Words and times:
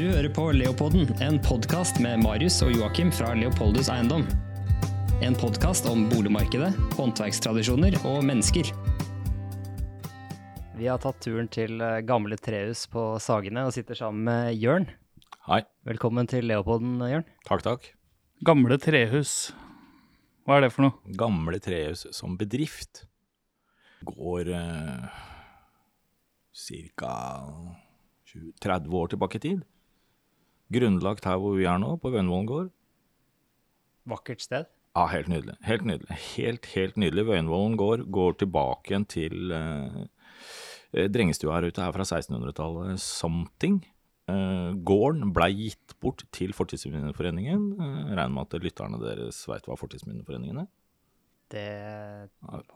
Du 0.00 0.06
hører 0.08 0.30
på 0.32 0.46
Leopolden, 0.56 1.10
en 1.20 1.36
podkast 1.44 1.98
med 2.00 2.22
Marius 2.22 2.54
og 2.64 2.70
Joakim 2.72 3.10
fra 3.12 3.34
Leopoldus 3.36 3.90
Eiendom. 3.92 4.22
En 5.20 5.34
podkast 5.36 5.84
om 5.90 6.06
boligmarkedet, 6.08 6.70
håndverkstradisjoner 6.96 7.98
og 8.08 8.22
mennesker. 8.24 8.70
Vi 10.78 10.86
har 10.88 11.02
tatt 11.02 11.18
turen 11.20 11.50
til 11.52 11.84
eh, 11.84 11.98
gamle 12.08 12.38
trehus 12.40 12.86
på 12.88 13.02
Sagene 13.20 13.66
og 13.68 13.74
sitter 13.76 13.98
sammen 13.98 14.24
med 14.24 14.56
Jørn. 14.56 14.86
Hei. 15.50 15.58
Velkommen 15.90 16.30
til 16.32 16.48
Leopolden, 16.48 16.94
Jørn. 17.04 17.26
Takk, 17.44 17.66
takk. 17.66 17.90
Gamle 18.48 18.80
trehus. 18.80 19.50
Hva 20.48 20.56
er 20.56 20.64
det 20.64 20.70
for 20.72 20.86
noe? 20.86 21.12
Gamle 21.20 21.60
trehus 21.60 22.06
som 22.16 22.40
bedrift 22.40 23.02
går 24.08 24.48
eh, 24.48 25.20
ca. 26.56 27.12
30 28.64 28.96
år 29.02 29.12
tilbake 29.12 29.36
i 29.36 29.44
tid. 29.44 29.60
Grunnlagt 30.70 31.26
her 31.26 31.40
hvor 31.42 31.56
vi 31.58 31.66
er 31.68 31.80
nå, 31.82 31.96
på 32.00 32.12
Vøyenvollen 32.12 32.48
gård. 32.48 32.70
Vakkert 34.10 34.44
sted. 34.44 34.70
Ja, 34.96 35.06
helt 35.12 35.30
nydelig. 35.30 35.54
Helt 35.66 35.86
nydelig. 35.86 36.18
Helt, 36.34 36.66
helt 36.74 36.98
nydelig. 36.98 37.26
Vøyenvollen 37.28 37.76
gård 37.78 38.06
går 38.10 38.40
tilbake 38.42 38.92
igjen 38.92 39.06
til 39.10 39.54
eh, 39.54 41.06
drengestua 41.14 41.58
her 41.58 41.68
ute, 41.70 41.82
her 41.84 41.94
fra 41.94 42.06
1600-tallet. 42.06 42.98
Something. 43.02 43.80
Eh, 44.30 44.72
gården 44.86 45.30
blei 45.34 45.50
gitt 45.54 45.94
bort 46.02 46.24
til 46.34 46.54
Fortidsminneforeningen. 46.56 47.70
Eh, 47.78 48.02
regner 48.12 48.34
med 48.34 48.46
at 48.48 48.66
lytterne 48.66 49.00
deres 49.02 49.42
veit 49.50 49.66
hva 49.70 49.78
Fortidsminneforeningen 49.78 50.64
er? 50.64 50.70
Det 51.50 51.66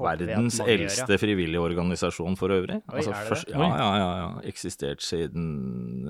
Verdens 0.03 0.57
mange 0.59 0.67
gjør, 0.67 0.67
ja. 0.67 0.75
eldste 0.75 1.19
frivillige 1.23 1.63
organisasjon 1.63 2.35
for 2.39 2.51
øvrig. 2.51 2.81
Oi, 2.91 3.05
er 3.05 3.07
det 3.07 3.21
først, 3.29 3.47
det? 3.47 3.55
ja, 3.55 3.69
ja, 3.71 3.91
ja, 4.01 4.09
ja. 4.19 4.31
Eksistert 4.51 5.05
siden 5.07 6.09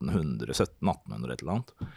1800, 0.00 0.52
1700-1800 0.54 1.32
et 1.32 1.42
eller 1.42 1.56
annet. 1.56 1.90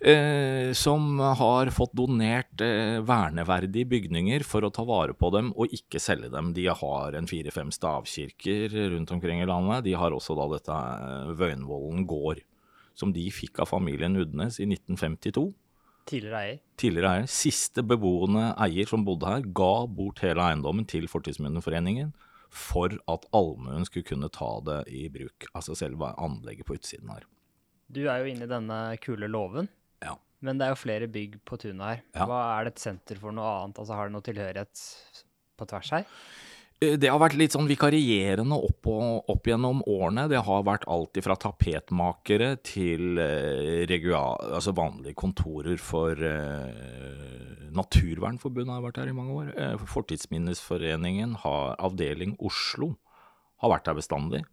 Eh, 0.00 0.72
som 0.72 1.18
har 1.18 1.72
fått 1.74 1.92
donert 1.98 2.60
eh, 2.62 3.00
verneverdige 3.02 3.88
bygninger 3.90 4.44
for 4.46 4.62
å 4.62 4.70
ta 4.70 4.84
vare 4.86 5.14
på 5.18 5.30
dem 5.34 5.50
og 5.58 5.74
ikke 5.74 5.98
selge 5.98 6.30
dem. 6.30 6.52
De 6.54 6.68
har 6.70 7.16
en 7.18 7.26
fire-fem 7.26 7.72
stavkirker 7.74 8.76
rundt 8.94 9.10
omkring 9.10 9.42
i 9.42 9.48
landet. 9.48 9.82
De 9.88 9.96
har 9.98 10.14
også 10.14 10.36
da 10.38 10.46
dette 10.52 10.76
eh, 10.76 11.32
Vøyenvollen 11.40 12.06
gård, 12.06 12.44
som 12.94 13.10
de 13.14 13.26
fikk 13.34 13.58
av 13.64 13.72
familien 13.72 14.14
Udnes 14.18 14.60
i 14.62 14.68
1952 14.70 15.50
Tidligere 16.08 16.38
eier. 16.40 16.60
tidligere 16.80 17.10
eier, 17.18 17.26
siste 17.28 17.82
beboende 17.84 18.52
eier 18.64 18.88
som 18.88 19.02
bodde 19.04 19.28
her, 19.28 19.42
ga 19.50 19.72
bort 19.90 20.22
hele 20.24 20.46
eiendommen 20.46 20.86
til 20.88 21.10
Fortidsminneforeningen 21.10 22.14
for 22.50 22.92
at 23.08 23.26
allmuen 23.36 23.84
skulle 23.88 24.06
kunne 24.08 24.28
ta 24.32 24.48
det 24.64 24.78
i 24.88 25.06
bruk. 25.12 25.46
Altså 25.54 25.74
selve 25.78 26.12
anlegget 26.18 26.66
på 26.68 26.76
utsiden 26.78 27.10
her. 27.12 27.26
Du 27.92 28.02
er 28.08 28.20
jo 28.22 28.30
inne 28.32 28.44
i 28.44 28.50
denne 28.50 28.78
kule 29.04 29.28
låven, 29.30 29.68
Ja. 30.04 30.14
men 30.40 30.58
det 30.58 30.66
er 30.66 30.74
jo 30.74 30.80
flere 30.82 31.06
bygg 31.08 31.38
på 31.48 31.56
tunet 31.60 31.86
her. 31.86 32.02
Ja. 32.14 32.26
Hva 32.28 32.40
er 32.58 32.64
det 32.68 32.74
et 32.76 32.80
senter 32.84 33.16
for 33.20 33.32
noe 33.32 33.48
annet? 33.64 33.78
Altså 33.80 33.94
Har 33.96 34.08
det 34.08 34.12
noe 34.16 34.26
tilhørighet 34.26 34.82
på 35.58 35.66
tvers 35.68 35.90
her? 35.90 36.04
Eh, 36.80 36.94
Det 36.98 37.10
har 37.10 37.18
vært 37.18 37.36
litt 37.38 37.54
sånn 37.54 37.68
vikarierende 37.68 38.54
opp, 38.54 38.86
og, 38.86 39.30
opp 39.32 39.48
gjennom 39.50 39.80
årene. 39.90 40.28
Det 40.30 40.42
har 40.46 40.66
vært 40.66 40.86
alt 40.90 41.18
fra 41.24 41.34
tapetmakere 41.36 42.52
til 42.62 43.18
eh, 43.18 43.86
regua- 43.90 44.38
altså 44.54 44.74
vanlige 44.76 45.16
kontorer 45.18 45.78
for 45.82 46.12
eh, 46.14 47.56
Naturvernforbundet 47.74 48.72
har 48.74 48.84
vært 48.86 49.00
her 49.02 49.10
i 49.10 49.16
mange 49.16 49.34
år. 49.34 49.50
Eh, 49.58 49.88
Fortidsminnesforeningen 49.90 51.34
har 51.42 51.74
avdeling 51.82 52.36
Oslo, 52.38 52.94
har 53.62 53.74
vært 53.74 53.90
her 53.90 53.98
bestandig. 53.98 54.44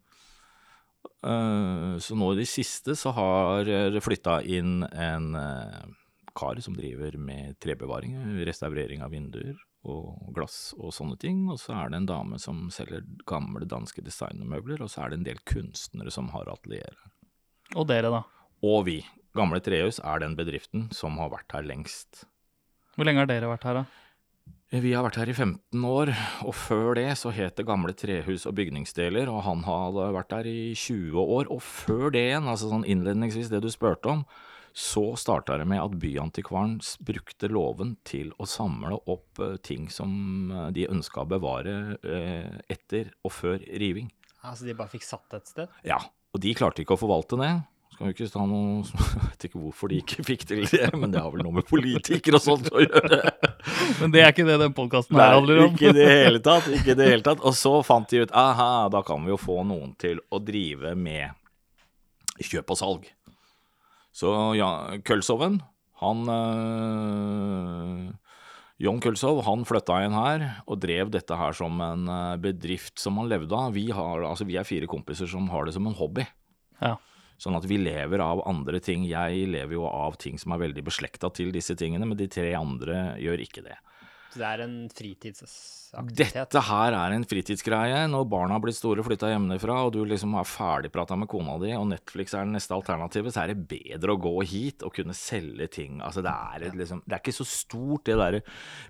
Eh, 1.25 1.93
så 2.01 2.17
nå 2.17 2.33
i 2.33 2.41
det 2.41 2.49
siste 2.49 2.97
så 2.97 3.13
har 3.13 3.63
det 3.65 4.01
flytta 4.03 4.39
inn 4.49 4.81
en 4.89 5.29
eh, 5.37 5.85
kar 6.35 6.57
som 6.61 6.73
driver 6.75 7.15
med 7.21 7.55
trebevaring, 7.61 8.17
restaurering 8.49 9.05
av 9.05 9.13
vinduer 9.13 9.55
og 9.85 10.31
glass 10.35 10.73
og 10.77 10.93
sånne 10.95 11.17
ting. 11.21 11.45
Og 11.51 11.59
så 11.61 11.75
er 11.77 11.91
det 11.91 12.01
en 12.01 12.09
dame 12.09 12.39
som 12.41 12.65
selger 12.73 13.05
gamle 13.29 13.67
danske 13.69 14.03
designermøbler, 14.05 14.83
og 14.83 14.91
så 14.91 15.05
er 15.05 15.13
det 15.13 15.19
en 15.21 15.27
del 15.27 15.41
kunstnere 15.47 16.13
som 16.13 16.31
har 16.35 16.49
atelier 16.51 16.89
her. 16.89 17.11
Og 17.75 17.87
dere, 17.89 18.11
da? 18.13 18.23
Og 18.65 18.85
vi, 18.87 18.99
Gamle 19.35 19.59
Trehus, 19.63 19.99
er 19.99 20.21
den 20.23 20.37
bedriften 20.37 20.89
som 20.95 21.19
har 21.21 21.31
vært 21.33 21.55
her 21.57 21.65
lengst. 21.67 22.25
Hvor 22.95 23.07
lenge 23.07 23.23
har 23.23 23.29
dere 23.29 23.49
vært 23.51 23.65
her, 23.67 23.81
da? 23.81 23.85
Vi 24.73 24.91
har 24.95 25.05
vært 25.05 25.19
her 25.21 25.29
i 25.29 25.35
15 25.35 25.83
år, 25.87 26.09
og 26.43 26.55
før 26.57 26.95
det 26.97 27.07
så 27.19 27.29
het 27.31 27.55
det 27.55 27.67
Gamle 27.67 27.93
Trehus 27.95 28.47
og 28.49 28.55
Bygningsdeler, 28.57 29.29
og 29.31 29.43
han 29.45 29.61
hadde 29.67 30.07
vært 30.15 30.31
der 30.33 30.49
i 30.49 30.73
20 30.73 31.21
år. 31.21 31.51
Og 31.53 31.61
før 31.63 32.09
det 32.15 32.23
igjen, 32.31 32.49
altså 32.49 32.71
sånn 32.71 32.87
innledningsvis 32.89 33.51
det 33.53 33.61
du 33.63 33.69
spurte 33.71 34.09
om, 34.11 34.25
så 34.75 35.15
starta 35.15 35.55
det 35.57 35.65
med 35.71 35.79
at 35.79 35.93
Byantikvaren 35.95 36.81
brukte 37.07 37.47
låven 37.47 37.93
til 38.03 38.33
å 38.35 38.47
samle 38.49 38.97
opp 39.07 39.39
eh, 39.39 39.55
ting 39.63 39.85
som 39.87 40.51
eh, 40.51 40.65
de 40.75 40.83
ønska 40.91 41.23
å 41.23 41.29
bevare 41.31 41.95
eh, 42.03 42.57
etter 42.75 43.13
og 43.23 43.31
før 43.31 43.63
riving. 43.63 44.09
Altså 44.43 44.67
de 44.67 44.75
bare 44.75 44.91
fikk 44.91 45.07
satt 45.07 45.37
et 45.37 45.47
sted? 45.47 45.79
Ja, 45.87 46.01
og 46.03 46.43
de 46.43 46.51
klarte 46.59 46.83
ikke 46.83 46.97
å 46.97 46.99
forvalte 46.99 47.39
det. 47.39 47.53
Skal 47.95 48.11
jo 48.11 48.17
ikke 48.17 48.27
ta 48.33 48.43
noe 48.51 48.83
Jeg 48.99 49.23
vet 49.23 49.47
ikke 49.47 49.63
hvorfor 49.63 49.93
de 49.93 50.03
ikke 50.03 50.27
fikk 50.27 50.45
til 50.51 50.67
det, 50.67 50.91
men 50.99 51.15
det 51.15 51.23
har 51.23 51.31
vel 51.31 51.47
noe 51.47 51.61
med 51.61 51.71
politikere 51.71 52.41
og 52.41 52.43
sånt 52.43 52.67
å 52.75 52.83
gjøre. 52.83 53.23
Men 54.01 54.11
det 54.11 54.21
er 54.21 54.33
ikke 54.33 54.43
det 54.45 54.59
den 54.59 54.73
podkasten 54.75 55.17
her 55.17 55.37
handler 55.37 55.63
om. 55.63 55.73
ikke 55.73 55.93
i 55.93 55.95
det 55.95 56.05
hele 56.11 56.41
tatt. 56.51 56.67
Ikke 56.67 56.91
i 56.91 56.99
det 56.99 57.07
hele 57.13 57.23
tatt. 57.25 57.39
Og 57.47 57.55
så 57.55 57.77
fant 57.87 58.11
de 58.11 58.25
ut 58.25 58.35
aha, 58.35 58.89
da 58.91 59.01
kan 59.07 59.23
vi 59.23 59.31
jo 59.31 59.39
få 59.39 59.63
noen 59.63 59.95
til 60.01 60.19
å 60.35 60.43
drive 60.43 60.91
med 60.99 61.31
kjøp 62.43 62.75
og 62.75 62.79
salg. 62.83 63.07
Så 64.15 64.31
ja, 64.55 64.69
Kølsoven, 65.03 65.59
han 65.99 66.29
øh, 66.31 68.13
John 68.79 69.01
Kølsov 69.03 69.41
han 69.47 69.65
flytta 69.67 70.01
inn 70.05 70.15
her 70.15 70.45
og 70.67 70.79
drev 70.83 71.11
dette 71.11 71.35
her 71.39 71.55
som 71.55 71.79
en 71.83 72.07
øh, 72.11 72.37
bedrift 72.43 72.99
som 72.99 73.19
han 73.19 73.29
levde 73.31 73.55
av. 73.55 73.75
Vi, 73.75 73.89
har, 73.95 74.23
altså, 74.27 74.47
vi 74.47 74.55
er 74.59 74.67
fire 74.67 74.87
kompiser 74.91 75.27
som 75.31 75.49
har 75.51 75.67
det 75.67 75.75
som 75.75 75.87
en 75.87 75.97
hobby. 75.99 76.25
Ja. 76.79 76.95
Sånn 77.39 77.57
at 77.59 77.67
vi 77.67 77.79
lever 77.81 78.23
av 78.23 78.45
andre 78.47 78.79
ting. 78.83 79.03
Jeg 79.07 79.49
lever 79.51 79.75
jo 79.75 79.87
av 79.89 80.15
ting 80.19 80.39
som 80.39 80.55
er 80.55 80.63
veldig 80.63 80.85
beslekta 80.87 81.31
til 81.35 81.51
disse 81.55 81.75
tingene, 81.79 82.07
men 82.07 82.19
de 82.19 82.29
tre 82.31 82.53
andre 82.55 83.17
gjør 83.19 83.43
ikke 83.43 83.65
det. 83.67 83.75
Så 84.35 84.41
det 84.41 84.47
er 84.49 84.61
en 84.65 84.71
fritidsaktivitet? 84.91 86.33
Dette 86.35 86.61
her 86.67 86.91
er 86.97 87.13
en 87.15 87.23
fritidsgreie. 87.23 88.01
Når 88.11 88.25
barna 88.27 88.57
har 88.57 88.63
blitt 88.65 88.75
store, 88.75 89.03
flytta 89.05 89.29
hjemmefra, 89.31 89.77
og 89.85 89.93
du 89.95 90.01
liksom 90.03 90.33
har 90.35 90.47
ferdigprata 90.49 91.15
med 91.15 91.29
kona 91.31 91.53
di, 91.61 91.69
og 91.71 91.85
Netflix 91.87 92.35
er 92.35 92.43
det 92.43 92.57
neste 92.57 92.75
alternativet, 92.75 93.31
så 93.31 93.45
er 93.45 93.53
det 93.53 93.63
bedre 93.69 94.11
å 94.11 94.19
gå 94.19 94.33
hit 94.43 94.83
og 94.83 94.91
kunne 94.97 95.15
selge 95.15 95.69
ting. 95.71 96.01
Altså, 96.03 96.19
det 96.25 96.33
er, 96.33 96.65
et, 96.67 96.75
liksom, 96.81 96.99
det 97.05 97.15
er 97.15 97.23
ikke 97.23 97.35
så 97.37 97.47
stort, 97.47 98.03
det 98.09 98.17
der 98.19 98.37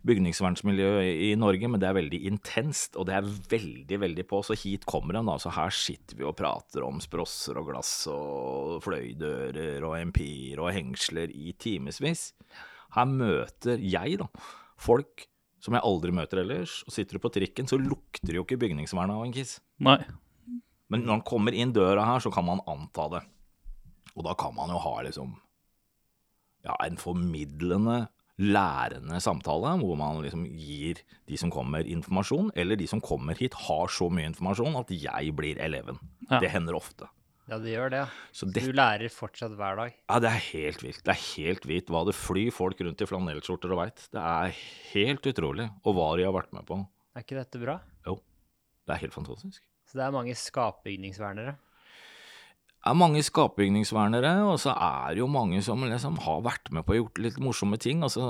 bygningsvernsmiljøet 0.09 1.22
i 1.28 1.29
Norge, 1.38 1.69
men 1.69 1.83
det 1.83 1.91
er 1.91 2.00
veldig 2.00 2.22
intenst, 2.31 2.97
og 2.97 3.06
det 3.12 3.19
er 3.19 3.29
veldig, 3.53 4.01
veldig 4.07 4.27
på. 4.33 4.41
Så 4.50 4.57
hit 4.63 4.89
kommer 4.89 5.19
de, 5.19 5.22
da. 5.29 5.38
Så 5.45 5.53
her 5.53 5.77
sitter 5.77 6.17
vi 6.17 6.25
og 6.25 6.33
prater 6.41 6.89
om 6.89 6.97
sprosser 7.06 7.62
og 7.62 7.69
glass 7.69 7.94
og 8.09 8.81
fløydører 8.88 9.85
og 9.85 10.00
empir 10.01 10.66
og 10.66 10.73
hengsler 10.73 11.29
i 11.38 11.53
timevis. 11.53 12.31
Her 12.97 13.13
møter 13.13 13.77
jeg, 13.77 14.17
da, 14.25 14.31
folk 14.81 15.29
som 15.65 15.73
jeg 15.73 15.85
aldri 15.87 16.13
møter 16.13 16.43
ellers, 16.43 16.79
og 16.85 16.93
sitter 16.93 17.17
du 17.17 17.23
på 17.23 17.31
trikken, 17.33 17.69
så 17.69 17.79
lukter 17.81 18.29
det 18.29 18.37
jo 18.37 18.45
ikke 18.45 18.61
bygningsvern 18.61 19.13
av 19.15 19.23
en 19.25 19.33
kiss. 19.33 19.57
Nei. 19.83 19.97
Men 20.93 21.05
når 21.07 21.17
han 21.17 21.25
kommer 21.25 21.55
inn 21.57 21.73
døra 21.73 22.05
her, 22.05 22.21
så 22.21 22.29
kan 22.33 22.45
man 22.45 22.61
anta 22.69 23.07
det. 23.15 23.23
Og 24.13 24.27
da 24.27 24.35
kan 24.37 24.53
man 24.55 24.69
jo 24.71 24.81
ha 24.83 24.99
liksom 25.07 25.33
ja, 26.65 26.75
en 26.85 26.99
formidlende, 27.01 28.05
lærende 28.35 29.17
samtale, 29.23 29.71
hvor 29.79 29.97
man 29.97 30.19
liksom 30.23 30.43
gir 30.45 30.99
de 31.29 31.37
som 31.39 31.51
kommer 31.53 31.87
informasjon, 31.87 32.51
eller 32.59 32.77
de 32.77 32.87
som 32.91 33.01
kommer 33.03 33.37
hit 33.39 33.55
har 33.65 33.91
så 33.91 34.09
mye 34.11 34.27
informasjon 34.33 34.75
at 34.81 34.91
jeg 34.91 35.35
blir 35.37 35.61
eleven. 35.63 35.97
Ja. 36.29 36.41
Det 36.43 36.51
hender 36.53 36.77
ofte. 36.77 37.09
Ja, 37.45 37.59
det 37.61 37.75
gjør 37.75 37.91
det. 37.94 38.01
Så 38.33 38.47
det, 38.50 38.63
du 38.65 38.74
lærer 38.74 39.12
fortsatt 39.13 39.53
hver 39.53 39.77
dag? 39.77 39.94
ja, 40.09 40.15
det 40.24 40.30
er 40.31 40.42
helt 40.47 40.81
vilt. 40.81 41.03
Det 41.06 41.13
er 41.13 41.21
helt 41.36 41.68
vilt 41.69 41.92
hva 41.94 42.01
det 42.07 42.15
flyr 42.18 42.50
folk 42.56 42.80
rundt 42.81 43.03
i 43.06 43.07
flanellskjorter 43.09 43.75
og 43.75 43.81
veit. 43.83 44.07
Det 44.15 44.21
er 44.21 44.56
helt 44.95 45.30
utrolig. 45.30 45.68
Og 45.86 45.94
hva 45.97 46.07
de 46.18 46.25
har 46.25 46.33
vært 46.33 46.56
med 46.57 46.65
på. 46.65 46.80
Er 47.15 47.25
ikke 47.25 47.38
dette 47.38 47.62
bra? 47.62 47.77
Jo, 48.07 48.18
det 48.88 48.95
er 48.95 49.03
helt 49.06 49.13
fantastisk. 49.13 49.62
Så 49.86 50.00
det 50.00 50.07
er 50.07 50.15
mange 50.15 50.33
skapbygningsvernere? 50.33 51.53
Er 52.85 52.93
mange 52.93 53.23
skapbygningsvernere, 53.25 54.31
og 54.45 54.59
så 54.61 54.69
er 54.77 55.15
det 55.15 55.21
jo 55.23 55.27
mange 55.31 55.57
som 55.65 55.81
liksom 55.81 56.19
har 56.21 56.43
vært 56.45 56.69
med 56.75 56.85
på 56.85 56.93
å 56.93 56.97
gjort 56.99 57.21
litt 57.23 57.39
morsomme 57.41 57.79
ting. 57.81 58.03
Og 58.05 58.11
så 58.13 58.21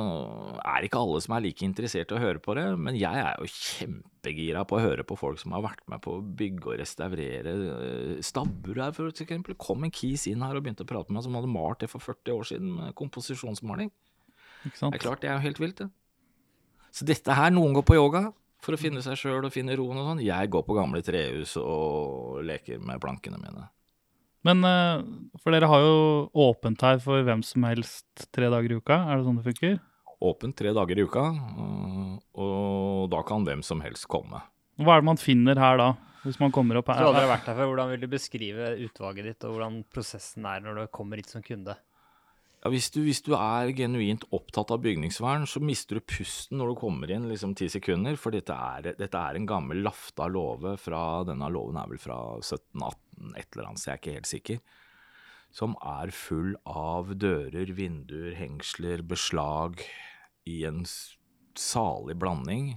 er 0.61 0.77
det 0.79 0.87
ikke 0.87 1.01
alle 1.01 1.19
som 1.25 1.35
er 1.35 1.43
like 1.43 1.65
interessert 1.67 2.13
i 2.13 2.15
å 2.15 2.21
høre 2.23 2.39
på 2.39 2.55
det, 2.55 2.63
men 2.79 2.95
jeg 2.95 3.19
er 3.19 3.35
jo 3.35 3.49
kjempegira 3.51 4.63
på 4.63 4.77
å 4.77 4.85
høre 4.85 5.03
på 5.03 5.17
folk 5.19 5.41
som 5.43 5.57
har 5.57 5.65
vært 5.65 5.83
med 5.91 5.99
på 6.05 6.15
å 6.15 6.23
bygge 6.39 6.71
og 6.71 6.79
restaurere 6.79 7.57
eh, 7.65 8.23
stabbur 8.23 8.79
her, 8.79 8.95
for 8.95 9.11
eksempel. 9.11 9.59
Kom 9.59 9.83
en 9.83 9.91
kis 9.91 10.23
inn 10.31 10.47
her 10.47 10.55
og 10.55 10.63
begynte 10.63 10.87
å 10.87 10.91
prate 10.93 11.11
med 11.11 11.19
meg 11.19 11.27
som 11.27 11.35
hadde 11.35 11.51
malt 11.51 11.83
det 11.83 11.91
for 11.91 12.07
40 12.07 12.39
år 12.39 12.49
siden 12.53 12.73
med 12.79 12.97
komposisjonsmaling. 13.03 13.91
Ikke 14.63 14.79
sant? 14.79 14.95
Det 14.95 15.01
er 15.01 15.07
klart, 15.09 15.23
det 15.25 15.33
er 15.33 15.35
jo 15.35 15.47
helt 15.49 15.63
vilt, 15.65 15.83
det. 15.83 15.91
Så 16.95 17.03
dette 17.03 17.35
her, 17.35 17.51
noen 17.51 17.75
går 17.75 17.89
på 17.91 17.99
yoga 17.99 18.29
for 18.63 18.79
å 18.79 18.79
finne 18.79 19.03
seg 19.03 19.19
sjøl 19.19 19.43
og 19.43 19.51
finne 19.51 19.75
roen 19.75 19.99
og 19.99 20.13
sånn. 20.13 20.23
Jeg 20.23 20.55
går 20.55 20.63
på 20.63 20.79
gamle 20.79 21.03
trehus 21.03 21.57
og 21.59 22.39
leker 22.47 22.79
med 22.79 23.03
plankene 23.03 23.43
mine. 23.43 23.67
Men 24.45 24.61
eh, 24.67 25.03
for 25.41 25.55
dere 25.55 25.69
har 25.69 25.83
jo 25.83 25.97
åpent 26.45 26.83
her 26.85 26.99
for 27.01 27.25
hvem 27.25 27.41
som 27.45 27.65
helst 27.65 28.27
tre 28.35 28.49
dager 28.53 28.75
i 28.75 28.79
uka. 28.79 28.99
Er 29.09 29.19
det 29.19 29.27
sånn 29.27 29.39
det 29.41 29.47
funker? 29.47 29.79
Åpent 30.25 30.55
tre 30.57 30.71
dager 30.73 30.99
i 31.01 31.05
uka, 31.05 31.23
og, 31.27 32.19
og 32.39 33.07
da 33.11 33.19
kan 33.27 33.43
hvem 33.45 33.61
som 33.65 33.81
helst 33.83 34.07
komme. 34.09 34.39
Hva 34.79 34.95
er 34.95 35.03
det 35.03 35.09
man 35.09 35.19
finner 35.19 35.59
her 35.59 35.79
da? 35.81 35.89
Hvis 36.25 36.39
man 36.41 36.53
kommer 36.53 36.79
opp 36.79 36.87
her? 36.89 37.01
Så 37.03 37.11
hadde 37.11 37.27
vært 37.29 37.49
her 37.49 37.57
før. 37.57 37.67
Hvordan 37.69 37.91
vil 37.93 38.05
du 38.05 38.07
beskrive 38.09 38.71
utvalget 38.87 39.27
ditt, 39.29 39.45
og 39.45 39.57
hvordan 39.57 39.81
prosessen 39.93 40.47
er 40.49 40.63
når 40.63 40.79
du 40.79 40.93
kommer 40.95 41.21
hit 41.21 41.29
som 41.29 41.43
kunde? 41.45 41.75
Ja, 42.65 42.71
hvis, 42.73 42.87
du, 42.89 43.03
hvis 43.05 43.19
du 43.21 43.35
er 43.37 43.69
genuint 43.77 44.23
opptatt 44.33 44.71
av 44.73 44.79
bygningsvern, 44.81 45.43
så 45.45 45.59
mister 45.61 45.99
du 45.99 46.01
pusten 46.09 46.57
når 46.57 46.71
du 46.71 46.79
kommer 46.81 47.11
inn 47.13 47.27
liksom 47.29 47.51
ti 47.53 47.67
sekunder, 47.69 48.15
for 48.17 48.33
dette 48.33 48.55
er, 48.57 48.87
dette 48.97 49.19
er 49.21 49.37
en 49.37 49.45
gammel 49.45 49.83
lafta 49.85 50.25
låve 50.25 50.71
fra 50.81 51.21
Denne 51.29 51.51
låven 51.53 51.77
er 51.77 51.91
vel 51.91 52.01
fra 52.01 52.17
1718, 52.39 53.35
et 53.37 53.45
eller 53.53 53.67
annet, 53.67 53.83
så 53.83 53.91
jeg 53.91 53.93
er 53.93 54.01
ikke 54.01 54.15
helt 54.15 54.31
sikker. 54.31 54.63
Som 55.53 55.77
er 55.77 56.15
full 56.17 56.57
av 56.65 57.13
dører, 57.13 57.69
vinduer, 57.77 58.33
hengsler, 58.39 59.05
beslag 59.13 59.85
i 60.49 60.63
en 60.65 60.81
salig 60.89 62.17
blanding. 62.17 62.73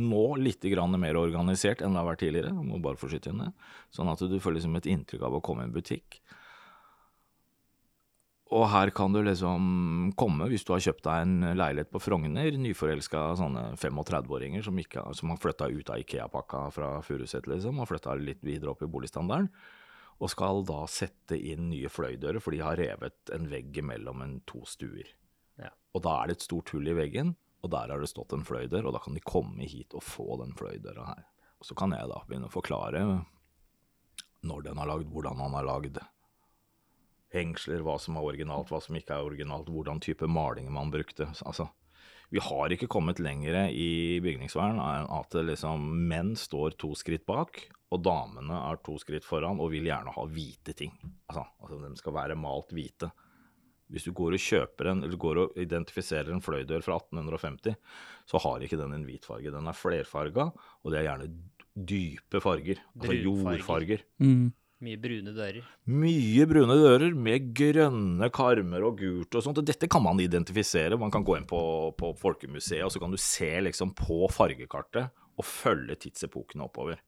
Nå 0.00 0.24
litt 0.40 0.64
mer 0.64 1.20
organisert 1.20 1.84
enn 1.84 1.92
det 1.92 2.00
har 2.00 2.08
vært 2.08 2.24
tidligere, 2.24 2.56
må 2.56 2.80
bare 2.80 2.96
få 2.96 3.12
inn. 3.20 3.52
Sånn 3.92 4.08
at 4.08 4.24
du 4.24 4.40
får 4.40 4.56
liksom 4.56 4.80
et 4.80 4.88
inntrykk 4.96 5.28
av 5.28 5.36
å 5.36 5.44
komme 5.44 5.68
i 5.68 5.68
en 5.68 5.76
butikk. 5.76 6.22
Og 8.54 8.68
her 8.70 8.92
kan 8.94 9.10
du 9.10 9.18
liksom 9.26 10.12
komme 10.18 10.46
hvis 10.52 10.62
du 10.66 10.70
har 10.70 10.84
kjøpt 10.84 11.02
deg 11.02 11.24
en 11.24 11.56
leilighet 11.58 11.90
på 11.90 12.00
Frogner, 12.04 12.54
nyforelska 12.54 13.24
sånne 13.40 13.64
35-åringer 13.74 14.62
som, 14.62 14.78
som 15.18 15.32
har 15.32 15.40
flytta 15.42 15.66
ut 15.72 15.90
av 15.90 16.02
Ikea-pakka 16.04 16.60
fra 16.76 16.92
Furuset, 17.02 17.48
liksom, 17.50 17.80
og 17.82 17.90
flytta 17.90 18.14
litt 18.20 18.46
videre 18.46 18.70
opp 18.70 18.86
i 18.86 18.90
boligstandarden, 18.90 19.50
og 20.22 20.32
skal 20.32 20.62
da 20.68 20.84
sette 20.88 21.36
inn 21.36 21.66
nye 21.72 21.90
fløydører, 21.90 22.38
for 22.40 22.54
de 22.54 22.62
har 22.62 22.78
revet 22.78 23.34
en 23.34 23.50
vegg 23.50 23.82
mellom 23.84 24.22
en 24.24 24.38
to 24.48 24.62
stuer. 24.68 25.10
Ja. 25.58 25.74
Og 25.92 26.06
da 26.06 26.14
er 26.20 26.30
det 26.30 26.38
et 26.38 26.46
stort 26.46 26.70
hull 26.72 26.86
i 26.88 26.96
veggen, 26.96 27.34
og 27.66 27.72
der 27.74 27.90
har 27.90 28.00
det 28.00 28.12
stått 28.12 28.32
en 28.36 28.46
fløydør, 28.46 28.86
og 28.86 28.94
da 28.94 29.02
kan 29.02 29.18
de 29.18 29.26
komme 29.26 29.66
hit 29.66 29.96
og 29.96 30.06
få 30.06 30.38
den 30.40 30.54
fløydøra 30.56 31.10
her. 31.10 31.26
Og 31.58 31.66
så 31.66 31.74
kan 31.76 31.92
jeg 31.96 32.08
da 32.12 32.22
begynne 32.28 32.46
å 32.46 32.54
forklare 32.54 33.02
når 34.46 34.68
den 34.68 34.78
har 34.78 34.86
lagd, 34.86 35.10
hvordan 35.10 35.40
han 35.42 35.56
har 35.58 35.66
lagd, 35.66 35.98
hengsler, 37.34 37.82
hva 37.84 37.96
som 38.00 38.18
er 38.18 38.28
originalt, 38.28 38.70
hva 38.70 38.80
som 38.82 38.96
ikke 38.98 39.16
er 39.16 39.26
originalt, 39.26 39.70
hvordan 39.72 40.00
type 40.02 40.28
maling 40.30 40.70
man 40.72 40.92
brukte. 40.92 41.28
Altså, 41.46 41.68
vi 42.32 42.42
har 42.42 42.72
ikke 42.74 42.90
kommet 42.90 43.20
lenger 43.22 43.68
i 43.70 44.18
bygningsvern 44.22 44.80
enn 44.82 45.10
at 45.14 45.36
liksom, 45.46 45.86
menn 46.10 46.34
står 46.38 46.74
to 46.80 46.92
skritt 46.98 47.26
bak, 47.28 47.62
og 47.94 48.02
damene 48.02 48.58
er 48.66 48.80
to 48.84 48.96
skritt 48.98 49.26
foran 49.26 49.60
og 49.62 49.70
vil 49.74 49.86
gjerne 49.86 50.14
ha 50.14 50.26
hvite 50.26 50.74
ting. 50.78 50.94
Altså, 51.28 51.46
altså 51.62 51.78
de 51.84 52.02
skal 52.02 52.16
være 52.18 52.38
malt 52.38 52.74
hvite. 52.74 53.12
Hvis 53.86 54.08
du 54.08 54.10
går 54.18 54.34
og 54.34 54.42
kjøper 54.42 54.88
en, 54.90 55.04
eller 55.06 55.20
går 55.22 55.40
og 55.44 55.58
identifiserer 55.62 56.32
en 56.34 56.42
fløydør 56.42 56.82
fra 56.82 56.96
1850, 56.98 57.76
så 58.26 58.40
har 58.42 58.64
ikke 58.66 58.78
den 58.80 58.96
en 58.96 59.04
hvit 59.06 59.28
farge. 59.28 59.52
Den 59.54 59.70
er 59.70 59.78
flerfarga, 59.78 60.48
og 60.82 60.90
det 60.90 60.98
er 60.98 61.06
gjerne 61.06 61.28
dype 61.76 62.40
farger. 62.42 62.80
Altså 62.98 63.18
jordfarger. 63.20 64.02
Mm. 64.18 64.50
Mye 64.84 64.98
brune 65.00 65.32
dører. 65.32 65.64
Mye 65.88 66.44
brune 66.48 66.74
dører 66.76 67.14
med 67.16 67.48
grønne 67.56 68.28
karmer 68.34 68.84
og 68.84 68.98
gult 69.00 69.38
og 69.38 69.44
sånt. 69.44 69.62
og 69.62 69.64
Dette 69.64 69.88
kan 69.88 70.04
man 70.04 70.20
identifisere. 70.20 70.98
Man 71.00 71.12
kan 71.14 71.24
gå 71.24 71.38
inn 71.38 71.48
på, 71.48 71.60
på 71.96 72.12
Folkemuseet, 72.20 72.84
og 72.84 72.92
så 72.92 73.00
kan 73.00 73.14
du 73.14 73.16
se 73.20 73.54
liksom 73.64 73.94
på 73.96 74.26
fargekartet 74.32 75.08
og 75.36 75.48
følge 75.48 75.96
tidsepokene 76.04 76.68
oppover. 76.68 77.00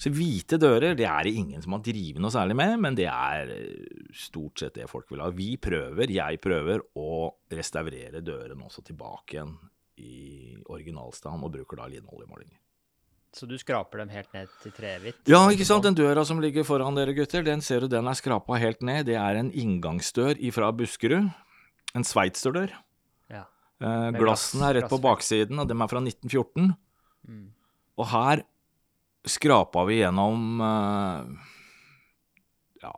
Så 0.00 0.12
hvite 0.12 0.56
dører 0.60 0.94
det 0.96 1.04
er 1.04 1.26
det 1.26 1.34
ingen 1.36 1.60
som 1.64 1.74
har 1.76 1.82
drevet 1.84 2.20
noe 2.24 2.32
særlig 2.32 2.56
med, 2.56 2.76
men 2.80 2.96
det 2.96 3.08
er 3.08 3.50
eh, 3.52 4.06
stort 4.16 4.60
sett 4.60 4.78
det 4.78 4.88
folk 4.88 5.10
vil 5.12 5.20
ha. 5.20 5.28
Vi 5.32 5.54
prøver, 5.60 6.12
jeg 6.12 6.40
prøver, 6.40 6.84
å 6.96 7.28
restaurere 7.52 8.24
dørene 8.24 8.64
også 8.68 8.84
tilbake 8.86 9.36
igjen 9.36 9.52
i 10.00 10.56
originalstand, 10.72 11.44
og 11.44 11.52
bruker 11.52 11.82
da 11.82 11.88
linoljemålinger. 11.92 12.56
Så 13.34 13.46
du 13.46 13.54
skraper 13.60 14.02
dem 14.02 14.10
helt 14.10 14.32
ned 14.34 14.50
til 14.62 14.72
trehvitt? 14.74 15.20
Ja, 15.30 15.44
ikke 15.52 15.66
sant. 15.68 15.84
Den 15.86 15.94
døra 15.98 16.24
som 16.26 16.40
ligger 16.42 16.66
foran 16.66 16.96
dere 16.98 17.14
gutter, 17.14 17.44
den 17.46 17.62
ser 17.62 17.84
du 17.84 17.90
den 17.92 18.10
er 18.10 18.18
skrapa 18.18 18.58
helt 18.58 18.82
ned. 18.82 19.06
Det 19.06 19.14
er 19.20 19.38
en 19.38 19.52
inngangsdør 19.54 20.40
ifra 20.42 20.72
Buskerud. 20.74 21.30
En 21.94 22.06
sveitserdør. 22.06 22.74
Ja. 23.30 23.44
Eh, 23.78 24.08
glassene 24.18 24.70
er 24.70 24.80
rett 24.80 24.90
på 24.90 24.98
baksiden, 25.02 25.62
og 25.62 25.70
dem 25.70 25.82
er 25.82 25.90
fra 25.90 26.02
1914. 26.02 26.72
Mm. 27.30 27.46
Og 28.00 28.10
her 28.10 28.42
skrapa 29.30 29.84
vi 29.86 30.00
gjennom 30.00 30.64
eh, 30.66 31.54
ja, 32.82 32.94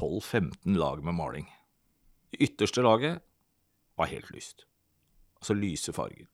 12-15 0.00 0.80
lag 0.80 1.04
med 1.04 1.18
maling. 1.20 1.52
Det 2.32 2.48
ytterste 2.48 2.84
laget 2.84 3.20
var 3.96 4.08
helt 4.08 4.32
lyst. 4.32 4.64
Altså 5.40 5.56
lyse 5.56 5.92
farger. 5.92 6.28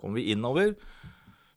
Kommer 0.00 0.20
vi 0.20 0.30
innover, 0.32 0.74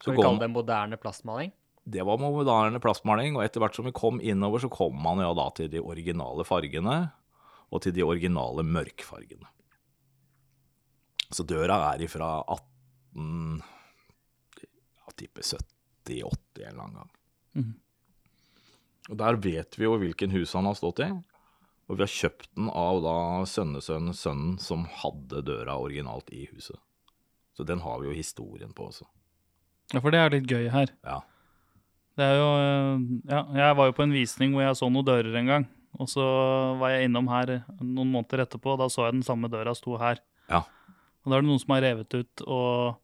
Skal 0.04 0.14
vi 0.14 0.20
kaller 0.20 0.36
kalle 0.36 0.44
det 0.44 0.52
moderne 0.52 1.00
plastmaling? 1.00 1.54
det 1.84 2.04
var 2.04 2.20
moderne 2.20 2.80
plastmaling, 2.80 3.36
og 3.36 3.44
etter 3.44 3.64
hvert 3.64 3.76
som 3.76 3.88
vi 3.88 3.96
kom 3.96 4.22
innover, 4.24 4.62
så 4.64 4.72
kom 4.72 4.96
man 5.04 5.20
jo 5.20 5.34
da 5.36 5.50
til 5.56 5.70
de 5.72 5.82
originale 5.84 6.46
fargene, 6.48 6.98
og 7.74 7.84
til 7.84 7.96
de 7.96 8.06
originale 8.06 8.64
mørkfargene. 8.64 9.50
Så 11.34 11.46
døra 11.48 11.82
er 11.92 12.06
ifra 12.06 12.38
18... 12.46 13.64
Jeg 15.04 15.18
tipper 15.20 15.46
70-80 15.46 16.14
en 16.14 16.70
eller 16.70 16.84
annen 16.86 17.02
gang. 17.02 17.12
Mm. 17.54 17.74
Og 19.12 19.20
der 19.20 19.38
vet 19.44 19.78
vi 19.78 19.86
jo 19.86 19.98
hvilken 20.00 20.32
hus 20.34 20.56
han 20.56 20.70
har 20.70 20.78
stått 20.80 21.04
i, 21.04 21.10
og 21.90 21.98
vi 21.98 22.06
har 22.06 22.14
kjøpt 22.14 22.48
den 22.56 22.70
av 22.72 23.02
da 23.04 23.18
sønnesønnen, 23.50 24.16
sønnen 24.16 24.56
som 24.62 24.88
hadde 25.04 25.44
døra 25.50 25.76
originalt 25.82 26.32
i 26.32 26.46
huset. 26.54 26.80
Så 27.54 27.68
den 27.68 27.84
har 27.84 28.00
vi 28.00 28.08
jo 28.08 28.16
historien 28.16 28.72
på 28.74 28.88
også. 28.88 29.10
Ja, 29.94 30.02
for 30.02 30.14
det 30.14 30.20
er 30.20 30.34
litt 30.34 30.50
gøy 30.50 30.68
her. 30.74 30.92
Ja. 31.06 31.22
Det 32.18 32.26
er 32.26 32.36
jo 32.38 32.50
eh, 32.58 33.08
Ja, 33.30 33.42
jeg 33.58 33.78
var 33.80 33.90
jo 33.90 33.96
på 33.98 34.06
en 34.06 34.14
visning 34.14 34.54
hvor 34.54 34.66
jeg 34.66 34.78
så 34.78 34.90
noen 34.90 35.08
dører 35.08 35.40
en 35.40 35.50
gang. 35.50 35.66
Og 36.02 36.10
så 36.10 36.24
var 36.80 36.96
jeg 36.96 37.08
innom 37.08 37.28
her 37.30 37.60
noen 37.78 38.10
måneder 38.10 38.48
etterpå, 38.48 38.74
og 38.74 38.82
da 38.82 38.90
så 38.90 39.06
jeg 39.08 39.20
den 39.20 39.26
samme 39.26 39.50
døra 39.54 39.76
sto 39.78 39.94
her. 40.02 40.22
Ja. 40.50 40.64
Og 41.24 41.30
da 41.30 41.38
er 41.38 41.44
det 41.44 41.50
noen 41.52 41.62
som 41.62 41.76
har 41.76 41.86
revet 41.86 42.16
ut 42.18 42.46
og 42.50 42.96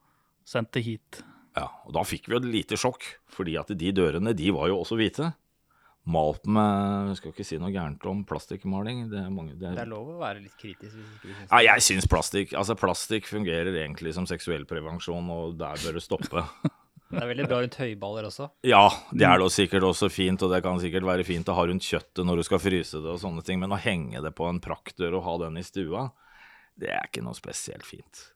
sendt 0.49 0.73
det 0.73 0.83
hit. 0.87 1.19
Ja, 1.57 1.67
og 1.85 1.93
da 1.93 2.01
fikk 2.07 2.27
vi 2.27 2.35
jo 2.35 2.41
et 2.41 2.49
lite 2.49 2.79
sjokk, 2.79 3.05
fordi 3.29 3.59
at 3.61 3.69
de 3.77 3.93
dørene, 3.93 4.33
de 4.37 4.49
var 4.55 4.71
jo 4.71 4.79
også 4.81 4.97
hvite. 4.99 5.29
Malt 6.09 6.47
med, 6.49 7.11
jeg 7.11 7.19
skal 7.19 7.33
ikke 7.33 7.45
si 7.45 7.57
noe 7.61 7.69
gærent 7.73 8.05
om 8.09 8.23
plastikkmaling, 8.25 9.03
det 9.11 9.21
det 9.27 9.57
Det 9.59 9.83
er... 9.83 9.89
lov 9.91 10.15
å 10.15 10.19
være 10.21 10.41
litt 10.41 10.55
kritisk 10.57 10.95
hvis 10.95 11.05
ikke 11.05 11.27
du 11.27 11.33
syns 11.35 11.51
Ja, 11.51 11.59
jeg 11.67 11.85
syns 11.85 12.07
plastikk, 12.09 12.53
altså 12.57 12.75
plastikk 12.79 13.29
fungerer 13.29 13.75
egentlig 13.83 14.15
som 14.17 14.25
seksuell 14.25 14.65
prevensjon, 14.65 15.29
og 15.29 15.59
der 15.59 15.77
bør 15.83 15.99
det 15.99 16.05
stoppe. 16.05 16.45
Det 17.09 17.17
er 17.17 17.29
veldig 17.31 17.45
bra 17.49 17.59
rundt 17.63 17.77
høyballer 17.81 18.27
også. 18.27 18.49
Ja, 18.69 18.83
det 19.09 19.25
er 19.25 19.39
da 19.41 19.47
sikkert 19.49 19.87
også 19.87 20.11
fint, 20.13 20.43
og 20.45 20.53
det 20.53 20.61
kan 20.65 20.77
sikkert 20.81 21.07
være 21.07 21.25
fint 21.25 21.49
å 21.49 21.55
ha 21.57 21.65
rundt 21.65 21.85
kjøttet 21.85 22.21
når 22.27 22.41
du 22.41 22.45
skal 22.45 22.61
fryse 22.61 23.01
det 23.01 23.09
og 23.15 23.21
sånne 23.23 23.41
ting, 23.45 23.61
men 23.61 23.73
å 23.73 23.81
henge 23.81 24.21
det 24.21 24.31
på 24.37 24.45
en 24.45 24.61
praktdør 24.61 25.17
og 25.17 25.25
ha 25.25 25.35
den 25.45 25.57
i 25.57 25.65
stua, 25.65 26.11
det 26.79 26.93
er 26.93 27.09
ikke 27.09 27.25
noe 27.25 27.37
spesielt 27.37 27.87
fint. 27.87 28.27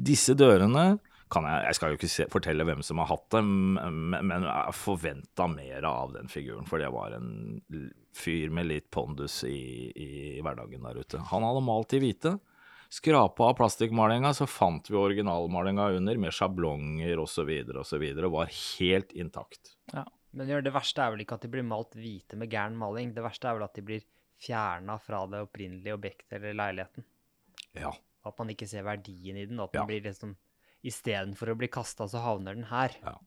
Disse 0.00 0.34
dørene 0.34 0.96
kan 1.30 1.46
jeg, 1.46 1.66
jeg 1.68 1.76
skal 1.78 1.92
jo 1.92 1.98
ikke 1.98 2.10
se, 2.10 2.26
fortelle 2.32 2.66
hvem 2.66 2.80
som 2.82 2.98
har 3.02 3.10
hatt 3.12 3.26
dem, 3.36 3.50
men, 3.76 4.16
men 4.26 4.46
jeg 4.48 4.76
forventa 4.80 5.46
mer 5.52 5.86
av 5.86 6.16
den 6.16 6.32
figuren, 6.32 6.66
for 6.66 6.82
det 6.82 6.88
var 6.90 7.14
en 7.14 7.60
fyr 8.16 8.50
med 8.50 8.66
litt 8.66 8.88
pondus 8.90 9.42
i, 9.46 9.92
i 9.94 10.10
hverdagen 10.42 10.88
der 10.88 11.04
ute. 11.04 11.20
Han 11.30 11.46
hadde 11.46 11.62
malt 11.68 11.94
i 11.94 12.00
hvite. 12.02 12.38
Skrapa 12.90 13.44
av 13.46 13.54
plastikkmalinga, 13.54 14.32
så 14.34 14.48
fant 14.50 14.88
vi 14.90 14.98
originalmalinga 14.98 15.84
under, 15.94 16.18
med 16.18 16.34
sjablonger 16.34 17.20
osv., 17.22 17.50
osv., 17.78 18.02
og 18.26 18.32
var 18.34 18.50
helt 18.50 19.12
intakt. 19.14 19.76
Ja, 19.92 20.04
Men 20.34 20.50
det 20.64 20.72
verste 20.74 21.02
er 21.04 21.14
vel 21.14 21.22
ikke 21.22 21.38
at 21.38 21.46
de 21.46 21.50
blir 21.52 21.66
malt 21.66 21.94
hvite 21.94 22.38
med 22.38 22.50
gæren 22.50 22.76
maling. 22.78 23.14
Det 23.14 23.22
verste 23.22 23.48
er 23.50 23.58
vel 23.58 23.66
at 23.66 23.78
de 23.78 23.82
blir 23.86 24.02
fjerna 24.40 24.98
fra 25.02 25.22
det 25.30 25.42
opprinnelige 25.46 25.94
objektet 25.94 26.38
eller 26.38 26.54
leiligheten. 26.58 27.06
Ja. 27.78 27.92
At 28.26 28.38
man 28.38 28.50
ikke 28.52 28.68
ser 28.68 28.82
verdien 28.86 29.38
i 29.38 29.46
den. 29.46 29.60
at 29.60 29.70
At 29.70 29.74
Ja. 29.74 29.80
den 29.80 29.90
blir 29.90 30.02
liksom 30.10 30.36
Istedenfor 30.82 31.50
å 31.52 31.58
bli 31.60 31.68
kasta, 31.68 32.06
så 32.08 32.22
havner 32.24 32.54
den 32.54 32.64
her. 32.64 32.94
Ja. 33.04 33.18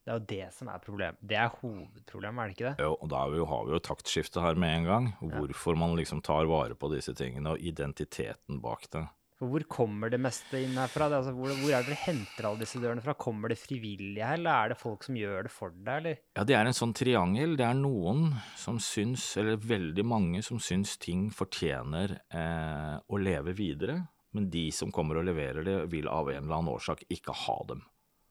Det 0.00 0.12
er 0.12 0.18
jo 0.18 0.26
det 0.30 0.48
som 0.56 0.70
er 0.72 0.82
problemet. 0.82 1.20
Det 1.20 1.36
er 1.36 1.52
hovedproblemet, 1.60 2.40
er 2.42 2.50
det 2.50 2.56
ikke 2.56 2.68
det? 2.70 2.86
Jo, 2.86 2.94
og 2.96 3.10
da 3.12 3.22
vi 3.28 3.40
jo, 3.40 3.46
har 3.50 3.64
vi 3.66 3.74
jo 3.76 3.80
taktskifte 3.90 4.42
her 4.44 4.58
med 4.58 4.76
en 4.78 4.88
gang. 4.88 5.08
Hvorfor 5.20 5.76
man 5.78 5.96
liksom 5.98 6.22
tar 6.24 6.48
vare 6.50 6.76
på 6.78 6.88
disse 6.94 7.14
tingene, 7.16 7.52
og 7.54 7.64
identiteten 7.72 8.62
bak 8.64 8.88
det. 8.94 9.04
For 9.40 9.48
hvor 9.48 9.62
kommer 9.72 10.10
det 10.12 10.18
meste 10.20 10.58
inn 10.60 10.74
herfra? 10.76 11.06
Det, 11.08 11.16
er 11.16 11.22
altså, 11.22 11.32
hvor, 11.32 11.52
hvor 11.62 11.72
er 11.72 11.84
det 11.84 11.94
dere 11.94 12.02
henter 12.02 12.44
alle 12.44 12.60
disse 12.60 12.80
dørene 12.82 13.00
fra? 13.04 13.14
Kommer 13.16 13.48
det 13.48 13.56
frivillige 13.56 14.26
her, 14.26 14.36
eller 14.36 14.52
er 14.52 14.72
det 14.72 14.76
folk 14.82 15.06
som 15.06 15.16
gjør 15.16 15.46
det 15.46 15.52
for 15.54 15.72
deg, 15.72 15.94
eller? 15.94 16.18
Ja, 16.36 16.44
det 16.44 16.56
er 16.58 16.68
en 16.68 16.76
sånn 16.76 16.92
triangel. 16.96 17.56
Det 17.56 17.64
er 17.64 17.78
noen 17.78 18.34
som 18.60 18.76
syns, 18.84 19.24
eller 19.40 19.56
veldig 19.64 20.04
mange 20.04 20.42
som 20.44 20.60
syns 20.60 20.98
ting 21.00 21.30
fortjener 21.32 22.18
eh, 22.28 22.96
å 23.00 23.20
leve 23.20 23.56
videre, 23.56 23.96
men 24.36 24.52
de 24.52 24.66
som 24.76 24.92
kommer 24.92 25.22
og 25.22 25.30
leverer 25.30 25.64
det, 25.64 25.78
vil 25.94 26.12
av 26.12 26.28
en 26.28 26.42
eller 26.44 26.58
annen 26.58 26.74
årsak 26.74 27.06
ikke 27.08 27.32
ha 27.46 27.56
dem. 27.72 27.80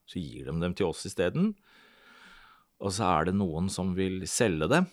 Så 0.10 0.22
gir 0.22 0.50
de 0.50 0.56
dem 0.58 0.74
til 0.74 0.89
oss 0.89 1.06
isteden. 1.06 1.54
Og 2.80 2.96
så 2.96 3.06
er 3.20 3.30
det 3.30 3.38
noen 3.38 3.70
som 3.72 3.94
vil 3.98 4.24
selge 4.30 4.70
det 4.72 4.84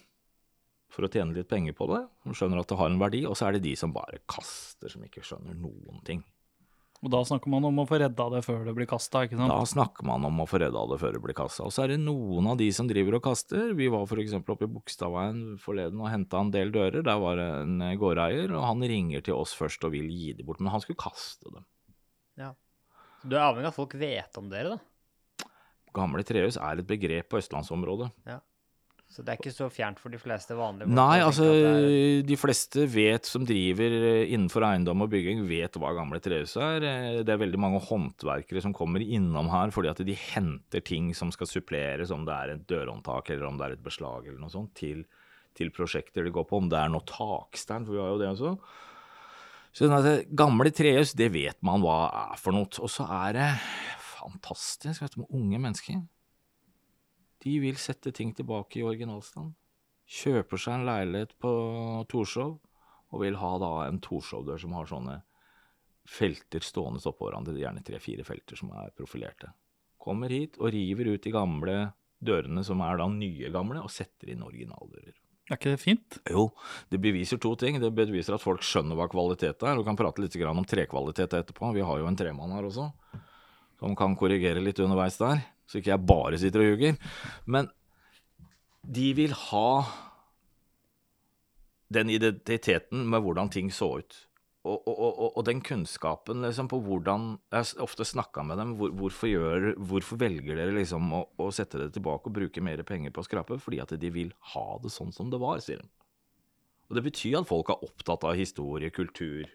for 0.92 1.06
å 1.06 1.10
tjene 1.10 1.34
litt 1.36 1.50
penger 1.50 1.74
på 1.76 1.88
det. 1.90 2.04
som 2.24 2.34
skjønner 2.36 2.62
at 2.62 2.70
det 2.70 2.78
har 2.78 2.90
en 2.90 3.02
verdi, 3.02 3.26
og 3.28 3.36
så 3.38 3.48
er 3.48 3.56
det 3.56 3.66
de 3.66 3.76
som 3.78 3.92
bare 3.94 4.22
kaster, 4.30 4.90
som 4.92 5.04
ikke 5.04 5.24
skjønner 5.24 5.56
noen 5.58 6.02
ting. 6.06 6.24
Og 7.04 7.10
da 7.12 7.20
snakker 7.28 7.52
man 7.52 7.66
om 7.68 7.82
å 7.82 7.84
få 7.86 7.98
redda 8.00 8.24
det 8.32 8.40
før 8.46 8.62
det 8.64 8.72
blir 8.74 8.88
kasta, 8.88 9.26
ikke 9.26 9.36
sant? 9.36 9.52
Da 9.52 9.68
snakker 9.68 10.06
man 10.08 10.24
om 10.24 10.40
å 10.40 10.46
få 10.48 10.62
redda 10.62 10.84
det 10.90 10.96
før 11.02 11.12
det 11.18 11.20
blir 11.26 11.36
kasta. 11.36 11.66
Og 11.68 11.74
så 11.74 11.84
er 11.84 11.92
det 11.92 11.98
noen 12.00 12.48
av 12.48 12.56
de 12.58 12.70
som 12.72 12.88
driver 12.88 13.18
og 13.18 13.26
kaster. 13.26 13.74
Vi 13.76 13.90
var 13.92 14.06
f.eks. 14.08 14.32
oppe 14.40 14.64
i 14.64 14.72
Bogstadveien 14.72 15.42
forleden 15.60 16.00
og 16.00 16.08
henta 16.08 16.40
en 16.40 16.52
del 16.54 16.72
dører. 16.74 17.04
Der 17.06 17.20
var 17.20 17.36
det 17.38 17.46
en 17.66 17.84
gårdeier, 18.00 18.54
og 18.56 18.64
han 18.64 18.86
ringer 18.88 19.26
til 19.28 19.36
oss 19.36 19.52
først 19.58 19.84
og 19.86 19.92
vil 19.92 20.08
gi 20.08 20.32
dem 20.38 20.48
bort. 20.48 20.62
Men 20.64 20.72
han 20.72 20.82
skulle 20.82 21.02
kaste 21.04 21.52
dem. 21.52 21.68
Ja. 22.40 22.54
Så 23.20 23.28
du 23.28 23.36
er 23.36 23.44
avhengig 23.44 23.68
av 23.68 23.74
at 23.74 23.80
folk 23.82 23.98
vet 24.00 24.40
om 24.40 24.48
dere, 24.50 24.78
da. 24.78 24.95
Gamle 25.96 26.22
trehus 26.28 26.58
er 26.60 26.82
et 26.82 26.86
begrep 26.90 27.30
på 27.32 27.40
østlandsområdet. 27.40 28.10
Ja. 28.28 28.40
Så 29.06 29.22
det 29.22 29.30
er 29.32 29.38
ikke 29.38 29.52
så 29.54 29.68
fjernt 29.70 30.00
for 30.02 30.10
de 30.10 30.18
fleste 30.18 30.50
vanlige 30.58 30.90
Nei, 30.90 31.20
altså 31.22 31.44
er- 31.46 32.24
de 32.26 32.36
fleste 32.36 32.88
vet 32.90 33.24
som 33.24 33.44
driver 33.46 33.92
eh, 33.94 34.32
innenfor 34.34 34.64
eiendom 34.66 35.04
og 35.06 35.12
bygging, 35.12 35.44
vet 35.46 35.78
hva 35.78 35.92
gamle 35.94 36.18
trehus 36.20 36.56
er. 36.58 36.82
Eh, 36.82 37.20
Det 37.22 37.30
er 37.32 37.38
veldig 37.38 37.60
mange 37.62 37.78
håndverkere 37.86 38.60
som 38.64 38.74
kommer 38.74 38.98
innom 39.00 39.48
her 39.52 39.70
fordi 39.70 39.92
at 39.92 40.02
de 40.04 40.12
henter 40.34 40.82
ting 40.84 41.14
som 41.14 41.30
skal 41.30 41.46
suppleres, 41.46 42.10
om 42.10 42.26
det 42.26 42.34
er 42.34 42.54
et 42.56 42.66
dørhåndtak 42.66 43.30
eller 43.30 43.46
om 43.46 43.56
det 43.62 43.68
er 43.68 43.76
et 43.78 43.84
beslag 43.86 44.26
eller 44.26 44.40
noe 44.42 44.50
sånt, 44.52 44.74
til, 44.74 45.04
til 45.54 45.70
prosjekter 45.70 46.26
de 46.26 46.34
går 46.34 46.44
på. 46.50 46.58
Om 46.64 46.68
det 46.74 46.82
er 46.82 46.90
noe 46.90 47.06
takstern, 47.06 47.86
for 47.86 47.94
vi 47.94 48.02
har 48.02 48.10
jo 48.10 48.18
det 48.24 48.32
også. 48.34 48.56
Så 49.76 49.88
det 50.02 50.16
gamle 50.34 50.70
trehus, 50.72 51.14
det 51.14 51.30
vet 51.32 51.62
man 51.62 51.82
hva 51.84 52.10
er 52.32 52.38
for 52.40 52.50
noe. 52.56 52.66
Og 52.80 52.88
så 52.90 53.04
er 53.06 53.32
det 53.36 53.48
fantastisk 54.26 55.02
vet 55.02 55.14
du, 55.14 55.22
med 55.22 55.38
unge 55.38 55.62
mennesker. 55.62 56.02
De 57.44 57.54
vil 57.62 57.78
sette 57.80 58.12
ting 58.14 58.32
tilbake 58.34 58.80
i 58.80 58.86
originalstand. 58.86 59.54
Kjøper 60.06 60.60
seg 60.60 60.78
en 60.78 60.86
leilighet 60.86 61.34
på 61.42 61.50
Torshov 62.10 62.56
og 63.14 63.22
vil 63.22 63.38
ha 63.38 63.52
da 63.62 63.72
en 63.86 64.00
Torshov-dør 64.02 64.60
som 64.62 64.74
har 64.76 64.88
sånne 64.90 65.20
felter 66.06 66.62
stående 66.62 67.02
oppå 67.10 67.26
hverandre, 67.26 67.56
gjerne 67.58 67.82
tre-fire 67.86 68.24
felter 68.26 68.58
som 68.58 68.70
er 68.78 68.92
profilerte. 68.94 69.50
Kommer 69.98 70.30
hit 70.30 70.58
og 70.60 70.70
river 70.74 71.10
ut 71.14 71.24
de 71.24 71.32
gamle 71.34 71.76
dørene 72.22 72.62
som 72.64 72.82
er 72.86 73.00
da 73.00 73.08
nye 73.10 73.50
gamle, 73.52 73.82
og 73.82 73.92
setter 73.92 74.30
inn 74.32 74.44
originaldører. 74.46 75.16
Er 75.46 75.58
ikke 75.58 75.72
det 75.74 75.82
fint? 75.82 76.18
Jo, 76.26 76.48
det 76.90 76.98
beviser 77.02 77.38
to 77.42 77.52
ting. 77.58 77.78
Det 77.82 77.92
beviser 77.94 78.34
at 78.34 78.42
folk 78.42 78.64
skjønner 78.66 78.98
hva 78.98 79.06
kvalitet 79.10 79.62
er, 79.62 79.78
og 79.78 79.86
kan 79.86 79.98
prate 79.98 80.22
litt 80.22 80.34
om 80.42 80.64
trekvalitet 80.66 81.36
etterpå. 81.38 81.70
Vi 81.76 81.84
har 81.86 82.00
jo 82.02 82.08
en 82.08 82.18
tremann 82.18 82.54
her 82.54 82.66
også, 82.66 82.88
som 83.80 83.96
kan 83.98 84.16
korrigere 84.18 84.62
litt 84.62 84.80
underveis 84.82 85.18
der, 85.20 85.42
så 85.66 85.80
ikke 85.80 85.92
jeg 85.92 86.08
bare 86.08 86.40
sitter 86.40 86.62
og 86.62 86.70
ljuger. 86.70 87.00
Men 87.50 87.70
de 88.86 89.08
vil 89.18 89.34
ha 89.48 89.70
den 91.92 92.10
identiteten 92.10 93.04
med 93.10 93.22
hvordan 93.22 93.50
ting 93.52 93.70
så 93.74 93.96
ut. 94.00 94.22
Og, 94.66 94.80
og, 94.90 94.96
og, 94.98 95.28
og 95.38 95.44
den 95.46 95.60
kunnskapen 95.62 96.40
liksom, 96.42 96.66
på 96.66 96.80
hvordan 96.82 97.36
Jeg 97.52 97.60
har 97.60 97.84
ofte 97.84 98.02
snakka 98.02 98.42
med 98.42 98.58
dem. 98.58 98.72
Hvor, 98.80 98.90
hvorfor, 98.98 99.30
gjør, 99.30 99.66
hvorfor 99.78 100.18
velger 100.18 100.58
dere 100.58 100.74
liksom 100.74 101.12
å, 101.14 101.20
å 101.38 101.52
sette 101.54 101.78
det 101.84 101.92
tilbake 101.94 102.26
og 102.26 102.34
bruke 102.34 102.64
mer 102.64 102.82
penger 102.86 103.14
på 103.14 103.22
å 103.22 103.28
skrape? 103.28 103.60
Fordi 103.62 103.78
at 103.84 103.94
de 103.94 104.10
vil 104.10 104.32
ha 104.54 104.66
det 104.82 104.90
sånn 104.94 105.14
som 105.14 105.30
det 105.30 105.38
var, 105.42 105.62
sier 105.62 105.84
de. 105.84 105.86
Og 106.90 106.98
det 106.98 107.04
betyr 107.06 107.40
at 107.40 107.48
folk 107.48 107.70
er 107.70 107.86
opptatt 107.86 108.26
av 108.26 108.38
historie, 108.38 108.90
kultur, 108.94 109.46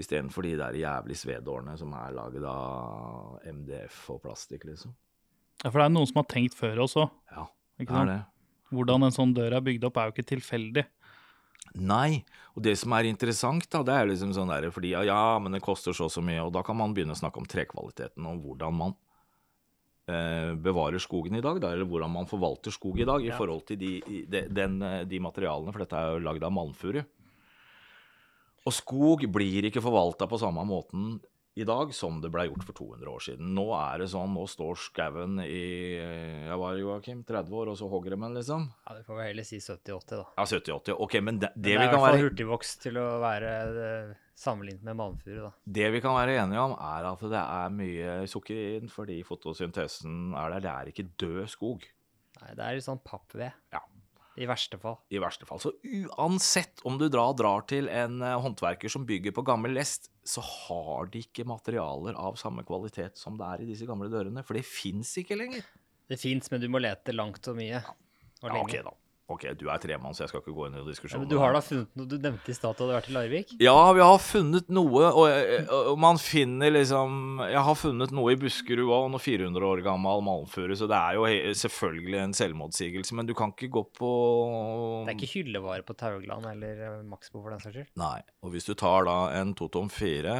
istedenfor 0.00 0.46
de 0.46 0.54
der 0.58 0.76
jævlig 0.78 1.16
svedårene 1.18 1.76
som 1.78 1.92
er 1.98 2.14
laget 2.16 2.44
av 2.48 3.38
MDF 3.46 4.00
og 4.14 4.22
plastikk, 4.24 4.66
liksom. 4.70 4.94
Ja, 5.62 5.70
for 5.70 5.80
det 5.80 5.86
er 5.86 5.94
noen 5.94 6.10
som 6.10 6.20
har 6.20 6.28
tenkt 6.30 6.56
før 6.58 6.82
også. 6.84 7.06
Ja, 7.30 7.46
det 7.78 7.88
er 7.88 8.10
det. 8.10 8.20
Hvordan 8.74 9.06
en 9.06 9.14
sånn 9.14 9.34
dør 9.36 9.54
er 9.54 9.64
bygd 9.64 9.86
opp, 9.86 10.00
er 10.00 10.08
jo 10.08 10.16
ikke 10.16 10.30
tilfeldig. 10.34 10.84
Nei, 11.74 12.22
og 12.54 12.62
det 12.66 12.74
som 12.78 12.92
er 12.94 13.08
interessant, 13.08 13.66
da, 13.72 13.80
det 13.86 13.94
er 13.94 14.10
liksom 14.10 14.34
sånn 14.36 14.50
der, 14.50 14.68
fordi 14.74 14.92
ja, 14.94 15.22
men 15.42 15.56
det 15.56 15.62
koster 15.64 15.96
så 15.96 16.06
og 16.06 16.12
så 16.12 16.22
mye, 16.22 16.42
og 16.44 16.52
da 16.54 16.62
kan 16.66 16.76
man 16.78 16.92
begynne 16.94 17.16
å 17.16 17.18
snakke 17.18 17.40
om 17.40 17.48
trekvaliteten 17.50 18.28
og 18.30 18.44
hvordan 18.44 18.76
man 18.78 18.94
eh, 20.10 20.52
bevarer 20.54 21.02
skogen 21.02 21.38
i 21.38 21.42
dag, 21.42 21.58
da, 21.62 21.72
eller 21.74 21.88
hvordan 21.88 22.12
man 22.14 22.30
forvalter 22.30 22.74
skog 22.74 23.00
i 23.00 23.08
dag 23.08 23.26
i 23.26 23.32
forhold 23.34 23.64
til 23.70 23.80
de, 23.80 23.92
de, 24.06 24.44
den, 24.54 24.78
eh, 24.86 25.02
de 25.08 25.22
materialene, 25.24 25.74
for 25.74 25.82
dette 25.82 25.98
er 25.98 26.14
jo 26.14 26.24
lagd 26.28 26.46
av 26.46 26.54
malmfuru. 26.54 27.02
Og 28.64 28.72
skog 28.72 29.24
blir 29.32 29.68
ikke 29.68 29.82
forvalta 29.84 30.28
på 30.30 30.38
samme 30.40 30.64
måten 30.66 31.18
i 31.54 31.62
dag 31.68 31.92
som 31.94 32.16
det 32.18 32.32
ble 32.34 32.48
gjort 32.48 32.64
for 32.66 32.74
200 32.74 33.10
år 33.12 33.22
siden. 33.22 33.52
Nå 33.54 33.68
er 33.78 34.00
det 34.02 34.08
sånn, 34.10 34.32
nå 34.34 34.42
står 34.50 34.78
skauen 34.88 35.36
i 35.44 35.60
eh, 36.00 36.48
Jeg 36.48 36.56
var 36.58 36.80
Joakim, 36.80 37.20
30 37.28 37.54
år, 37.60 37.70
og 37.70 37.78
så 37.78 37.86
hogger 37.92 38.16
de 38.16 38.18
den, 38.24 38.34
liksom. 38.40 38.64
Ja, 38.88 38.96
Du 38.96 39.06
får 39.06 39.20
vel 39.20 39.28
heller 39.30 39.46
si 39.46 39.60
70-80, 39.62 40.16
da. 40.16 40.24
Ja, 40.40 40.46
70-80. 40.50 40.96
Ok, 41.06 41.14
men 41.22 41.38
det, 41.44 41.52
Men 41.54 41.62
det 41.62 41.68
det 41.68 41.76
vi 41.76 41.78
er 41.78 41.86
i 41.86 41.92
kan 41.92 42.00
hvert 42.00 42.08
fall 42.08 42.18
være 42.18 42.26
hurtigvokst 42.26 42.82
til 42.88 42.98
å 42.98 43.06
være 43.22 43.52
eh, 43.84 44.12
sammenlignet 44.34 44.88
med 44.90 44.98
malmfuru, 44.98 45.40
da. 45.44 45.52
Det 45.78 45.92
vi 45.94 46.02
kan 46.02 46.18
være 46.18 46.38
enige 46.42 46.64
om, 46.66 46.74
er 46.90 47.10
at 47.12 47.22
det 47.36 47.44
er 47.44 47.76
mye 47.78 48.16
sukker 48.34 48.58
i 48.64 48.78
den 48.82 48.90
fordi 48.90 49.20
fotosyntesen 49.28 50.34
er 50.34 50.56
der. 50.56 50.64
Det 50.66 50.72
er 50.74 50.90
ikke 50.94 51.10
død 51.22 51.44
skog, 51.54 51.86
Nei, 52.42 52.50
det 52.58 52.64
er 52.66 52.74
litt 52.74 52.84
sånn 52.84 52.98
pappved. 53.06 53.46
Ja. 53.72 53.80
I 54.36 54.46
verste 54.50 54.78
fall. 54.82 54.96
i 55.14 55.18
verste 55.22 55.46
fall. 55.46 55.60
Så 55.62 55.70
uansett 55.84 56.80
om 56.84 56.96
du 56.98 57.06
drar, 57.08 57.34
drar 57.38 57.62
til 57.70 57.86
en 57.92 58.20
eh, 58.22 58.34
håndverker 58.42 58.90
som 58.90 59.04
bygger 59.06 59.34
på 59.36 59.44
gammel 59.46 59.76
lest, 59.76 60.10
så 60.26 60.42
har 60.42 61.06
de 61.12 61.22
ikke 61.22 61.46
materialer 61.46 62.16
av 62.18 62.34
samme 62.40 62.64
kvalitet 62.66 63.16
som 63.20 63.36
det 63.38 63.46
er 63.46 63.62
i 63.62 63.68
disse 63.70 63.86
gamle 63.86 64.10
dørene. 64.10 64.42
For 64.46 64.58
det 64.58 64.64
fins 64.66 65.12
ikke 65.22 65.38
lenger. 65.38 65.62
Det 66.10 66.18
fins, 66.20 66.50
men 66.50 66.60
du 66.60 66.66
må 66.68 66.80
lete 66.82 67.14
langt 67.14 67.46
og 67.48 67.56
mye. 67.60 67.78
Og 68.42 68.48
Ja, 68.50 68.54
lenge. 68.56 68.64
ok, 68.66 68.74
da. 68.90 68.94
Ok, 69.32 69.46
du 69.56 69.70
er 69.72 69.80
tremann, 69.80 70.12
så 70.12 70.26
jeg 70.26 70.30
skal 70.34 70.42
ikke 70.42 70.52
gå 70.52 70.66
inn 70.68 70.74
i 70.76 70.82
diskusjonen. 70.84 71.22
men 71.24 71.30
du 71.30 71.38
har 71.40 71.54
da 71.56 71.62
funnet 71.64 71.94
noe 71.96 72.08
Du 72.10 72.18
nevnte 72.20 72.52
i 72.52 72.56
stad 72.56 72.74
at 72.74 72.76
du 72.76 72.82
hadde 72.84 72.96
vært 72.98 73.06
i 73.08 73.14
Larvik? 73.14 73.54
Ja, 73.62 73.76
vi 73.96 74.02
har 74.04 74.18
funnet 74.20 74.68
noe, 74.68 75.06
og, 75.08 75.70
og 75.94 75.96
man 76.02 76.20
finner 76.20 76.74
liksom 76.74 77.40
Jeg 77.40 77.62
har 77.64 77.78
funnet 77.80 78.12
noe 78.12 78.34
i 78.34 78.38
Buskerud 78.42 78.84
òg, 78.84 79.06
noe 79.14 79.22
400 79.24 79.64
år 79.70 79.80
gammel 79.86 80.20
malmfuru, 80.26 80.74
så 80.76 80.88
det 80.90 80.98
er 80.98 81.16
jo 81.16 81.54
selvfølgelig 81.62 82.20
en 82.20 82.36
selvmotsigelse, 82.36 83.16
men 83.16 83.30
du 83.30 83.32
kan 83.38 83.54
ikke 83.56 83.70
gå 83.78 83.84
på 83.96 84.10
Det 85.08 85.14
er 85.14 85.16
ikke 85.16 85.32
hyllevare 85.38 85.86
på 85.88 85.96
Taugland 86.04 86.50
eller 86.52 86.84
eh, 86.90 87.00
Maxbo 87.08 87.40
for 87.40 87.54
den 87.54 87.64
saks 87.64 87.78
skyld? 87.78 87.90
Nei. 88.00 88.18
Og 88.44 88.52
hvis 88.52 88.68
du 88.68 88.74
tar 88.76 89.08
da 89.08 89.16
en 89.40 89.56
totom 89.56 89.88
4 89.88 90.36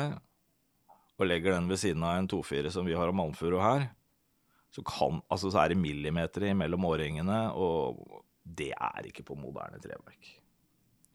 og 1.14 1.28
legger 1.30 1.56
den 1.56 1.70
ved 1.70 1.80
siden 1.80 2.04
av 2.04 2.18
en 2.18 2.28
2-4 2.28 2.74
som 2.74 2.84
vi 2.84 2.96
har 2.98 3.08
av 3.08 3.16
malmfuru 3.16 3.56
her, 3.62 3.88
så, 4.74 4.82
kan, 4.84 5.20
altså, 5.30 5.48
så 5.54 5.62
er 5.62 5.72
det 5.72 5.78
millimeter 5.78 6.48
mellom 6.58 6.84
årringene, 6.90 7.40
og 7.54 8.00
det 8.44 8.72
er 8.76 9.08
ikke 9.08 9.24
på 9.26 9.36
moderne 9.38 9.80
treverk. 9.82 10.34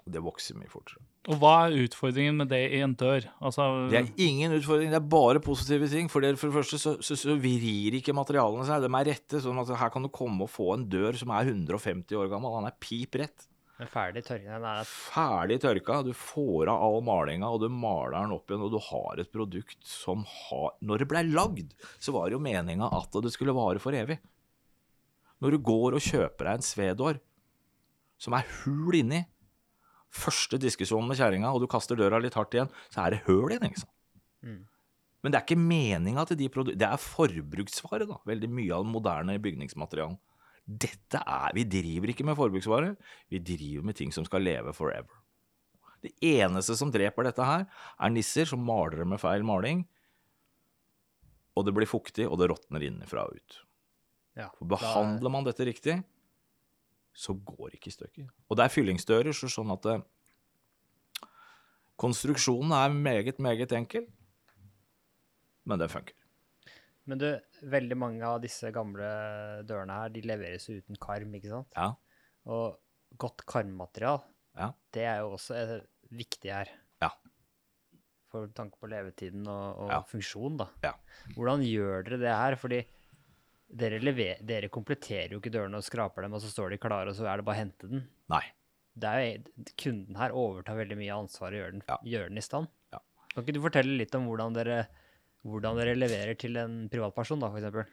Det 0.09 0.21
vokser 0.25 0.57
mye 0.57 0.71
fortere. 0.71 1.03
Og 1.29 1.37
hva 1.41 1.67
er 1.67 1.83
utfordringen 1.83 2.39
med 2.39 2.49
det 2.49 2.61
i 2.73 2.79
en 2.81 2.95
dør? 2.97 3.27
Altså, 3.45 3.65
Det 3.91 3.99
er 3.99 4.07
ingen 4.25 4.55
utfordring, 4.55 4.89
det 4.89 4.97
er 4.97 5.11
bare 5.11 5.41
positive 5.43 5.89
ting. 5.91 6.09
For, 6.09 6.23
det, 6.23 6.39
for 6.39 6.49
det 6.49 6.55
første 6.55 6.79
så, 6.81 6.95
så, 7.03 7.17
så 7.19 7.35
vrir 7.37 7.99
ikke 7.99 8.15
materialene 8.17 8.65
seg, 8.65 8.81
de 8.81 8.89
er 8.89 9.09
rette. 9.11 9.41
sånn 9.43 9.59
at 9.61 9.69
her 9.77 9.91
kan 9.93 10.07
du 10.07 10.09
komme 10.09 10.47
og 10.47 10.49
få 10.49 10.71
en 10.73 10.87
dør 10.89 11.19
som 11.19 11.35
er 11.35 11.51
150 11.51 12.17
år 12.17 12.31
gammel. 12.31 12.55
Han 12.57 12.71
er 12.71 12.77
pip 12.81 13.19
rett. 13.21 13.45
Men 13.79 13.87
ferdig 13.87 14.25
tørka? 14.27 14.57
den 14.57 14.65
er 14.67 14.87
Ferdig 14.89 15.59
tørka. 15.63 16.01
Du 16.03 16.11
får 16.17 16.71
av 16.71 16.81
all 16.87 16.99
malinga, 17.05 17.51
og 17.53 17.61
du 17.63 17.69
maler 17.71 18.17
den 18.17 18.33
opp 18.35 18.49
igjen, 18.49 18.65
og 18.65 18.73
du 18.73 18.79
har 18.89 19.21
et 19.21 19.31
produkt 19.31 19.77
som 19.87 20.25
har 20.25 20.73
Når 20.81 21.03
det 21.03 21.07
ble 21.11 21.23
lagd, 21.29 21.77
så 21.99 22.15
var 22.15 22.27
det 22.27 22.39
jo 22.39 22.43
meninga 22.43 22.89
at 22.97 23.21
det 23.23 23.31
skulle 23.35 23.55
vare 23.55 23.79
for 23.83 23.95
evig. 23.95 24.17
Når 25.39 25.55
du 25.55 25.63
går 25.63 25.95
og 25.95 26.03
kjøper 26.03 26.47
deg 26.47 26.59
en 26.59 26.65
svedår 26.65 27.19
som 28.19 28.35
er 28.35 28.47
hul 28.61 28.97
inni, 28.99 29.21
første 30.11 30.59
diskusjon 30.59 31.05
med 31.07 31.19
kjerringa, 31.19 31.51
og 31.53 31.63
du 31.63 31.69
kaster 31.71 31.99
døra 31.99 32.19
litt 32.19 32.35
hardt 32.35 32.55
igjen, 32.57 32.71
så 32.91 33.05
er 33.05 33.15
det 33.15 33.23
høl 33.27 33.53
i 33.53 33.59
den, 33.59 33.69
ikke 33.69 33.83
sant. 33.85 33.95
Mm. 34.43 34.63
Men 35.19 35.31
det 35.31 35.39
er 35.39 35.45
ikke 35.45 35.59
meninga 35.59 36.23
til 36.29 36.37
de 36.39 36.47
produktene 36.47 36.79
Det 36.79 36.87
er 36.87 37.01
forbruksvare, 37.03 38.05
da. 38.07 38.19
Veldig 38.27 38.49
mye 38.55 38.75
av 38.75 38.85
den 38.85 38.93
moderne 38.93 39.35
bygningsmaterialen. 39.43 40.15
Dette 40.69 41.19
er 41.19 41.55
Vi 41.57 41.65
driver 41.67 42.13
ikke 42.13 42.27
med 42.27 42.37
forbruksvare, 42.39 42.93
vi 43.31 43.41
driver 43.43 43.87
med 43.89 43.97
ting 43.99 44.13
som 44.15 44.27
skal 44.27 44.45
leve 44.45 44.73
forever. 44.75 45.09
Det 45.99 46.13
eneste 46.23 46.77
som 46.79 46.91
dreper 46.93 47.27
dette 47.27 47.43
her, 47.43 47.65
er 47.99 48.13
nisser 48.13 48.47
som 48.47 48.61
maler 48.63 49.03
med 49.03 49.19
feil 49.19 49.43
maling, 49.43 49.83
og 51.57 51.65
det 51.67 51.73
blir 51.75 51.89
fuktig, 51.89 52.27
og 52.29 52.39
det 52.39 52.47
råtner 52.53 52.85
innenfra 52.87 53.25
og 53.27 53.35
ut. 53.35 53.57
Ja, 54.37 54.49
For 54.57 54.65
behandler 54.69 55.31
man 55.33 55.43
dette 55.47 55.65
riktig, 55.67 55.97
så 57.13 57.33
går 57.33 57.71
det 57.73 57.79
ikke 57.79 57.89
i 57.91 57.95
stykker. 57.97 58.27
Og 58.49 58.57
det 58.59 58.65
er 58.65 58.73
fyllingsdører, 58.73 59.33
så 59.35 59.49
sånn 59.51 59.71
at 59.73 59.81
det, 59.83 59.97
konstruksjonen 61.99 62.71
er 62.75 62.93
meget, 62.95 63.39
meget 63.43 63.73
enkel, 63.75 64.05
men 65.67 65.81
den 65.81 65.91
funker. 65.91 66.15
Men 67.09 67.17
du, 67.21 67.27
veldig 67.65 67.97
mange 67.97 68.25
av 68.27 68.37
disse 68.43 68.69
gamle 68.73 69.07
dørene 69.67 69.95
her, 70.03 70.11
de 70.13 70.21
leveres 70.29 70.67
jo 70.69 70.77
uten 70.79 70.99
karm, 71.01 71.33
ikke 71.39 71.49
sant? 71.51 71.73
Ja, 71.75 71.89
Og 72.49 72.77
godt 73.19 73.43
karmmaterial, 73.49 74.21
ja, 74.57 74.69
det 74.95 75.03
er 75.09 75.19
jo 75.23 75.33
også 75.35 75.57
eh, 75.57 75.73
viktig 76.15 76.51
her. 76.53 76.69
Ja. 77.01 77.09
For 78.31 78.47
tanke 78.55 78.77
på 78.79 78.87
levetiden 78.89 79.45
og, 79.49 79.81
og 79.83 79.91
Ja. 79.91 79.99
funksjon, 80.07 80.57
da. 80.61 80.69
ja. 80.85 80.93
Hvordan 81.35 81.65
gjør 81.65 82.05
dere 82.07 82.19
det 82.21 82.31
her? 82.33 82.55
Fordi 82.61 82.79
dere, 83.69 83.99
lever, 84.01 84.39
dere 84.45 84.69
kompletterer 84.73 85.31
jo 85.35 85.39
ikke 85.41 85.51
dørene 85.53 85.77
og 85.77 85.85
skraper 85.85 86.25
dem, 86.25 86.33
og 86.33 86.41
så 86.41 86.49
står 86.51 86.71
de 86.73 86.79
klare, 86.81 87.09
og 87.11 87.15
så 87.17 87.27
er 87.29 87.37
det 87.41 87.45
bare 87.45 87.57
å 87.59 87.61
hente 87.61 87.89
den. 87.91 88.07
Nei. 88.33 88.43
Det 88.99 89.09
er 89.09 89.69
kunden 89.79 90.17
her 90.19 90.33
overtar 90.35 90.75
veldig 90.79 90.97
mye 90.99 91.11
av 91.13 91.21
ansvaret 91.23 91.55
og 91.55 91.61
gjør 91.61 91.71
den, 91.77 91.83
Ja. 91.87 91.97
gjør 92.03 92.27
den 92.29 92.37
i 92.37 92.41
stand. 92.41 92.67
Ja. 92.91 92.99
Kan 93.33 93.43
ikke 93.45 93.53
du 93.53 93.61
fortelle 93.61 93.97
litt 93.97 94.15
om 94.17 94.25
hvordan 94.27 94.53
dere, 94.57 94.87
hvordan 95.45 95.77
dere 95.77 95.95
leverer 95.95 96.35
til 96.37 96.57
en 96.57 96.89
privatperson, 96.89 97.39
da, 97.39 97.47
eksempel? 97.53 97.85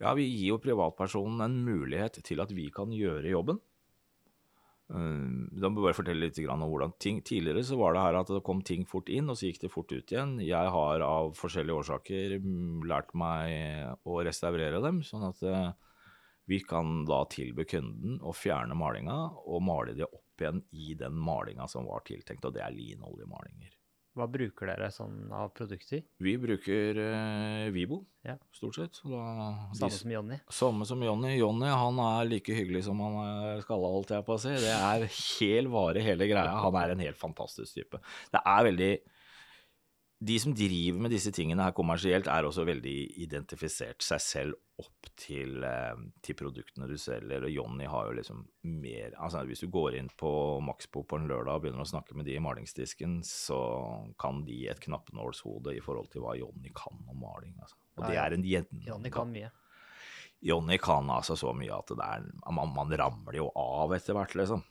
Ja, 0.00 0.12
vi 0.14 0.26
gir 0.26 0.48
jo 0.54 0.58
privatpersonen 0.58 1.40
en 1.44 1.64
mulighet 1.64 2.22
til 2.24 2.40
at 2.40 2.50
vi 2.50 2.68
kan 2.70 2.90
gjøre 2.90 3.30
jobben. 3.30 3.60
Uh, 4.90 5.46
Da 5.54 5.68
må 5.70 5.80
jeg 5.80 5.86
bare 5.86 5.98
fortelle 6.00 6.26
litt 6.26 6.38
om 6.50 6.64
hvordan 6.66 6.96
ting 6.98 7.20
Tidligere 7.22 7.62
så 7.66 7.78
var 7.78 7.94
det 7.94 8.02
her 8.02 8.18
at 8.20 8.32
det 8.32 8.42
kom 8.46 8.62
ting 8.66 8.86
fort 8.88 9.10
inn, 9.12 9.30
og 9.30 9.38
så 9.38 9.50
gikk 9.50 9.62
det 9.64 9.72
fort 9.72 9.92
ut 9.92 10.14
igjen. 10.14 10.38
Jeg 10.42 10.72
har 10.74 11.04
av 11.06 11.34
forskjellige 11.38 11.82
årsaker 11.82 12.38
mm, 12.42 12.82
lært 12.90 13.14
meg 13.14 14.02
å 14.02 14.18
restaurere 14.26 14.82
dem, 14.82 15.02
sånn 15.06 15.28
at 15.30 15.44
eh, 15.46 15.70
vi 16.50 16.58
kan 16.66 17.04
da 17.06 17.22
tilby 17.30 17.66
kunden 17.70 18.18
å 18.26 18.34
fjerne 18.34 18.74
malinga 18.74 19.18
og 19.46 19.62
male 19.62 19.94
det 19.94 20.08
opp 20.08 20.42
igjen 20.42 20.64
i 20.72 20.96
den 20.98 21.14
malinga 21.14 21.68
som 21.70 21.86
var 21.86 22.02
tiltenkt, 22.06 22.48
og 22.48 22.56
det 22.56 22.64
er 22.64 22.74
linoljemalinger. 22.74 23.79
Hva 24.18 24.26
bruker 24.26 24.66
dere 24.66 24.88
sånn 24.90 25.28
av 25.32 25.52
produkter? 25.54 26.00
Vi 26.18 26.32
bruker 26.42 26.98
eh, 26.98 27.68
Vibo, 27.70 28.00
Ja. 28.26 28.34
stort 28.52 28.74
sett. 28.80 28.98
Da, 29.06 29.20
samme 29.70 29.86
de 29.86 29.90
som 30.00 30.10
Jonny? 30.16 30.38
Samme 30.50 30.86
som 30.88 31.04
Jonny. 31.06 31.36
Jonny 31.38 31.70
han 31.70 32.00
er 32.02 32.26
like 32.28 32.56
hyggelig 32.56 32.82
som 32.88 32.98
han 33.04 33.20
er 33.22 33.62
skalla, 33.62 33.92
holdt 33.94 34.10
jeg 34.16 34.26
på 34.26 34.34
å 34.34 34.42
si. 34.42 34.50
Det 34.60 34.74
er 34.74 35.06
hel 35.38 35.70
vare, 35.70 36.02
hele 36.04 36.26
greia. 36.26 36.58
Han 36.66 36.74
er 36.82 36.96
en 36.96 37.04
helt 37.06 37.20
fantastisk 37.22 37.78
type. 37.78 38.02
Det 38.34 38.42
er 38.42 38.66
veldig 38.66 38.92
De 40.20 40.34
som 40.40 40.52
driver 40.52 41.00
med 41.00 41.14
disse 41.14 41.30
tingene 41.32 41.64
her 41.64 41.72
kommersielt, 41.72 42.26
er 42.28 42.44
også 42.44 42.66
veldig 42.68 42.96
identifisert 43.24 44.04
seg 44.04 44.20
selv 44.20 44.58
opp 44.80 45.08
til, 45.16 45.62
eh, 45.64 46.02
til 46.20 46.36
produktene 46.36 46.88
du 46.88 46.96
selger. 47.00 47.46
Og 47.46 47.54
Johnny 47.54 47.86
har 47.88 48.08
jo 48.08 48.16
liksom 48.18 48.42
mer 48.62 49.14
Altså 49.16 49.46
hvis 49.48 49.64
du 49.64 49.68
går 49.72 49.96
inn 49.96 50.10
på 50.20 50.60
Maxbo 50.64 51.02
på 51.08 51.16
en 51.16 51.28
lørdag 51.28 51.56
og 51.56 51.64
begynner 51.64 51.84
å 51.84 51.88
snakke 51.88 52.16
med 52.16 52.28
de 52.28 52.36
i 52.36 52.42
malingsdisken, 52.42 53.20
så 53.24 53.60
kan 54.20 54.44
de 54.44 54.68
et 54.68 54.80
knappenålshode 54.80 55.76
i 55.76 55.80
forhold 55.84 56.10
til 56.12 56.24
hva 56.24 56.36
Johnny 56.36 56.72
kan 56.76 57.00
om 57.08 57.16
maling. 57.20 57.56
Altså. 57.60 57.76
Og 57.96 58.04
det 58.04 58.20
er 58.20 58.36
en 58.36 58.44
gjennom... 58.44 58.84
Johnny 58.86 59.10
kan 59.10 59.32
mye. 59.32 59.50
Johnny 60.40 60.76
kan 60.80 61.08
altså 61.12 61.36
så 61.36 61.52
mye 61.56 61.72
at 61.76 61.92
det 61.92 62.04
er, 62.04 62.28
man, 62.52 62.72
man 62.76 62.92
ramler 62.96 63.40
jo 63.40 63.48
av 63.56 63.92
etter 63.96 64.16
hvert, 64.16 64.36
liksom. 64.36 64.62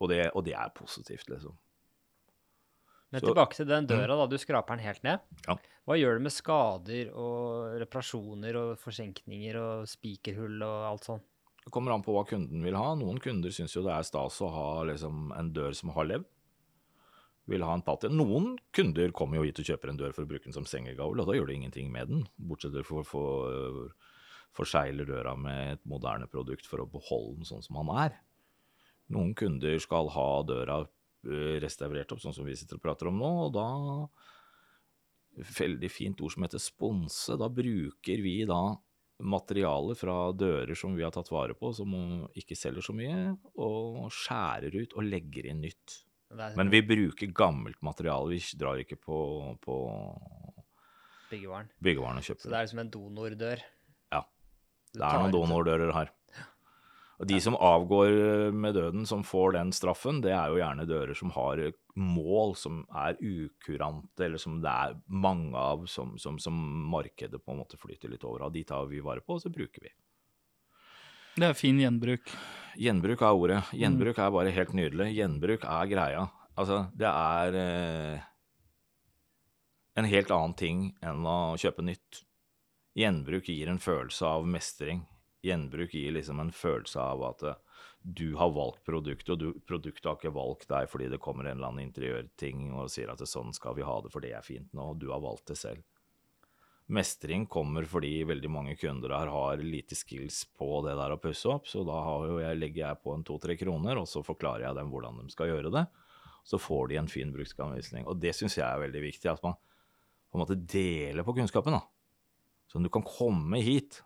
Og 0.00 0.10
det, 0.10 0.24
og 0.34 0.44
det 0.44 0.56
er 0.56 0.72
positivt, 0.76 1.28
liksom. 1.28 1.56
Men 3.14 3.22
Så- 3.22 3.30
tilbake 3.30 3.54
til 3.54 3.68
den 3.70 3.86
døra, 3.86 4.16
da. 4.18 4.26
Du 4.26 4.36
skraper 4.42 4.74
den 4.74 4.84
helt 4.84 5.04
ned. 5.06 5.20
Ja. 5.46 5.54
Hva 5.86 5.94
gjør 6.00 6.18
du 6.18 6.24
med 6.24 6.32
skader 6.34 7.12
og 7.14 7.78
reparasjoner 7.78 8.56
og 8.58 8.78
forsenkninger 8.82 9.54
og 9.60 9.86
spikerhull 9.86 10.62
og 10.66 10.86
alt 10.90 11.06
sånt? 11.06 11.22
Det 11.64 11.72
kommer 11.72 11.94
an 11.94 12.02
på 12.04 12.12
hva 12.12 12.26
kunden 12.28 12.64
vil 12.64 12.74
ha. 12.76 12.94
Noen 12.98 13.20
kunder 13.22 13.52
syns 13.54 13.72
jo 13.76 13.84
det 13.86 13.92
er 13.94 14.02
stas 14.04 14.40
å 14.44 14.50
ha 14.52 14.82
liksom, 14.84 15.30
en 15.38 15.52
dør 15.54 15.72
som 15.76 15.90
har 15.94 16.08
levd. 16.10 16.26
Vil 17.46 17.62
ha 17.62 17.74
en 17.76 17.84
patt. 17.84 18.02
Noen 18.10 18.58
kunder 18.72 19.12
kommer 19.12 19.36
jo 19.36 19.44
hit 19.44 19.60
og 19.60 19.68
kjøper 19.68 19.90
en 19.92 20.00
dør 20.00 20.12
for 20.16 20.24
å 20.24 20.28
bruke 20.28 20.44
den 20.48 20.56
som 20.56 20.64
sengegavl, 20.64 21.20
og 21.20 21.26
da 21.28 21.36
gjør 21.36 21.46
du 21.46 21.54
ingenting 21.54 21.92
med 21.92 22.08
den. 22.08 22.26
Bortsett 22.40 22.84
fra 22.84 23.02
å 23.02 23.06
få 23.06 24.64
døra 25.06 25.36
med 25.36 25.72
et 25.74 25.84
moderne 25.86 26.26
produkt 26.26 26.66
for 26.66 26.78
å 26.80 26.90
beholde 26.90 27.36
den 27.36 27.44
sånn 27.44 27.62
som 27.62 27.76
han 27.76 28.10
er. 28.10 28.18
Noen 29.10 29.34
kunder 29.36 29.78
skal 29.78 30.08
ha 30.08 30.42
døra 30.42 30.86
restaurert 31.62 32.12
opp, 32.14 32.22
sånn 32.22 32.36
som 32.36 32.46
vi 32.46 32.56
sitter 32.58 32.78
og 32.78 32.84
prater 32.84 33.10
om 33.10 33.20
nå, 33.20 33.34
og 33.48 33.52
da 33.56 33.68
Veldig 35.34 35.88
fint 35.90 36.20
ord 36.22 36.30
som 36.30 36.44
heter 36.46 36.60
sponse. 36.62 37.34
Da 37.34 37.48
bruker 37.50 38.20
vi 38.22 38.36
da 38.46 38.76
materialer 39.26 39.98
fra 39.98 40.30
dører 40.30 40.78
som 40.78 40.94
vi 40.94 41.02
har 41.02 41.10
tatt 41.14 41.30
vare 41.34 41.56
på, 41.58 41.72
som 41.74 41.90
ikke 42.38 42.54
selger 42.58 42.86
så 42.86 42.94
mye, 42.94 43.32
og 43.58 44.12
skjærer 44.14 44.74
ut 44.78 44.94
og 44.94 45.08
legger 45.08 45.50
inn 45.50 45.64
nytt. 45.64 45.96
Men 46.54 46.70
vi 46.70 46.82
bruker 46.86 47.30
gammelt 47.34 47.78
materiale, 47.82 48.34
vi 48.34 48.58
drar 48.58 48.80
ikke 48.82 48.98
på, 48.98 49.18
på 49.62 49.76
byggevaren. 51.30 51.70
byggevaren 51.82 52.18
og 52.18 52.26
Så 52.26 52.38
det 52.50 52.58
er 52.58 52.66
liksom 52.66 52.82
en 52.82 52.90
donordør. 52.94 53.62
Ja. 54.14 54.24
Det 54.94 55.02
er 55.02 55.22
noen 55.22 55.34
donordører 55.34 55.94
her. 55.94 56.14
Og 57.22 57.28
de 57.30 57.36
som 57.40 57.54
avgår 57.54 58.50
med 58.50 58.74
døden, 58.74 59.04
som 59.06 59.22
får 59.26 59.54
den 59.54 59.70
straffen, 59.76 60.18
det 60.24 60.32
er 60.34 60.50
jo 60.50 60.58
gjerne 60.58 60.86
dører 60.88 61.14
som 61.14 61.30
har 61.36 61.60
mål 61.94 62.56
som 62.58 62.80
er 62.90 63.18
ukurante, 63.22 64.24
eller 64.26 64.40
som 64.42 64.58
det 64.62 64.72
er 64.72 64.96
mange 65.06 65.54
av, 65.54 65.84
som, 65.90 66.16
som, 66.18 66.40
som 66.42 66.58
markedet 66.90 67.38
på 67.38 67.54
en 67.54 67.62
måte 67.62 67.78
flyter 67.78 68.10
litt 68.10 68.26
over 68.26 68.48
av. 68.48 68.54
De 68.54 68.64
tar 68.66 68.90
vi 68.90 69.02
vare 69.04 69.22
på, 69.22 69.38
og 69.38 69.44
så 69.44 69.52
bruker 69.54 69.86
vi. 69.86 69.94
Det 71.34 71.48
er 71.48 71.56
fin 71.58 71.78
gjenbruk. 71.78 72.30
Gjenbruk 72.78 73.22
er 73.22 73.38
ordet. 73.38 73.62
Gjenbruk 73.74 74.18
er 74.18 74.34
bare 74.34 74.54
helt 74.54 74.74
nydelig. 74.74 75.08
Gjenbruk 75.14 75.64
er 75.66 75.90
greia. 75.90 76.28
Altså, 76.54 76.84
det 76.94 77.10
er 77.10 77.56
eh, 77.58 78.28
en 79.98 80.10
helt 80.10 80.30
annen 80.34 80.54
ting 80.58 80.84
enn 81.02 81.26
å 81.26 81.54
kjøpe 81.58 81.82
nytt. 81.86 82.22
Gjenbruk 82.98 83.50
gir 83.50 83.70
en 83.70 83.82
følelse 83.82 84.30
av 84.30 84.46
mestring. 84.46 85.02
Gjenbruk 85.44 85.94
gir 85.94 86.14
liksom 86.16 86.40
en 86.40 86.52
følelse 86.54 87.00
av 87.00 87.24
at 87.28 87.42
eh, 87.48 87.60
du 88.04 88.34
har 88.36 88.52
valgt 88.52 88.84
produktet, 88.84 89.30
og 89.32 89.40
du, 89.40 89.60
produktet 89.64 90.04
har 90.08 90.18
ikke 90.18 90.34
valgt 90.36 90.68
deg 90.68 90.90
fordi 90.92 91.08
det 91.12 91.22
kommer 91.24 91.48
en 91.48 91.56
eller 91.56 91.72
annen 91.72 91.86
interiørting 91.86 92.70
og 92.74 92.90
sier 92.92 93.12
at 93.12 93.22
sånn 93.28 93.54
skal 93.56 93.76
vi 93.78 93.86
ha 93.86 93.98
det, 94.04 94.12
for 94.12 94.24
det 94.24 94.34
er 94.36 94.44
fint 94.44 94.72
nå, 94.76 94.92
og 94.92 95.00
du 95.00 95.10
har 95.12 95.22
valgt 95.24 95.48
det 95.52 95.56
selv. 95.60 95.84
Mestring 96.92 97.46
kommer 97.48 97.86
fordi 97.88 98.26
veldig 98.28 98.50
mange 98.52 98.74
kunder 98.76 99.14
her 99.16 99.30
har 99.32 99.62
lite 99.64 99.96
skills 99.96 100.42
på 100.52 100.82
det 100.84 100.98
der 100.98 101.14
å 101.14 101.20
pusse 101.20 101.48
opp, 101.48 101.68
så 101.70 101.80
da 101.88 101.96
jeg, 102.42 102.58
legger 102.60 102.82
jeg 102.82 103.00
på 103.00 103.14
en 103.16 103.24
to-tre 103.24 103.56
kroner, 103.56 103.96
og 104.02 104.08
så 104.10 104.20
forklarer 104.26 104.66
jeg 104.66 104.76
dem 104.76 104.92
hvordan 104.92 105.22
de 105.22 105.32
skal 105.32 105.48
gjøre 105.48 105.72
det. 105.72 105.86
Så 106.44 106.60
får 106.60 106.90
de 106.90 106.98
en 107.00 107.08
fin 107.08 107.30
bruksanvisning. 107.32 108.04
Og 108.04 108.18
det 108.20 108.34
syns 108.36 108.58
jeg 108.58 108.66
er 108.68 108.82
veldig 108.82 109.00
viktig, 109.00 109.30
at 109.32 109.40
man 109.46 109.56
på 109.56 110.36
en 110.36 110.42
måte 110.42 110.58
deler 110.60 111.24
på 111.24 111.32
kunnskapen. 111.38 111.78
da. 111.78 111.80
Sånn 112.68 112.84
du 112.84 112.90
kan 112.92 113.06
komme 113.06 113.62
hit. 113.64 114.02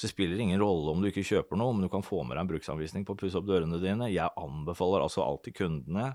Så 0.00 0.06
det 0.06 0.14
spiller 0.14 0.40
ingen 0.40 0.62
rolle 0.62 0.94
om 0.94 1.02
du 1.02 1.10
ikke 1.10 1.26
kjøper 1.28 1.58
noe, 1.60 1.74
men 1.76 1.84
du 1.84 1.92
kan 1.92 2.04
få 2.06 2.22
med 2.24 2.38
deg 2.38 2.46
en 2.46 2.52
bruksanvisning 2.54 3.02
på 3.04 3.12
å 3.12 3.20
pusse 3.20 3.36
opp 3.36 3.44
dørene 3.44 3.76
dine. 3.82 4.08
Jeg 4.08 4.32
anbefaler 4.40 5.04
altså 5.04 5.26
alltid 5.26 5.58
kundene 5.60 6.14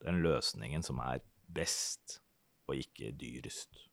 den 0.00 0.22
løsningen 0.24 0.80
som 0.86 1.02
er 1.04 1.20
best, 1.52 2.22
og 2.64 2.80
ikke 2.80 3.12
dyrest. 3.20 3.84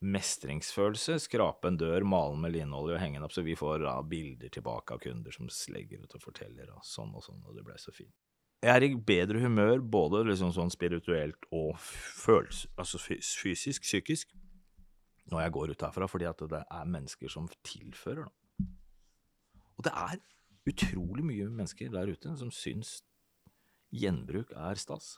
mestringsfølelse. 0.00 1.18
Skrape 1.20 1.68
en 1.68 1.76
dør, 1.76 2.04
male 2.08 2.38
med 2.40 2.54
linolje 2.54 2.96
og 2.96 3.02
henge 3.02 3.18
den 3.18 3.26
opp, 3.26 3.34
så 3.36 3.44
vi 3.44 3.56
får 3.58 3.84
da, 3.84 3.98
bilder 4.00 4.52
tilbake 4.52 4.96
av 4.96 5.02
kunder 5.04 5.34
som 5.34 5.50
legger 5.74 6.04
ut 6.04 6.16
og 6.16 6.24
forteller 6.24 6.72
og 6.72 6.84
sånn 6.86 7.12
og 7.12 7.24
sånn, 7.24 7.42
og 7.44 7.56
det 7.58 7.64
ble 7.66 7.76
så 7.80 7.92
fint. 7.94 8.14
Jeg 8.64 8.76
er 8.76 8.84
i 8.84 8.94
bedre 8.94 9.40
humør, 9.40 9.80
både 9.80 10.24
liksom 10.28 10.52
sånn 10.52 10.72
spirituelt 10.72 11.46
og 11.52 11.76
følelse, 11.80 12.68
altså 12.80 13.00
fysisk, 13.00 13.84
psykisk, 13.84 14.32
når 15.30 15.44
jeg 15.44 15.54
går 15.56 15.72
ut 15.72 15.86
herfra, 15.86 16.08
fordi 16.10 16.28
at 16.30 16.44
det 16.50 16.62
er 16.64 16.90
mennesker 16.90 17.32
som 17.32 17.48
tilfører, 17.66 18.26
noe. 18.26 18.68
Og 19.80 19.86
det 19.86 19.92
er 19.96 20.18
utrolig 20.68 21.24
mye 21.24 21.48
mennesker 21.48 21.88
der 21.92 22.10
ute 22.12 22.34
som 22.36 22.50
syns 22.52 22.98
gjenbruk 23.96 24.52
er 24.52 24.78
stas. 24.78 25.14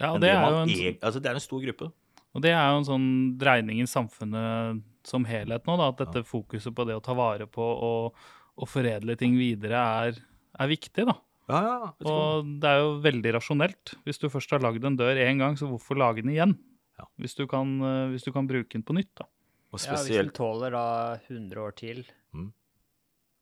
Ja, 0.00 0.12
og 0.12 0.20
det, 0.20 0.28
det 0.28 0.36
er 0.36 0.44
jo 0.44 0.60
en, 0.60 0.74
er, 0.74 0.98
altså, 1.00 1.22
det 1.22 1.30
er 1.30 1.38
en 1.38 1.44
stor 1.44 1.62
gruppe. 1.64 1.90
Og 2.36 2.44
det 2.44 2.52
er 2.54 2.68
jo 2.70 2.82
en 2.82 2.86
sånn 2.86 3.08
dreining 3.40 3.80
i 3.82 3.88
samfunnet 3.90 4.84
som 5.06 5.24
helhet 5.26 5.66
nå, 5.66 5.78
da, 5.80 5.88
at 5.90 6.02
dette 6.04 6.22
fokuset 6.28 6.74
på 6.76 6.86
det 6.86 6.94
å 6.98 7.02
ta 7.04 7.16
vare 7.18 7.48
på 7.50 7.64
og, 7.64 8.20
og 8.60 8.70
foredle 8.70 9.16
ting 9.18 9.34
videre 9.40 9.80
er, 10.04 10.20
er 10.60 10.70
viktig. 10.70 11.08
da. 11.08 11.16
Ja, 11.50 11.60
ja, 11.66 11.88
Og 12.06 12.52
det 12.62 12.70
er 12.70 12.84
jo 12.84 12.92
veldig 13.02 13.34
rasjonelt. 13.34 13.94
Hvis 14.06 14.20
du 14.22 14.28
først 14.30 14.52
har 14.54 14.62
lagd 14.62 14.84
en 14.86 14.98
dør 15.00 15.18
én 15.18 15.40
gang, 15.42 15.56
så 15.58 15.66
hvorfor 15.70 15.98
lage 15.98 16.22
den 16.22 16.36
igjen? 16.36 16.54
Ja. 17.00 17.06
Hvis, 17.18 17.34
du 17.38 17.46
kan, 17.50 17.74
eh, 17.80 18.08
hvis 18.12 18.26
du 18.26 18.32
kan 18.36 18.46
bruke 18.50 18.68
den 18.76 18.84
på 18.84 18.94
nytt. 18.96 19.12
da. 19.16 19.24
Og 19.72 19.80
Ja, 19.86 19.94
hvis 19.96 20.08
den 20.12 20.30
tåler 20.36 20.74
da 20.74 21.16
100 21.28 21.56
år 21.62 21.74
til, 21.78 22.04
Mm. 22.34 22.52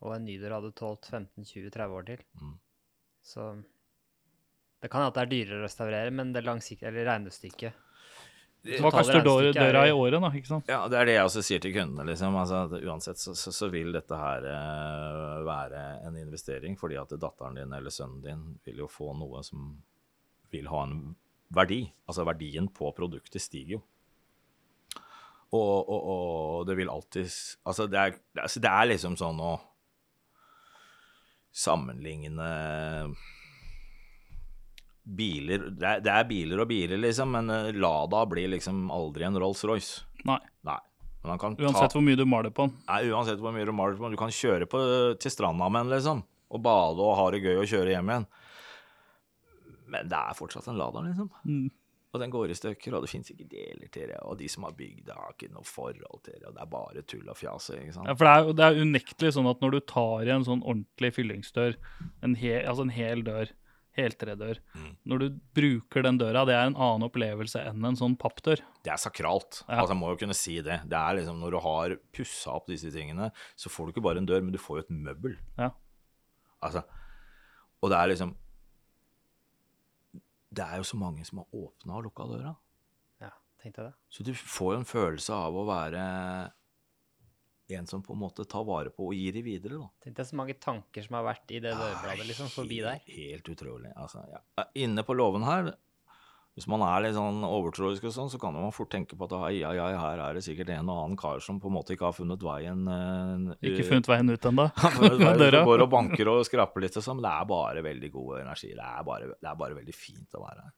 og 0.02 0.14
en 0.14 0.24
ny 0.24 0.38
dør 0.38 0.54
hadde 0.60 0.72
tålt 0.78 1.08
15-20-30 1.10 1.90
år 1.98 2.06
til, 2.06 2.18
Mm. 2.40 2.58
så 3.24 3.64
Det 4.80 4.90
kan 4.92 5.00
hende 5.02 5.08
at 5.10 5.14
det 5.14 5.22
er 5.24 5.30
dyrere 5.44 5.58
å 5.58 5.64
restaurere, 5.66 6.10
men 6.12 6.32
det 6.32 6.44
langsiktige, 6.44 6.86
eller 6.86 7.04
regnestykket 7.08 7.72
Hva 8.78 8.90
kaster 8.92 9.16
er- 9.18 9.52
døra 9.52 9.86
i 9.88 9.90
året, 9.90 10.20
da? 10.20 10.30
ikke 10.30 10.46
sant? 10.46 10.64
Ja, 10.68 10.86
det 10.86 10.98
er 11.00 11.04
det 11.04 11.14
jeg 11.14 11.24
også 11.24 11.42
sier 11.42 11.58
til 11.60 11.72
kundene. 11.72 12.06
liksom. 12.06 12.34
Altså, 12.36 12.64
at 12.66 12.82
uansett 12.84 13.16
så, 13.18 13.34
så, 13.34 13.50
så 13.50 13.68
vil 13.72 13.90
dette 13.92 14.14
her 14.16 14.38
uh, 14.46 15.42
være 15.44 16.06
en 16.06 16.16
investering, 16.16 16.76
fordi 16.78 16.94
at 17.00 17.08
datteren 17.08 17.54
din 17.56 17.72
eller 17.72 17.90
sønnen 17.90 18.22
din 18.22 18.58
vil 18.64 18.76
jo 18.76 18.86
få 18.86 19.16
noe 19.18 19.42
som 19.42 19.82
vil 20.52 20.66
ha 20.68 20.82
en 20.84 21.16
verdi. 21.54 21.82
Altså 22.08 22.24
verdien 22.28 22.68
på 22.68 22.90
produktet 22.96 23.40
stiger 23.42 23.78
jo. 23.78 23.82
Og, 25.48 25.88
og, 25.88 26.00
og 26.12 26.66
det 26.68 26.74
vil 26.76 26.90
alltid 26.92 27.24
Altså, 27.64 27.86
det 27.88 27.96
er, 27.96 28.10
det 28.10 28.42
er- 28.42 28.44
altså, 28.44 28.60
det 28.60 28.68
er 28.68 28.88
liksom 28.90 29.14
sånn 29.16 29.38
å 29.40 29.54
sammenligne 31.58 32.48
biler 35.08 35.62
det 35.72 35.86
er, 35.88 36.02
det 36.04 36.12
er 36.12 36.26
biler 36.28 36.60
og 36.62 36.68
biler, 36.68 37.00
liksom, 37.00 37.30
men 37.32 37.48
eh, 37.54 37.70
Lada 37.80 38.24
blir 38.28 38.50
liksom 38.52 38.90
aldri 38.92 39.24
en 39.24 39.38
Rolls-Royce. 39.40 40.02
Nei. 40.28 40.36
Nei. 40.68 40.76
Uansett 41.24 41.88
ta, 41.90 41.96
hvor 41.96 42.04
mye 42.04 42.16
du 42.20 42.24
maler 42.28 42.52
på 42.54 42.66
den. 42.68 42.76
nei, 42.88 43.00
uansett 43.10 43.40
hvor 43.42 43.52
mye 43.56 43.64
du 43.66 43.72
maler 43.74 43.96
på, 43.98 44.10
du 44.12 44.18
kan 44.20 44.32
kjøre 44.32 44.68
på, 44.70 44.82
til 45.20 45.32
stranda 45.32 45.66
med 45.72 45.86
den, 45.86 45.94
liksom. 45.96 46.20
Og 46.52 46.62
bade 46.64 47.00
og 47.04 47.16
ha 47.18 47.26
det 47.34 47.40
gøy 47.44 47.56
og 47.62 47.66
kjøre 47.68 47.92
hjem 47.96 48.12
igjen. 48.12 48.28
Men 49.88 50.08
det 50.12 50.18
er 50.20 50.36
fortsatt 50.38 50.68
en 50.70 50.78
Lada, 50.80 51.00
liksom. 51.06 51.30
Mm. 51.48 51.68
Og 52.08 52.20
den 52.22 52.30
går 52.32 52.48
i 52.48 52.56
stykker, 52.56 52.94
og 52.96 53.02
det 53.04 53.10
fins 53.12 53.28
ikke 53.34 53.44
deler 53.52 53.88
til 53.92 54.08
det. 54.08 54.16
Og 54.24 54.38
de 54.40 54.46
som 54.48 54.64
har 54.64 54.72
bygd 54.78 55.02
det, 55.10 55.12
har 55.14 55.34
ikke 55.34 55.50
noe 55.52 55.66
forhold 55.68 56.22
til 56.24 56.38
det. 56.38 56.46
Og 56.48 56.54
det 56.56 56.62
er 56.64 56.70
bare 56.72 57.02
tull 57.04 57.28
og 57.28 57.36
fjas. 57.36 57.66
Ja, 57.74 58.14
for 58.16 58.24
det 58.24 58.32
er, 58.32 58.52
det 58.56 58.64
er 58.68 58.80
unektelig 58.80 59.34
sånn 59.36 59.48
at 59.50 59.60
når 59.60 59.74
du 59.76 59.80
tar 59.92 60.24
i 60.24 60.32
en 60.32 60.46
sånn 60.46 60.62
ordentlig 60.64 61.10
fyllingsdør, 61.18 61.76
en 62.24 62.36
hel, 62.40 62.62
altså 62.64 62.86
en 62.88 62.94
hel 62.96 63.24
dør, 63.26 63.52
heltredør, 63.98 64.60
Mm. 64.78 64.90
når 65.10 65.18
du 65.18 65.28
bruker 65.58 66.02
den 66.06 66.18
døra, 66.20 66.44
det 66.46 66.54
er 66.54 66.68
en 66.70 66.76
annen 66.78 67.02
opplevelse 67.10 67.58
enn 67.66 67.84
en 67.84 67.96
sånn 67.98 68.16
pappdør. 68.16 68.60
Det 68.86 68.92
er 68.94 69.00
sakralt. 69.02 69.64
Ja. 69.68 69.80
Altså, 69.82 69.92
jeg 69.92 70.00
må 70.00 70.12
jo 70.14 70.20
kunne 70.24 70.36
si 70.38 70.54
det. 70.62 70.80
Det 70.88 70.96
er 70.96 71.16
liksom 71.18 71.40
Når 71.42 71.50
du 71.50 71.58
har 71.64 71.96
pussa 72.14 72.54
opp 72.54 72.68
disse 72.70 72.92
tingene, 72.94 73.32
så 73.58 73.68
får 73.68 73.86
du 73.86 73.92
ikke 73.96 74.04
bare 74.06 74.18
en 74.22 74.26
dør, 74.30 74.40
men 74.40 74.52
du 74.54 74.58
får 74.62 74.78
jo 74.80 74.84
et 74.86 74.94
møbel. 74.94 75.36
Ja. 75.58 75.70
Altså, 76.62 76.84
og 77.82 77.90
det 77.90 77.98
er 77.98 78.08
liksom 78.14 78.36
Det 80.48 80.64
er 80.64 80.80
jo 80.80 80.86
så 80.88 80.98
mange 81.00 81.24
som 81.28 81.42
har 81.42 81.58
åpna 81.60 81.98
og 81.98 82.06
lukka 82.08 82.26
døra. 82.30 82.54
Ja, 83.20 83.32
tenkte 83.60 83.82
jeg 83.82 83.90
det. 83.90 83.96
Så 84.08 84.24
du 84.24 84.32
får 84.38 84.74
jo 84.74 84.78
en 84.80 84.88
følelse 84.88 85.36
av 85.36 85.58
å 85.58 85.66
være 85.68 86.04
en 87.76 87.86
som 87.86 88.00
på 88.02 88.14
en 88.14 88.22
måte 88.22 88.46
tar 88.48 88.64
vare 88.64 88.88
på 88.94 89.10
og 89.10 89.16
gir 89.16 89.34
det 89.36 89.42
videre, 89.44 89.82
da. 89.82 89.90
Tenkte 90.04 90.24
jeg 90.24 90.30
så 90.30 90.38
mange 90.40 90.56
tanker 90.56 91.04
som 91.04 91.18
har 91.18 91.26
vært 91.26 91.52
i 91.52 91.60
det 91.60 91.74
dørbladet, 91.76 92.24
liksom, 92.30 92.48
forbi 92.52 92.80
der. 92.80 93.02
Helt, 93.04 93.18
helt 93.18 93.50
utrolig. 93.52 93.92
Altså, 93.92 94.24
ja. 94.32 94.40
Inne 94.80 95.04
på 95.04 95.16
låven 95.18 95.44
her, 95.44 95.74
hvis 96.58 96.66
man 96.66 96.82
er 96.82 97.04
litt 97.04 97.14
sånn 97.14 97.44
overtroisk 97.46 98.08
og 98.08 98.10
sånn, 98.10 98.30
så 98.32 98.38
kan 98.42 98.56
man 98.56 98.72
fort 98.74 98.90
tenke 98.90 99.14
på 99.14 99.28
at 99.28 99.34
ai, 99.38 99.60
ai, 99.62 99.76
ai, 99.78 99.92
her 99.94 100.22
er 100.24 100.34
det 100.34 100.42
sikkert 100.42 100.72
en 100.74 100.88
og 100.90 101.04
annen 101.04 101.18
kar 101.20 101.38
som 101.44 101.60
på 101.62 101.70
en 101.70 101.76
måte 101.76 101.94
ikke 101.94 102.08
har 102.08 102.16
funnet 102.16 102.42
veien 102.42 102.80
uh, 102.90 103.52
Ikke 103.62 103.84
funnet 103.86 104.10
veien 104.10 104.32
ut 104.32 104.48
ennå. 104.50 104.64
Døra. 105.38 105.60
går 105.68 105.84
og 105.86 105.92
banker 105.92 106.32
og 106.32 106.42
skraper 106.48 106.82
litt 106.82 106.98
og 106.98 107.04
sånn, 107.06 107.20
men 107.20 107.28
det 107.28 107.34
er 107.36 107.48
bare 107.52 107.84
veldig 107.86 108.10
god 108.16 108.40
energi. 108.40 108.72
Det 108.74 108.88
er 108.90 109.06
bare, 109.06 109.30
det 109.38 109.52
er 109.52 109.60
bare 109.62 109.78
veldig 109.78 109.94
fint 109.94 110.34
å 110.34 110.42
være 110.42 110.64
her. 110.64 110.74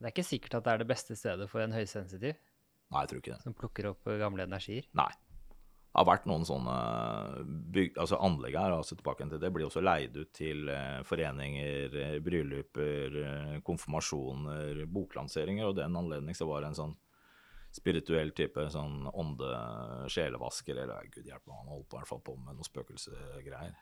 Det 0.00 0.08
er 0.08 0.14
ikke 0.14 0.28
sikkert 0.30 0.56
at 0.56 0.64
det 0.64 0.72
er 0.72 0.80
det 0.80 0.88
beste 0.88 1.18
stedet 1.20 1.50
for 1.52 1.60
en 1.60 1.76
høysensitiv 1.76 2.32
Nei, 2.32 3.02
jeg 3.02 3.10
tror 3.10 3.20
ikke 3.20 3.34
det. 3.34 3.42
som 3.44 3.54
plukker 3.60 3.90
opp 3.92 4.08
gamle 4.18 4.48
energier. 4.48 4.88
Nei. 4.96 5.10
Har 5.90 6.06
vært 6.06 6.26
noen 6.30 6.44
sånne 6.46 6.74
byg, 7.74 7.96
altså 7.98 8.20
anlegg 8.22 8.54
her, 8.54 8.76
altså 8.76 8.94
tilbake 8.94 9.26
til 9.26 9.40
det, 9.42 9.50
blir 9.50 9.66
også 9.66 9.82
leid 9.82 10.14
ut 10.20 10.30
til 10.36 10.70
eh, 10.70 11.00
foreninger, 11.06 11.96
eh, 11.98 12.18
brylluper, 12.22 13.16
eh, 13.24 13.56
konfirmasjoner, 13.66 14.84
boklanseringer, 14.86 15.66
og 15.66 15.80
den 15.80 15.98
anledning 15.98 16.38
så 16.38 16.46
var 16.46 16.62
det 16.62 16.70
en 16.70 16.78
sånn 16.78 16.96
spirituell 17.74 18.30
type 18.38 18.68
sånn 18.70 19.08
ånde-sjelevasker, 19.10 20.78
eller 20.78 21.10
gud 21.10 21.26
hjelpe 21.26 21.50
meg, 21.50 21.58
han 21.58 21.74
holdt 21.74 21.90
i 21.90 21.98
hvert 21.98 22.10
fall 22.12 22.22
på 22.26 22.36
med 22.38 22.54
noen 22.54 22.70
spøkelsesgreier. 22.70 23.74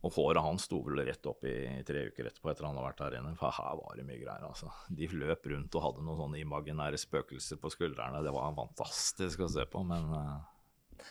Og 0.00 0.14
håret 0.16 0.40
hans 0.40 0.64
sto 0.64 0.78
vel 0.86 1.02
rett 1.04 1.26
opp 1.28 1.44
i 1.44 1.54
tre 1.84 2.06
uker 2.08 2.30
etterpå 2.30 2.48
etter 2.50 2.64
han 2.64 2.76
hadde 2.78 2.86
vært 2.86 3.00
der 3.02 3.16
inne, 3.18 3.34
for 3.36 3.52
her 3.52 3.74
var 3.76 3.98
det 3.98 4.06
mye 4.08 4.20
greier, 4.22 4.46
altså. 4.48 4.70
De 4.88 5.08
løp 5.12 5.48
rundt 5.52 5.76
og 5.76 5.84
hadde 5.84 6.04
noen 6.06 6.20
sånne 6.22 6.40
imaginære 6.40 7.00
spøkelser 7.02 7.60
på 7.60 7.72
skuldrene, 7.74 8.22
det 8.24 8.32
var 8.32 8.54
fantastisk 8.56 9.44
å 9.44 9.50
se 9.52 9.66
på, 9.68 9.82
men 9.84 10.14
eh, 10.16 10.38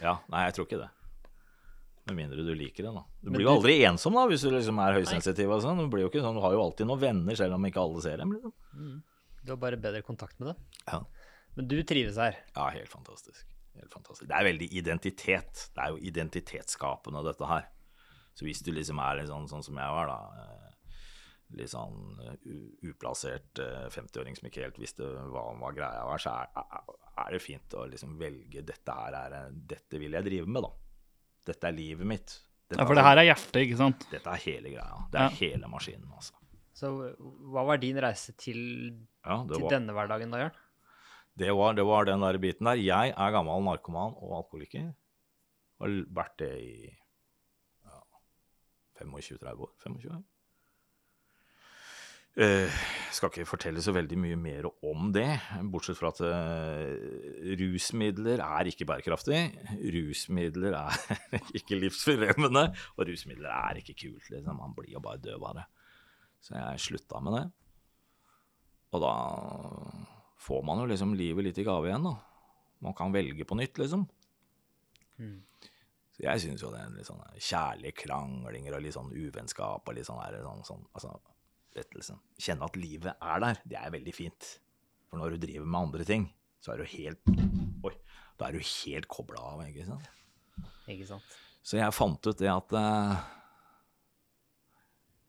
ja, 0.01 0.15
nei, 0.33 0.47
jeg 0.47 0.57
tror 0.57 0.69
ikke 0.69 0.81
det. 0.81 0.89
Med 2.09 2.17
mindre 2.17 2.41
du 2.47 2.49
liker 2.57 2.87
det, 2.87 2.95
da. 2.95 3.05
Du 3.21 3.29
blir 3.29 3.45
jo 3.45 3.53
aldri 3.59 3.77
ensom 3.85 4.17
da, 4.17 4.25
hvis 4.31 4.47
du 4.47 4.49
liksom 4.55 4.81
er 4.81 4.97
høysensitiv 4.97 5.53
og 5.53 5.61
sånn. 5.61 5.83
Du 5.83 5.93
blir 5.93 6.07
jo 6.07 6.09
ikke 6.09 6.23
sånn, 6.25 6.39
du 6.39 6.41
har 6.41 6.55
jo 6.55 6.63
alltid 6.63 6.89
noen 6.89 7.03
venner, 7.03 7.37
selv 7.37 7.59
om 7.59 7.69
ikke 7.69 7.83
alle 7.83 8.01
ser 8.01 8.23
dem, 8.23 8.33
liksom. 8.33 8.55
Du 9.43 9.53
har 9.53 9.59
bare 9.61 9.77
bedre 9.77 10.01
kontakt 10.05 10.39
med 10.41 10.51
det. 10.51 10.55
Ja. 10.87 11.03
Men 11.53 11.69
du 11.69 11.77
trives 11.85 12.17
her. 12.17 12.41
Ja, 12.55 12.71
helt 12.73 12.89
fantastisk. 12.89 13.45
Helt 13.77 13.93
fantastisk. 13.93 14.25
Det 14.31 14.35
er 14.35 14.47
veldig 14.49 14.67
identitet. 14.81 15.67
Det 15.75 15.83
er 15.83 15.93
jo 15.93 16.01
identitetsskapende, 16.09 17.21
dette 17.29 17.49
her. 17.49 17.69
Så 18.39 18.45
hvis 18.47 18.61
du 18.63 18.71
liksom 18.71 18.99
er 19.03 19.17
litt 19.19 19.27
sånn, 19.27 19.49
sånn 19.51 19.63
som 19.65 19.75
jeg 19.81 19.95
var, 19.97 20.07
da 20.07 20.19
eh, 20.45 20.65
Litt 21.57 21.71
sånn 21.71 22.19
eh, 22.21 22.35
uplassert 22.91 23.57
eh, 23.63 23.87
50-åring 23.89 24.35
som 24.37 24.45
ikke 24.47 24.61
helt 24.67 24.77
visste 24.79 25.01
hva, 25.33 25.47
hva 25.57 25.71
greia 25.73 26.03
var, 26.05 26.21
så 26.21 26.29
er, 26.43 26.51
er- 26.61 27.31
det 27.33 27.39
fint 27.41 27.73
å 27.75 27.87
liksom 27.89 28.13
velge 28.21 28.61
dette 28.63 28.93
her 28.95 29.17
er, 29.17 29.33
eh, 29.39 29.55
Dette 29.73 29.97
vil 29.99 30.13
jeg 30.13 30.27
drive 30.27 30.45
med, 30.47 30.61
da. 30.67 30.69
Dette 31.49 31.67
er 31.71 31.73
livet 31.75 32.05
mitt. 32.07 32.35
Dette, 32.69 32.77
Ja, 32.79 32.85
for 32.85 32.93
det 32.99 33.03
her 33.07 33.17
er 33.23 33.27
hjertet, 33.31 33.57
ikke 33.65 33.79
sant? 33.81 34.05
dette 34.11 34.29
er 34.29 34.43
hele 34.45 34.75
greia. 34.75 34.99
Det 35.09 35.19
er 35.23 35.25
Ja. 35.33 35.35
hele 35.41 35.71
maskinen, 35.73 36.05
altså. 36.13 36.37
Så 36.79 36.93
hva 37.49 37.65
var 37.65 37.81
din 37.81 37.97
reise 37.97 38.37
til, 38.37 38.61
Ja, 39.25 39.41
til 39.49 39.59
var, 39.65 39.69
denne 39.73 39.91
hverdagen 39.97 40.29
da, 40.31 40.37
Jørn? 40.45 40.55
det, 41.35 41.49
var, 41.57 41.73
det 41.73 41.83
var 41.89 42.05
den 42.05 42.21
der 42.21 42.37
biten 42.37 42.69
der. 42.69 42.77
Jeg 42.77 43.09
er 43.17 43.31
gammel 43.33 43.65
narkoman 43.65 44.13
og 44.21 44.37
alkoholiker. 44.43 44.93
Har 45.81 45.97
vært 46.13 46.37
det 46.45 46.53
i 46.61 46.93
25-30 48.99 49.65
år. 49.65 49.71
25 49.83 50.11
år. 50.17 50.27
Eh, 52.39 52.71
skal 53.11 53.31
ikke 53.33 53.49
fortelle 53.49 53.81
så 53.83 53.91
veldig 53.91 54.15
mye 54.21 54.37
mer 54.39 54.67
om 54.85 55.09
det, 55.11 55.27
bortsett 55.73 55.97
fra 55.97 56.11
at 56.13 56.21
uh, 56.23 57.55
rusmidler 57.59 58.39
er 58.45 58.69
ikke 58.69 58.85
bærekraftig. 58.87 59.41
Rusmidler 59.95 60.77
er 60.77 61.17
ikke 61.57 61.79
livsforlemmende, 61.81 62.69
og 62.95 63.09
rusmidler 63.09 63.49
er 63.49 63.81
ikke 63.81 63.97
kult. 64.05 64.29
Liksom. 64.29 64.61
Man 64.61 64.77
blir 64.77 64.93
jo 64.93 65.03
bare 65.03 65.19
døv 65.25 65.43
det. 65.57 65.65
Så 66.39 66.55
jeg 66.55 66.85
slutta 66.85 67.19
med 67.19 67.35
det. 67.35 67.43
Og 68.95 69.03
da 69.03 69.13
får 70.39 70.63
man 70.65 70.79
jo 70.83 70.87
liksom 70.93 71.17
livet 71.19 71.49
litt 71.49 71.59
i 71.59 71.67
gave 71.67 71.89
igjen, 71.89 72.07
da. 72.07 72.15
Man 72.85 72.95
kan 72.95 73.11
velge 73.11 73.43
på 73.43 73.57
nytt, 73.59 73.81
liksom. 73.81 74.07
Mm. 75.19 75.41
Jeg 76.19 76.41
syns 76.43 76.63
jo 76.63 76.71
det 76.73 76.81
er 76.83 76.95
litt 76.97 77.07
sånn 77.07 77.21
kjærlige 77.37 77.95
kranglinger 78.01 78.75
og 78.75 78.83
litt 78.83 78.95
sånn 78.95 79.11
uvennskap 79.13 79.87
og 79.87 79.95
litt 79.95 80.07
sånn, 80.07 80.19
der, 80.19 80.41
sånn, 80.43 80.65
sånn 80.67 80.83
altså, 80.91 81.13
liksom, 81.95 82.19
Kjenne 82.39 82.67
at 82.67 82.79
livet 82.79 83.23
er 83.23 83.43
der, 83.45 83.61
det 83.71 83.79
er 83.79 83.93
veldig 83.93 84.15
fint. 84.15 84.49
For 85.09 85.21
når 85.21 85.35
du 85.35 85.45
driver 85.45 85.69
med 85.69 85.79
andre 85.79 86.07
ting, 86.07 86.27
så 86.59 86.73
er 86.73 86.83
du 86.83 86.89
helt 86.91 87.31
Oi. 87.87 87.93
Da 88.39 88.49
er 88.49 88.55
du 88.55 88.63
helt 88.63 89.07
kobla 89.11 89.41
av, 89.53 89.63
ikke 89.67 89.87
sant. 89.87 90.07
Ikke 90.91 91.07
sant? 91.07 91.35
Så 91.63 91.79
jeg 91.79 91.95
fant 91.95 92.27
ut 92.27 92.39
det 92.39 92.51
at 92.51 92.75
eh, 92.79 93.25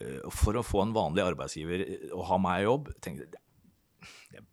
eh, 0.02 0.28
for 0.34 0.58
å 0.58 0.66
få 0.66 0.84
en 0.84 0.94
vanlig 0.94 1.24
arbeidsgiver 1.26 1.84
og 2.12 2.22
å 2.22 2.28
ha 2.30 2.38
meg 2.42 2.62
i 2.62 2.66
jobb, 2.68 2.92
tenkte 3.02 3.26
jeg 3.26 4.46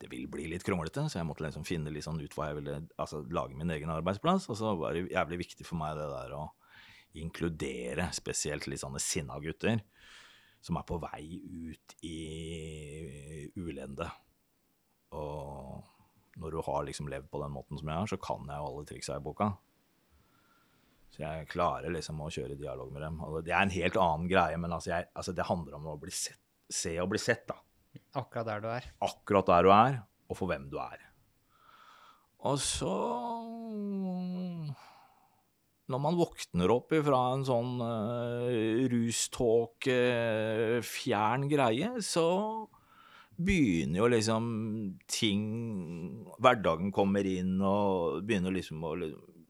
det, 0.00 0.08
vil 0.12 0.26
bli 0.32 0.46
litt 0.48 0.64
kronglete, 0.64 1.04
så 1.08 1.20
jeg 1.20 1.28
måtte 1.28 1.44
liksom 1.44 1.66
finne 1.68 1.92
litt 1.92 2.06
sånn 2.06 2.20
ut 2.20 2.34
hva 2.36 2.50
jeg 2.50 2.60
ville 2.60 2.78
altså 3.00 3.20
lage 3.28 3.56
min 3.58 3.72
egen 3.74 3.92
arbeidsplass. 3.92 4.48
Og 4.52 4.58
så 4.58 4.72
var 4.80 4.96
det 4.96 5.10
jævlig 5.12 5.42
viktig 5.44 5.66
for 5.68 5.80
meg 5.80 5.98
det 5.98 6.08
der 6.08 6.34
å 6.38 6.46
inkludere 7.20 8.06
spesielt 8.14 8.68
litt 8.70 8.80
sånne 8.80 9.02
sinna 9.02 9.36
gutter 9.42 9.82
som 10.60 10.76
er 10.76 10.86
på 10.88 10.98
vei 11.02 11.24
ut 11.70 11.94
i 12.06 12.18
ulende. 13.56 14.08
Og 15.16 16.38
når 16.40 16.54
du 16.54 16.60
har 16.64 16.84
liksom 16.86 17.08
levd 17.10 17.30
på 17.32 17.40
den 17.42 17.52
måten 17.54 17.80
som 17.80 17.88
jeg 17.90 18.02
har, 18.02 18.10
så 18.10 18.20
kan 18.20 18.46
jeg 18.48 18.60
jo 18.60 18.68
alle 18.70 18.86
triksa 18.88 19.16
i 19.18 19.24
boka. 19.24 19.50
Så 21.10 21.24
jeg 21.24 21.48
klarer 21.50 21.90
liksom 21.92 22.20
å 22.22 22.30
kjøre 22.30 22.58
dialog 22.60 22.92
med 22.94 23.02
dem. 23.02 23.18
Og 23.26 23.40
det 23.44 23.54
er 23.54 23.64
en 23.64 23.74
helt 23.74 23.98
annen 23.98 24.30
greie, 24.30 24.60
men 24.60 24.76
altså, 24.76 24.92
jeg, 24.94 25.08
altså 25.12 25.34
det 25.34 25.48
handler 25.48 25.80
om 25.80 25.88
å 25.90 25.98
bli 26.00 26.12
sett, 26.14 26.40
se 26.70 26.94
og 27.02 27.10
bli 27.10 27.20
sett, 27.20 27.48
da. 27.50 27.58
Akkurat 28.14 28.46
der 28.46 28.64
du 28.64 28.68
er. 28.72 28.90
Akkurat 29.02 29.46
der 29.50 29.66
du 29.66 29.70
er, 29.74 30.02
og 30.30 30.38
for 30.38 30.50
hvem 30.50 30.66
du 30.70 30.78
er. 30.82 31.06
Og 32.40 32.58
så 32.62 32.96
Når 35.90 35.98
man 36.00 36.18
våkner 36.18 36.70
opp 36.70 36.92
ifra 36.94 37.18
en 37.34 37.42
sånn 37.44 37.80
uh, 37.82 38.86
ruståke, 38.92 39.96
fjern 40.86 41.48
greie, 41.50 41.96
så 42.06 42.28
begynner 43.40 44.02
jo 44.02 44.06
liksom 44.12 44.46
ting 45.10 45.42
Hverdagen 46.38 46.92
kommer 46.94 47.26
inn, 47.26 47.56
og 47.58 48.22
begynner 48.22 48.54
liksom 48.54 48.86
å 48.86 48.94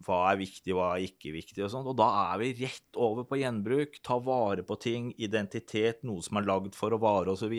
Hva 0.00 0.22
er 0.30 0.40
viktig, 0.40 0.72
hva 0.72 0.94
er 0.94 1.04
ikke 1.10 1.34
viktig, 1.36 1.60
og 1.66 1.72
sånt. 1.74 1.90
Og 1.92 1.98
da 2.00 2.08
er 2.32 2.40
vi 2.40 2.54
rett 2.62 2.96
over 2.96 3.28
på 3.28 3.42
gjenbruk. 3.42 4.00
Ta 4.00 4.16
vare 4.24 4.64
på 4.64 4.78
ting, 4.80 5.10
identitet, 5.20 6.00
noe 6.08 6.24
som 6.24 6.40
er 6.40 6.48
lagd 6.48 6.78
for 6.78 6.96
å 6.96 7.02
vare, 7.02 7.36
osv. 7.36 7.52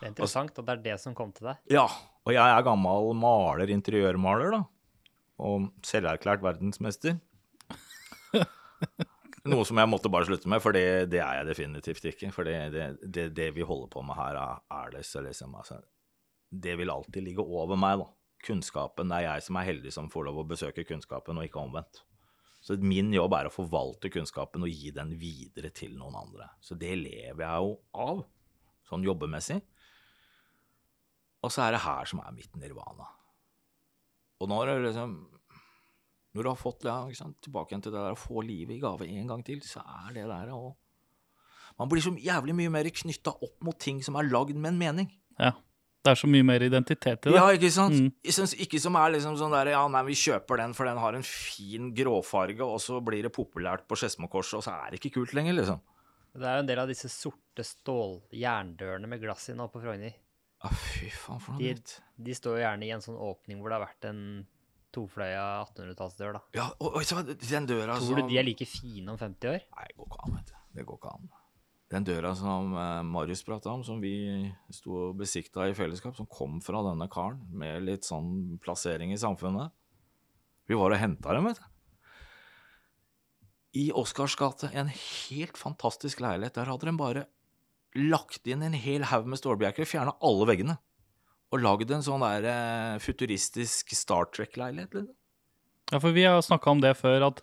Det 0.00 0.06
er 0.06 0.12
interessant 0.14 0.56
at 0.56 0.64
det 0.64 0.74
er 0.78 0.84
det 0.84 0.96
som 1.02 1.14
kom 1.16 1.32
til 1.36 1.50
deg. 1.50 1.58
Ja, 1.68 1.84
og 2.24 2.32
jeg 2.32 2.40
er 2.40 2.64
gammel 2.64 3.10
maler, 3.20 3.68
interiørmaler, 3.68 4.54
da. 4.56 4.60
Og 5.44 5.68
selverklært 5.84 6.40
verdensmester. 6.44 7.18
Noe 9.50 9.64
som 9.68 9.80
jeg 9.80 9.88
måtte 9.88 10.10
bare 10.12 10.28
slutte 10.28 10.48
med, 10.52 10.60
for 10.64 10.76
det, 10.76 11.10
det 11.12 11.20
er 11.20 11.40
jeg 11.40 11.48
definitivt 11.50 12.06
ikke. 12.12 12.30
For 12.32 12.48
det, 12.48 12.56
det, 13.04 13.28
det, 13.36 13.50
vi 13.56 13.64
holder 13.64 13.90
på 13.92 14.04
med 14.04 14.16
her, 14.16 14.40
er, 14.40 14.62
er 14.80 14.94
det 14.96 15.04
så 15.08 15.20
liksom 15.24 15.56
altså, 15.56 15.82
Det 16.48 16.76
vil 16.80 16.92
alltid 16.92 17.24
ligge 17.24 17.44
over 17.44 17.76
meg, 17.80 18.00
da. 18.00 18.08
Kunnskapen. 18.44 19.12
Det 19.12 19.18
er 19.20 19.26
jeg 19.26 19.44
som 19.48 19.60
er 19.60 19.68
heldig 19.68 19.92
som 19.92 20.08
får 20.12 20.30
lov 20.30 20.40
å 20.40 20.48
besøke 20.48 20.84
kunnskapen, 20.88 21.36
og 21.36 21.44
ikke 21.48 21.60
omvendt. 21.60 22.06
Så 22.64 22.76
min 22.80 23.12
jobb 23.12 23.36
er 23.36 23.48
å 23.48 23.52
forvalte 23.52 24.10
kunnskapen 24.12 24.64
og 24.64 24.72
gi 24.72 24.92
den 24.96 25.14
videre 25.20 25.72
til 25.76 25.92
noen 25.96 26.16
andre. 26.20 26.48
Så 26.60 26.76
det 26.76 26.92
lever 27.00 27.44
jeg 27.44 27.64
jo 27.64 27.76
av, 27.96 28.24
sånn 28.88 29.04
jobbemessig. 29.04 29.60
Og 31.40 31.52
så 31.52 31.64
er 31.64 31.76
det 31.76 31.84
her 31.84 32.08
som 32.08 32.20
er 32.24 32.34
mitt 32.36 32.56
nirvana. 32.60 33.08
Og 34.40 34.48
når 34.48 34.72
du 34.72 34.86
liksom 34.88 35.18
Når 36.30 36.46
du 36.46 36.48
har 36.48 36.58
fått 36.58 36.84
ja, 36.86 37.00
ikke 37.10 37.18
sant, 37.18 37.40
tilbake 37.42 37.72
igjen 37.72 37.82
til 37.82 37.92
det 37.92 38.04
der 38.04 38.14
å 38.14 38.18
få 38.18 38.44
livet 38.46 38.76
i 38.76 38.82
gave 38.82 39.08
en 39.08 39.32
gang 39.32 39.40
til, 39.44 39.58
så 39.66 39.82
er 39.82 40.14
det 40.14 40.28
der 40.30 40.52
òg 40.54 40.76
Man 41.80 41.90
blir 41.90 42.04
så 42.04 42.12
jævlig 42.14 42.54
mye 42.54 42.70
mer 42.70 42.86
knytta 42.86 43.34
opp 43.34 43.56
mot 43.66 43.78
ting 43.80 43.98
som 44.04 44.18
er 44.20 44.28
lagd 44.28 44.54
med 44.54 44.74
en 44.74 44.78
mening. 44.78 45.10
Ja. 45.40 45.54
Det 46.00 46.14
er 46.14 46.16
så 46.16 46.28
mye 46.32 46.44
mer 46.46 46.62
identitet 46.64 47.26
i 47.26 47.28
det. 47.28 47.36
Ja, 47.36 47.48
ikke 47.52 47.68
sant? 47.72 47.96
Mm. 47.96 48.12
Jeg 48.24 48.32
synes 48.36 48.54
Ikke 48.64 48.80
som 48.80 48.96
er 48.96 49.12
liksom 49.12 49.36
sånn 49.36 49.52
der 49.52 49.72
Ja, 49.74 49.82
nei, 49.92 50.00
vi 50.08 50.16
kjøper 50.16 50.62
den, 50.62 50.72
for 50.76 50.88
den 50.88 51.00
har 51.00 51.16
en 51.16 51.26
fin 51.26 51.90
gråfarge, 51.96 52.64
og 52.64 52.80
så 52.80 53.02
blir 53.04 53.26
det 53.26 53.34
populært 53.36 53.84
på 53.88 53.98
Skedsmokorset, 54.00 54.60
og 54.60 54.64
så 54.64 54.78
er 54.78 54.90
det 54.90 55.00
ikke 55.00 55.18
kult 55.18 55.34
lenger, 55.36 55.58
liksom. 55.58 55.82
Det 56.32 56.46
er 56.46 56.56
jo 56.56 56.64
en 56.64 56.70
del 56.70 56.80
av 56.80 56.88
disse 56.88 57.10
sorte 57.12 57.64
stål-jerndørene 57.66 59.10
med 59.10 59.20
glass 59.20 59.50
i 59.50 59.56
nå 59.58 59.66
på 59.68 59.82
Frogner. 59.82 60.14
Ja, 60.60 60.70
fy 60.76 61.08
faen, 61.08 61.40
for 61.40 61.54
noe 61.56 61.62
De, 61.62 61.72
dritt. 61.74 61.94
de 62.20 62.34
står 62.36 62.58
jo 62.58 62.64
gjerne 62.64 62.84
i 62.88 62.92
en 62.92 63.04
sånn 63.04 63.16
åpning 63.16 63.60
hvor 63.62 63.72
det 63.72 63.78
har 63.78 63.86
vært 63.86 64.08
en 64.10 64.22
tofløya 64.92 65.44
1800-tallsdør, 65.64 66.36
da. 66.36 66.40
Ja, 66.58 66.66
og, 66.82 66.96
og 66.98 67.04
så 67.06 67.22
den 67.24 67.68
døra 67.70 67.96
som 68.00 68.10
Tror 68.10 68.24
du 68.24 68.32
de 68.32 68.40
er 68.40 68.44
like 68.48 68.66
fine 68.68 69.12
om 69.12 69.18
50 69.20 69.52
år? 69.54 69.62
Nei, 69.76 69.86
det 69.88 69.96
går 69.96 70.10
ikke 70.10 70.24
an, 70.26 70.34
vet 70.36 70.50
du. 70.50 70.56
Det 70.76 70.86
går 70.88 70.98
ikke 71.00 71.12
an. 71.14 71.30
Den 71.90 72.06
døra 72.06 72.30
som 72.38 72.74
eh, 72.78 73.00
Marius 73.06 73.42
prata 73.46 73.72
om, 73.72 73.82
som 73.86 73.98
vi 74.02 74.12
sto 74.74 74.92
og 75.08 75.16
besikta 75.18 75.64
i 75.70 75.74
fellesskap, 75.74 76.14
som 76.18 76.28
kom 76.30 76.60
fra 76.62 76.82
denne 76.86 77.08
karen 77.10 77.40
med 77.58 77.82
litt 77.86 78.06
sånn 78.06 78.58
plassering 78.62 79.10
i 79.14 79.18
samfunnet 79.18 79.72
Vi 80.70 80.78
var 80.78 80.94
og 80.94 81.00
henta 81.02 81.34
dem, 81.34 81.48
vet 81.50 81.58
du. 81.58 81.66
I 83.80 83.88
Oscars 83.94 84.34
gate, 84.38 84.70
en 84.74 84.90
helt 84.90 85.58
fantastisk 85.58 86.22
leilighet. 86.22 86.56
Der 86.58 86.70
hadde 86.70 86.88
de 86.90 86.94
bare 86.98 87.24
lagt 87.98 88.46
inn 88.46 88.62
en 88.62 88.76
hel 88.76 89.06
haug 89.10 89.26
med 89.30 89.40
stålbjelker, 89.40 89.88
fjerna 89.88 90.14
alle 90.26 90.46
veggene. 90.50 90.76
Og 91.50 91.64
lagd 91.64 91.90
en 91.90 92.04
sånn 92.06 92.22
der 92.22 92.46
eh, 92.46 93.00
futuristisk 93.02 93.90
Star 93.96 94.28
Trek-leilighet. 94.30 94.94
Liksom. 94.94 95.16
Ja, 95.90 95.98
for 95.98 96.14
vi 96.14 96.24
har 96.28 96.38
snakka 96.46 96.70
om 96.70 96.82
det 96.84 96.94
før, 97.00 97.26
at 97.32 97.42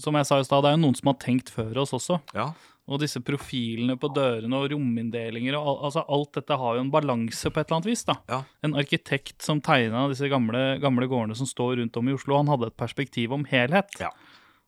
som 0.00 0.16
jeg 0.16 0.28
sa 0.28 0.38
i 0.40 0.46
stad, 0.46 0.64
det 0.64 0.70
er 0.70 0.78
jo 0.78 0.84
noen 0.86 0.96
som 0.96 1.10
har 1.10 1.18
tenkt 1.20 1.50
før 1.52 1.82
oss 1.82 1.92
også. 1.96 2.20
Ja. 2.36 2.50
Og 2.86 3.00
disse 3.02 3.18
profilene 3.26 3.96
på 3.98 4.08
dørene 4.14 4.60
og 4.62 4.70
rominndelinger 4.70 5.56
og 5.58 5.66
al 5.66 5.80
altså 5.88 6.04
alt 6.14 6.38
dette 6.38 6.58
har 6.60 6.76
jo 6.76 6.84
en 6.84 6.92
balanse 6.94 7.50
på 7.50 7.60
et 7.60 7.66
eller 7.66 7.80
annet 7.80 7.90
vis. 7.90 8.04
da. 8.06 8.16
Ja. 8.30 8.40
En 8.64 8.78
arkitekt 8.78 9.42
som 9.44 9.60
tegna 9.64 10.06
disse 10.12 10.30
gamle, 10.30 10.78
gamle 10.82 11.10
gårdene 11.10 11.36
som 11.36 11.50
står 11.50 11.80
rundt 11.80 11.98
om 11.98 12.08
i 12.08 12.14
Oslo, 12.14 12.38
han 12.38 12.52
hadde 12.52 12.70
et 12.70 12.78
perspektiv 12.78 13.34
om 13.34 13.44
helhet. 13.50 13.98
Ja. 14.00 14.12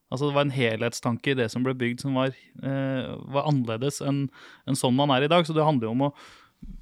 Altså 0.09 0.27
Det 0.27 0.35
var 0.35 0.47
en 0.47 0.55
helhetstanke 0.55 1.31
i 1.31 1.37
det 1.37 1.49
som 1.53 1.65
ble 1.65 1.75
bygd 1.77 2.01
som 2.01 2.17
var, 2.17 2.33
eh, 2.63 3.09
var 3.29 3.49
annerledes 3.49 4.01
enn 4.01 4.27
en 4.65 4.79
sånn 4.79 4.97
man 4.97 5.13
er 5.13 5.25
i 5.25 5.31
dag. 5.31 5.45
Så 5.45 5.53
det 5.53 5.65
handler 5.65 5.89
jo 5.89 5.95
om 5.97 6.07
å 6.09 6.13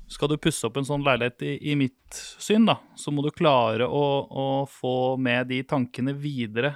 Skal 0.10 0.32
du 0.32 0.40
pusse 0.42 0.66
opp 0.66 0.78
en 0.80 0.88
sånn 0.88 1.04
leilighet 1.06 1.44
i, 1.46 1.52
i 1.70 1.76
mitt 1.78 2.16
syn, 2.42 2.64
da, 2.66 2.80
så 2.98 3.12
må 3.14 3.22
du 3.22 3.30
klare 3.30 3.86
å, 3.86 4.06
å 4.26 4.46
få 4.66 5.20
med 5.22 5.52
de 5.52 5.60
tankene 5.62 6.16
videre 6.18 6.72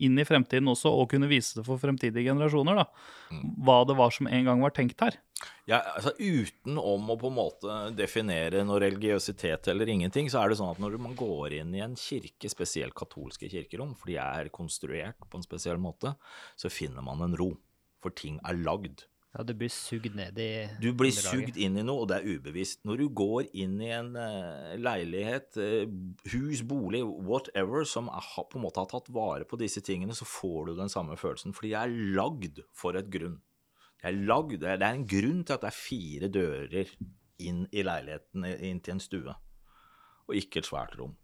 inn 0.00 0.18
i 0.18 0.26
fremtiden 0.26 0.68
også, 0.70 0.90
og 0.92 1.10
kunne 1.12 1.28
vise 1.30 1.58
det 1.58 1.64
for 1.66 1.80
fremtidige 1.80 2.28
generasjoner. 2.30 2.80
da. 2.82 2.86
Hva 3.64 3.80
det 3.88 3.96
var 3.98 4.14
som 4.14 4.28
en 4.30 4.46
gang 4.48 4.62
var 4.64 4.74
tenkt 4.76 5.02
her. 5.04 5.18
Ja, 5.68 5.80
altså 5.94 6.12
Utenom 6.18 7.08
å 7.12 7.16
på 7.20 7.30
en 7.30 7.36
måte 7.38 7.76
definere 7.96 8.64
noe 8.66 8.80
religiøsitet 8.82 9.70
eller 9.72 9.88
ingenting, 9.88 10.28
så 10.32 10.42
er 10.42 10.50
det 10.50 10.60
sånn 10.60 10.72
at 10.74 10.82
når 10.82 10.98
man 11.00 11.16
går 11.18 11.60
inn 11.60 11.74
i 11.76 11.84
en 11.84 11.96
kirke, 11.98 12.50
spesielt 12.52 12.96
katolske 12.98 13.48
kirkerom, 13.52 13.94
for 13.96 14.12
de 14.12 14.18
er 14.20 14.52
konstruert 14.54 15.20
på 15.26 15.40
en 15.40 15.46
spesiell 15.46 15.80
måte, 15.80 16.14
så 16.60 16.72
finner 16.72 17.04
man 17.06 17.24
en 17.24 17.38
ro. 17.40 17.54
For 18.00 18.14
ting 18.16 18.38
er 18.48 18.56
lagd. 18.56 19.04
Ja, 19.30 19.44
du 19.46 19.52
blir 19.54 19.70
sugd 19.70 20.16
ned 20.18 20.38
i 20.42 20.48
Du 20.82 20.88
blir 20.98 21.12
sugd 21.14 21.54
inn 21.54 21.76
i 21.78 21.84
noe, 21.86 22.02
og 22.02 22.08
det 22.10 22.16
er 22.18 22.32
ubevisst. 22.34 22.80
Når 22.88 22.98
du 22.98 23.04
går 23.20 23.52
inn 23.62 23.76
i 23.78 23.92
en 23.94 24.10
eh, 24.18 24.72
leilighet, 24.82 25.54
eh, 25.62 25.92
hus, 26.32 26.64
bolig, 26.66 27.04
whatever, 27.06 27.86
som 27.86 28.10
på 28.10 28.58
en 28.58 28.64
måte 28.64 28.82
har 28.82 28.90
tatt 28.90 29.12
vare 29.14 29.46
på 29.46 29.60
disse 29.60 29.84
tingene, 29.86 30.16
så 30.18 30.26
får 30.26 30.72
du 30.72 30.74
den 30.80 30.90
samme 30.90 31.14
følelsen. 31.20 31.54
Fordi 31.54 31.70
jeg 31.76 31.78
er 31.78 32.18
lagd 32.18 32.58
for 32.74 32.98
et 32.98 33.12
grunn. 33.12 33.38
Det 34.00 34.10
er, 34.10 34.18
lagd, 34.32 34.58
det 34.64 34.74
er 34.74 34.86
en 34.88 35.06
grunn 35.06 35.44
til 35.44 35.54
at 35.54 35.62
det 35.62 35.70
er 35.70 35.78
fire 35.78 36.32
dører 36.34 36.94
inn 37.40 37.64
i 37.70 37.86
leiligheten, 37.86 38.50
inn 38.50 38.82
til 38.82 38.96
en 38.96 39.02
stue, 39.04 39.34
og 40.26 40.38
ikke 40.42 40.64
et 40.64 40.68
svært 40.72 40.98
rom. 40.98 41.14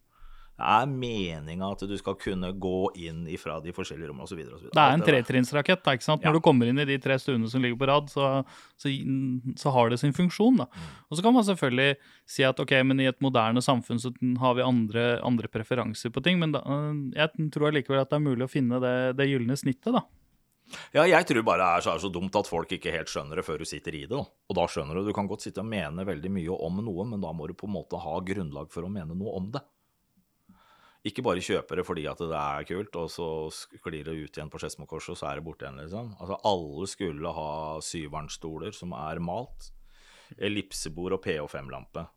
Det 0.56 0.64
er 0.72 0.88
meninga 0.88 1.68
at 1.74 1.82
du 1.84 1.92
skal 2.00 2.14
kunne 2.16 2.48
gå 2.56 2.78
inn 2.96 3.26
ifra 3.28 3.58
de 3.60 3.74
forskjellige 3.76 4.08
rommene 4.08 4.24
osv. 4.24 4.40
Det 4.72 4.80
er 4.80 4.94
en 4.94 5.04
tretrinnsrakett. 5.04 5.84
ikke 5.92 6.06
sant? 6.06 6.24
Ja. 6.24 6.30
Når 6.30 6.38
du 6.38 6.44
kommer 6.46 6.70
inn 6.70 6.80
i 6.80 6.88
de 6.88 6.96
tre 7.02 7.18
stuene 7.20 7.50
som 7.52 7.60
ligger 7.60 7.76
på 7.82 7.88
rad, 7.90 8.08
så, 8.08 8.30
så, 8.80 8.92
så 9.60 9.74
har 9.76 9.92
det 9.92 10.00
sin 10.00 10.16
funksjon. 10.16 10.62
da. 10.62 10.68
Og 11.10 11.18
så 11.18 11.26
kan 11.26 11.36
man 11.36 11.44
selvfølgelig 11.44 11.98
si 12.24 12.46
at 12.48 12.62
ok, 12.62 12.72
men 12.88 13.04
i 13.04 13.10
et 13.10 13.20
moderne 13.20 13.60
samfunn 13.60 14.00
så 14.00 14.14
har 14.40 14.56
vi 14.56 14.64
andre, 14.64 15.08
andre 15.20 15.52
preferanser 15.52 16.14
på 16.14 16.24
ting, 16.24 16.40
men 16.40 16.56
da, 16.56 16.64
jeg 17.12 17.50
tror 17.52 17.68
allikevel 17.68 18.00
at 18.00 18.14
det 18.14 18.16
er 18.16 18.28
mulig 18.30 18.48
å 18.48 18.54
finne 18.56 18.80
det, 18.80 18.96
det 19.20 19.28
gylne 19.28 19.60
snittet. 19.60 19.92
da. 19.92 20.06
Ja, 20.96 21.04
jeg 21.06 21.28
tror 21.28 21.44
bare 21.46 21.62
det 21.62 21.68
er 21.68 21.84
så, 21.84 21.94
er 21.94 22.02
så 22.02 22.10
dumt 22.10 22.34
at 22.38 22.48
folk 22.48 22.72
ikke 22.74 22.94
helt 22.94 23.10
skjønner 23.12 23.38
det 23.38 23.44
før 23.46 23.60
du 23.62 23.68
sitter 23.68 23.94
i 23.94 24.04
det. 24.08 24.18
Og 24.18 24.56
da 24.58 24.66
skjønner 24.70 24.98
du. 24.98 25.06
Du 25.06 25.14
kan 25.14 25.28
godt 25.30 25.44
sitte 25.46 25.62
og 25.62 25.68
mene 25.70 26.06
veldig 26.08 26.32
mye 26.32 26.58
om 26.66 26.80
noe, 26.82 27.06
men 27.12 27.22
da 27.22 27.32
må 27.36 27.46
du 27.46 27.54
på 27.58 27.68
en 27.68 27.76
måte 27.76 28.00
ha 28.02 28.18
grunnlag 28.24 28.72
for 28.72 28.86
å 28.86 28.90
mene 28.92 29.14
noe 29.14 29.36
om 29.38 29.50
det. 29.54 29.62
Ikke 31.06 31.22
bare 31.22 31.44
kjøpe 31.44 31.78
det 31.78 31.84
fordi 31.86 32.06
at 32.10 32.18
det 32.18 32.40
er 32.40 32.66
kult, 32.66 32.96
og 32.98 33.10
så 33.12 33.28
sklir 33.54 34.08
det 34.08 34.16
ut 34.16 34.38
igjen 34.38 34.50
på 34.50 34.58
Skedsmokorset, 34.58 35.12
og 35.14 35.20
så 35.20 35.28
er 35.30 35.38
det 35.38 35.46
borte 35.46 35.66
igjen, 35.66 35.78
liksom. 35.84 36.12
Altså, 36.18 36.38
alle 36.50 36.88
skulle 36.90 37.34
ha 37.36 37.50
syvernstoler 37.84 38.74
som 38.74 38.94
er 38.98 39.22
malt. 39.22 39.70
Ellipsebord 40.42 41.14
og 41.14 41.22
PH5-lampe. 41.22 42.08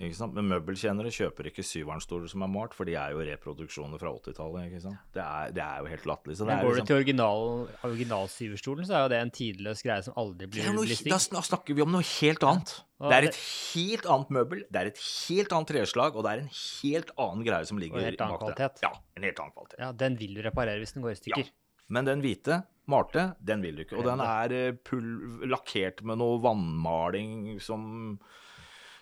Men 0.00 0.46
møbelkjennere 0.48 1.10
kjøper 1.12 1.50
ikke 1.50 1.64
syvernstoler 1.66 2.30
som 2.32 2.44
er 2.46 2.48
malt, 2.48 2.72
for 2.72 2.88
de 2.88 2.94
er 2.96 3.12
jo 3.12 3.20
reproduksjoner 3.20 4.00
fra 4.00 4.12
80-tallet. 4.16 4.86
Det 5.12 5.24
det 5.52 5.64
er 5.64 5.82
jo 5.82 5.90
helt 5.90 6.06
latterlig. 6.08 6.36
Det 6.38 6.46
Men 6.46 6.62
går 6.64 6.70
du 6.70 6.74
liksom- 6.78 6.86
til 6.86 6.96
original, 6.96 7.68
originalsyverstolen, 7.84 8.86
så 8.88 8.94
er 8.96 9.02
jo 9.02 9.08
det 9.12 9.18
en 9.20 9.30
tidløs 9.30 9.82
greie 9.84 10.02
som 10.02 10.14
aldri 10.16 10.46
blir 10.48 10.64
er 10.64 11.10
da 11.10 11.18
snakker 11.18 11.74
vi 11.74 11.82
om 11.82 11.92
noe 11.92 12.02
helt 12.02 12.40
annet. 12.40 12.82
Det 13.00 13.12
er 13.12 13.28
et 13.28 13.40
helt 13.74 14.06
annet 14.06 14.30
møbel, 14.30 14.64
det 14.70 14.80
er 14.80 14.86
et 14.86 14.98
helt 15.28 15.52
annet 15.52 15.68
treslag, 15.68 16.16
og 16.16 16.24
det 16.24 16.32
er 16.32 16.42
en 16.44 16.50
helt 16.52 17.10
annen 17.18 17.44
greie 17.44 17.66
som 17.66 17.78
ligger 17.78 17.96
Og 17.96 18.00
en 18.00 18.10
helt 18.10 18.20
annen 18.20 18.38
kvalitet. 18.38 18.82
Ja, 18.82 18.92
en 19.16 19.22
helt 19.22 19.38
annen 19.40 19.52
kvalitet. 19.52 19.78
Ja, 19.78 19.92
den 19.92 20.16
vil 20.16 20.34
du 20.34 20.42
reparere 20.42 20.78
hvis 20.78 20.92
den 20.94 21.02
går 21.02 21.12
i 21.12 21.20
stykker. 21.20 21.44
Ja. 21.44 21.56
Men 21.88 22.04
den 22.04 22.20
hvite, 22.22 22.64
malte, 22.86 23.36
den 23.42 23.60
vil 23.62 23.76
du 23.76 23.84
ikke. 23.84 23.98
Og 23.98 24.04
den 24.04 24.20
er 24.20 24.52
eh, 24.52 25.48
lakkert 25.48 26.02
med 26.02 26.18
noe 26.18 26.40
vannmaling 26.40 27.60
som 27.60 28.18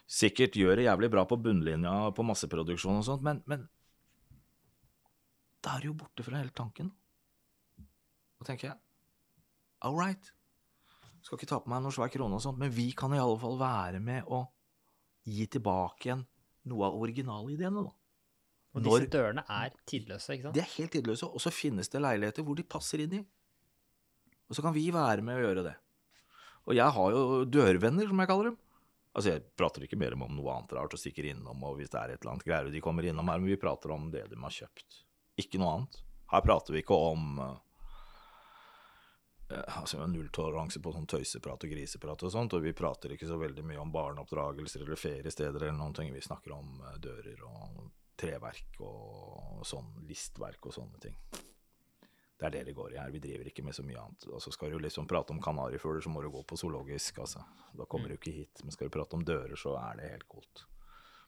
sikkert 0.09 0.57
gjør 0.57 0.79
det 0.81 0.87
jævlig 0.88 1.11
bra 1.12 1.25
på 1.29 1.37
bunnlinja 1.44 1.92
på 2.16 2.25
masseproduksjon 2.25 3.01
og 3.01 3.05
sånt, 3.07 3.25
men, 3.27 3.42
men 3.51 3.66
da 5.64 5.75
er 5.77 5.85
du 5.85 5.90
jo 5.90 5.99
borte 6.01 6.25
fra 6.25 6.40
hele 6.40 6.55
tanken. 6.57 6.90
Da 8.38 8.47
tenker 8.49 8.71
jeg 8.71 8.79
all 9.85 9.94
right, 9.99 10.33
skal 11.23 11.38
ikke 11.38 11.51
ta 11.51 11.59
på 11.62 11.71
meg 11.71 11.85
noen 11.85 11.94
svær 11.94 12.11
krone 12.11 12.38
og 12.38 12.42
sånt, 12.42 12.59
men 12.59 12.73
vi 12.75 12.88
kan 12.97 13.12
i 13.14 13.21
alle 13.21 13.38
fall 13.38 13.59
være 13.61 14.01
med 14.03 14.27
å 14.27 14.44
gi 15.29 15.44
tilbake 15.53 16.09
igjen 16.09 16.25
noe 16.68 16.88
av 16.88 16.97
originalideene, 16.99 17.85
da. 17.85 17.92
Og 18.77 18.83
Når- 18.85 19.01
disse 19.05 19.12
dørene 19.12 19.44
er 19.49 19.71
tidløse, 19.88 20.35
ikke 20.35 20.49
sant? 20.49 20.55
De 20.55 20.61
er 20.61 20.73
helt 20.77 20.92
tidløse, 20.92 21.29
og 21.29 21.40
så 21.40 21.53
finnes 21.55 21.88
det 21.88 22.01
leiligheter 22.03 22.44
hvor 22.44 22.57
de 22.57 22.64
passer 22.64 23.01
inn 23.05 23.14
i. 23.21 23.21
Og 24.49 24.57
så 24.57 24.62
kan 24.64 24.75
vi 24.75 24.90
være 24.90 25.23
med 25.25 25.37
å 25.37 25.44
gjøre 25.44 25.64
det. 25.64 25.77
Og 26.68 26.75
jeg 26.77 26.90
har 26.97 27.11
jo 27.14 27.44
dørvenner, 27.49 28.09
som 28.09 28.18
jeg 28.21 28.29
kaller 28.29 28.51
dem. 28.51 28.59
Altså, 29.18 29.33
jeg 29.35 29.42
prater 29.59 29.83
ikke 29.83 29.98
mer 29.98 30.14
om 30.14 30.28
noe 30.31 30.52
annet 30.54 30.72
rart 30.76 30.92
og 30.94 31.00
stikker 31.02 31.26
innom, 31.26 31.64
og 31.66 31.81
hvis 31.81 31.90
det 31.90 31.98
er 31.98 32.12
et 32.14 32.20
eller 32.22 32.37
annet 32.37 32.46
greier 32.46 32.68
de 32.70 32.83
kommer 32.85 33.02
innom 33.02 33.26
her, 33.26 33.40
men 33.42 33.50
vi 33.50 33.59
prater 33.59 33.90
om 33.90 34.12
det 34.14 34.28
de 34.31 34.38
har 34.38 34.54
kjøpt. 34.54 35.00
Ikke 35.42 35.59
noe 35.59 35.72
annet. 35.74 35.98
Her 36.31 36.44
prater 36.46 36.76
vi 36.76 36.85
ikke 36.85 36.98
om 37.09 37.40
eh, 37.42 37.59
altså, 39.81 40.07
nulltoleranse 40.07 40.78
på 40.85 40.92
sånn 40.94 41.11
tøyseprat 41.11 41.66
og 41.66 41.74
griseprat 41.74 42.22
og 42.28 42.35
sånt, 42.37 42.54
og 42.54 42.62
vi 42.62 42.76
prater 42.78 43.16
ikke 43.16 43.26
så 43.26 43.40
veldig 43.42 43.66
mye 43.66 43.83
om 43.83 43.90
barneoppdragelser 43.90 44.87
eller 44.87 45.02
feriesteder 45.02 45.66
eller 45.66 45.81
noen 45.81 45.98
ting. 45.98 46.14
Vi 46.14 46.22
snakker 46.22 46.54
om 46.54 46.78
eh, 46.85 47.00
dører 47.02 47.42
og 47.48 47.90
treverk 48.18 48.83
og 48.87 49.66
sånn 49.66 49.90
listverk 50.07 50.70
og 50.70 50.78
sånne 50.78 51.02
ting. 51.02 51.18
Det 52.38 52.46
er 52.46 52.55
det 52.55 52.64
det 52.68 52.74
går 52.77 52.94
i 52.94 52.98
her. 53.01 53.11
Vi 53.11 53.20
driver 53.22 53.48
ikke 53.51 53.64
med 53.66 53.74
så 53.74 53.83
mye 53.83 53.98
annet. 53.98 54.29
Og 54.31 54.42
så 54.42 54.53
skal 54.55 54.70
du 54.70 54.79
liksom 54.79 55.09
prate 55.11 55.35
om 55.35 55.40
kanarifugler, 55.42 56.01
så 56.05 56.11
må 56.12 56.22
du 56.22 56.31
gå 56.31 56.44
på 56.46 56.59
zoologisk, 56.61 57.18
altså. 57.24 57.42
Da 57.74 57.87
kommer 57.90 58.09
du 58.09 58.14
ikke 58.14 58.35
hit. 58.37 58.62
Men 58.62 58.74
skal 58.74 58.87
du 58.87 58.94
prate 58.94 59.18
om 59.18 59.24
dører, 59.27 59.57
så 59.59 59.74
er 59.81 59.98
det 59.98 60.12
helt 60.12 60.29
coolt. 60.31 60.62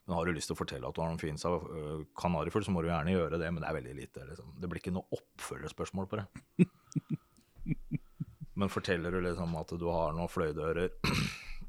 Men 0.05 0.15
har 0.15 0.25
du 0.25 0.33
lyst 0.33 0.49
til 0.49 0.55
å 0.55 0.61
fortelle 0.61 0.87
at 0.87 0.95
du 0.95 1.01
har 1.03 1.11
noen 1.11 1.21
fins 1.21 1.43
av 1.45 1.67
øh, 1.67 2.05
kanarifugl, 2.17 2.63
så 2.65 2.73
må 2.73 2.81
du 2.81 2.89
gjerne 2.89 3.13
gjøre 3.13 3.41
det, 3.41 3.51
men 3.51 3.61
det 3.63 3.67
er 3.69 3.77
veldig 3.77 3.97
lite. 3.99 4.23
Liksom. 4.29 4.55
Det 4.61 4.71
blir 4.71 4.81
ikke 4.81 4.95
noe 4.95 5.19
oppfølgerspørsmål 5.19 6.09
på 6.11 6.21
det. 6.21 6.25
Men 8.61 8.69
forteller 8.69 9.13
du 9.15 9.21
liksom 9.23 9.53
at 9.57 9.71
du 9.79 9.85
har 9.89 10.11
noen 10.13 10.29
fløydører 10.29 10.91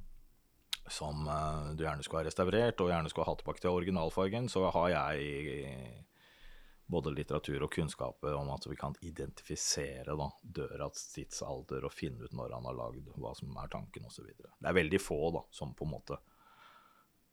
som 0.98 1.28
eh, 1.31 1.68
du 1.76 1.85
gjerne 1.85 2.05
skulle 2.05 2.22
ha 2.22 2.28
restaurert, 2.31 2.81
og 2.81 2.90
gjerne 2.90 3.12
skulle 3.12 3.26
ha 3.26 3.35
hatt 3.35 3.42
tilbake 3.44 3.62
til 3.64 3.74
originalfargen, 3.74 4.48
så 4.52 4.66
har 4.74 4.88
jeg 4.94 6.02
både 6.92 7.12
litteratur 7.16 7.64
og 7.66 7.72
kunnskap 7.72 8.24
om 8.28 8.50
at 8.55 8.66
vi 8.68 8.76
kan 8.78 8.94
identifisere 9.05 10.14
da, 10.18 10.28
døras 10.42 11.07
tidsalder 11.14 11.87
og 11.88 11.94
finne 11.94 12.26
ut 12.28 12.37
når 12.37 12.55
han 12.57 12.68
har 12.68 12.76
lagd, 12.78 13.09
hva 13.16 13.33
som 13.38 13.57
er 13.62 13.72
tanken 13.72 14.07
osv. 14.09 14.28
Det 14.37 14.68
er 14.68 14.76
veldig 14.76 15.00
få 15.02 15.18
da, 15.38 15.44
som 15.55 15.72
på 15.78 15.88
en 15.88 15.94
måte 15.96 16.18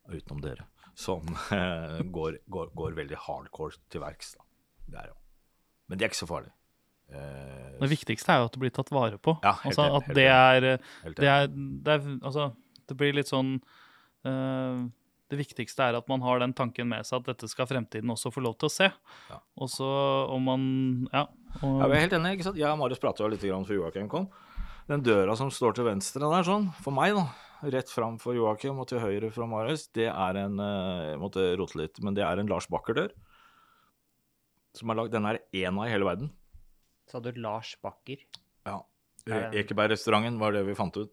utenom 0.10 0.40
dere, 0.42 0.66
som 0.98 1.28
eh, 1.54 2.00
går, 2.10 2.40
går, 2.50 2.72
går 2.78 2.96
veldig 2.98 3.20
hardcore 3.28 3.78
til 3.94 4.02
verks. 4.02 4.36
er 4.90 5.12
jo. 5.12 5.18
Men 5.90 6.00
det 6.00 6.06
er 6.08 6.12
ikke 6.12 6.24
så 6.24 6.30
farlig. 6.30 6.54
Eh, 7.10 7.76
Det 7.82 7.90
viktigste 7.92 8.34
er 8.34 8.42
jo 8.42 8.48
at 8.50 8.56
det 8.56 8.62
blir 8.64 8.74
tatt 8.74 8.92
vare 8.94 9.20
på. 9.22 9.36
Ja, 9.44 9.54
helt 9.64 9.72
altså, 9.74 9.86
at 10.00 10.08
helt 10.10 10.18
det 10.18 10.28
er, 10.30 10.70
helt 11.04 11.20
det 11.22 11.30
er, 11.30 11.48
det 11.54 11.96
er 11.96 12.08
Altså, 12.22 12.50
det 12.90 12.98
blir 12.98 13.14
litt 13.18 13.30
sånn 13.30 13.56
eh, 14.26 14.82
Det 15.30 15.38
viktigste 15.38 15.86
er 15.86 15.98
at 16.00 16.08
man 16.10 16.24
har 16.26 16.40
den 16.42 16.56
tanken 16.58 16.88
med 16.90 17.06
seg 17.06 17.20
at 17.22 17.28
dette 17.36 17.50
skal 17.52 17.68
fremtiden 17.70 18.10
også 18.10 18.32
få 18.34 18.42
lov 18.42 18.56
til 18.58 18.70
å 18.70 18.74
se. 18.74 18.88
Ja. 19.30 19.38
Og 19.62 19.70
så 19.70 19.90
om 20.34 20.48
man 20.50 20.64
Ja. 21.14 21.28
Og, 21.62 21.82
Jeg 21.82 21.90
er 21.92 22.02
helt 22.08 22.14
enig. 22.18 22.32
ikke 22.38 22.48
sant? 22.50 22.58
Jeg 22.58 22.70
og 22.70 22.78
Marius 22.82 23.00
prata 23.02 23.28
litt 23.30 23.42
grann 23.42 23.66
før 23.66 23.80
Joakim 23.84 24.10
kom. 24.10 24.28
Den 24.90 25.04
døra 25.06 25.36
som 25.38 25.52
står 25.54 25.76
til 25.78 25.86
venstre 25.86 26.20
der, 26.26 26.44
sånn, 26.46 26.72
for 26.82 26.92
meg, 26.92 27.14
da, 27.14 27.28
rett 27.70 27.90
fram 27.94 28.18
for 28.18 28.34
Joakim 28.34 28.80
og 28.82 28.88
til 28.90 29.00
høyre 29.00 29.30
fra 29.32 29.46
Marius, 29.46 29.88
det 29.94 30.08
er 30.10 30.38
en 30.46 30.60
eh, 30.60 31.12
Jeg 31.12 31.20
måtte 31.22 31.46
rote 31.58 31.78
litt, 31.78 32.00
men 32.02 32.16
det 32.18 32.24
er 32.26 32.40
en 32.42 32.50
Lars 32.50 32.66
Bakker-dør. 32.68 33.14
Som 34.74 34.90
er 34.90 34.96
lagd 34.96 35.12
Den 35.12 35.26
er 35.26 35.40
én 35.54 35.78
av 35.78 35.86
i 35.88 35.92
hele 35.94 36.06
verden. 36.06 36.32
Så 37.10 37.18
hadde 37.20 37.34
du 37.34 37.42
Lars 37.42 37.76
Bakker. 37.84 38.18
Ja. 38.66 38.82
Ekebergrestauranten 39.30 40.40
var 40.42 40.54
det 40.54 40.64
vi 40.66 40.76
fant 40.78 40.96
ut. 40.98 41.12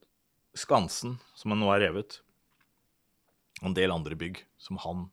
Skansen, 0.56 1.18
som 1.36 1.52
nå 1.52 1.68
er 1.74 1.88
revet. 1.88 2.20
Og 3.62 3.70
en 3.70 3.76
del 3.78 3.92
andre 3.94 4.16
bygg 4.18 4.42
som 4.60 4.76
han 4.84 5.06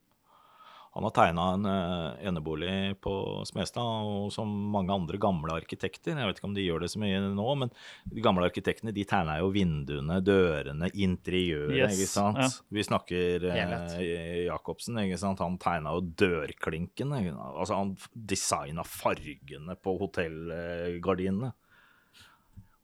Han 0.94 1.08
har 1.08 1.10
tegna 1.16 1.44
en 1.56 1.64
eh, 1.66 2.28
enebolig 2.30 3.00
på 3.02 3.12
Smestad, 3.50 3.82
og 4.06 4.28
som 4.32 4.46
mange 4.70 4.94
andre 4.94 5.18
gamle 5.18 5.56
arkitekter. 5.58 6.14
Jeg 6.14 6.28
vet 6.30 6.38
ikke 6.38 6.46
om 6.46 6.54
de 6.54 6.62
gjør 6.68 6.84
det 6.84 6.90
så 6.94 7.00
mye 7.02 7.18
nå, 7.34 7.46
men 7.58 7.72
de 8.14 8.22
gamle 8.22 8.46
arkitektene 8.46 8.94
de 8.94 9.02
tegna 9.10 9.40
jo 9.40 9.48
vinduene, 9.56 10.20
dørene, 10.22 10.92
interiøret, 10.94 11.74
Yes, 11.80 11.96
ikke 11.98 12.12
sant. 12.12 12.38
ja. 12.38 12.50
Vi 12.78 12.86
snakker 12.86 13.48
eh, 13.50 14.44
Jacobsen, 14.46 15.00
ikke 15.02 15.18
sant. 15.18 15.42
Han 15.42 15.58
tegna 15.58 15.96
jo 15.98 16.04
dørklinkene. 16.22 17.24
Altså 17.42 17.80
han 17.80 17.96
designa 18.14 18.86
fargene 18.86 19.74
på 19.82 19.96
hotellgardinene. 19.98 21.56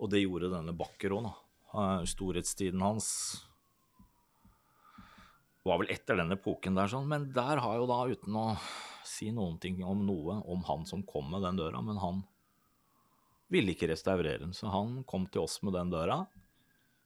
Og 0.02 0.10
det 0.10 0.24
gjorde 0.26 0.50
denne 0.56 0.74
Bakker 0.82 1.14
òg, 1.14 1.30
da. 1.30 1.36
Eh, 1.78 2.10
Storhetstiden 2.10 2.82
hans 2.82 3.12
var 5.68 5.82
vel 5.82 5.92
etter 5.94 6.20
den 6.20 6.34
epoken 6.36 6.78
der, 6.78 6.90
sånn. 6.92 7.08
Men 7.10 7.30
der 7.36 7.62
har 7.64 7.80
jo 7.80 7.88
da, 7.90 8.00
uten 8.10 8.38
å 8.40 8.46
si 9.08 9.32
noen 9.36 9.58
ting 9.62 9.82
om 9.86 10.06
noe, 10.08 10.40
om 10.50 10.64
han 10.70 10.86
som 10.90 11.04
kom 11.08 11.32
med 11.34 11.44
den 11.46 11.60
døra, 11.60 11.82
men 11.86 12.00
han 12.02 12.24
ville 13.50 13.74
ikke 13.74 13.90
restaurere 13.92 14.44
den. 14.44 14.54
Så 14.56 14.72
han 14.72 15.02
kom 15.10 15.28
til 15.32 15.44
oss 15.46 15.60
med 15.66 15.76
den 15.76 15.92
døra, 15.94 16.22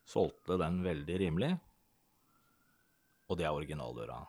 solgte 0.05 0.59
den 0.59 0.81
veldig 0.85 1.19
rimelig, 1.21 1.53
og 3.31 3.39
det 3.39 3.47
er 3.47 3.55
originaldøra. 3.55 4.19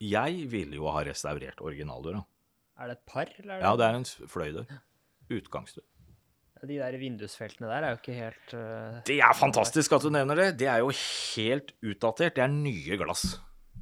Jeg 0.00 0.44
ville 0.52 0.78
jo 0.78 0.88
ha 0.92 1.02
restaurert 1.04 1.60
originaldøra. 1.64 2.20
Er 2.80 2.88
det 2.88 2.98
et 2.98 3.06
par, 3.08 3.32
eller 3.40 3.56
er 3.56 3.64
Ja, 3.64 3.72
det 3.76 3.86
er 3.86 3.96
en 3.98 4.06
fløydør. 4.08 4.76
Utgangsdør. 5.30 5.84
De 6.60 6.76
der 6.76 6.96
vindusfeltene 7.00 7.70
der 7.70 7.86
er 7.86 7.94
jo 7.94 7.98
ikke 8.02 8.16
helt 8.18 8.52
uh, 8.52 8.98
Det 9.08 9.16
er 9.24 9.36
fantastisk 9.36 9.94
at 9.96 10.04
du 10.04 10.10
nevner 10.12 10.36
det. 10.36 10.48
Det 10.60 10.68
er 10.68 10.82
jo 10.82 10.90
helt 10.92 11.72
utdatert. 11.80 12.36
Det 12.36 12.44
er 12.44 12.52
nye 12.52 12.98
glass. 13.00 13.38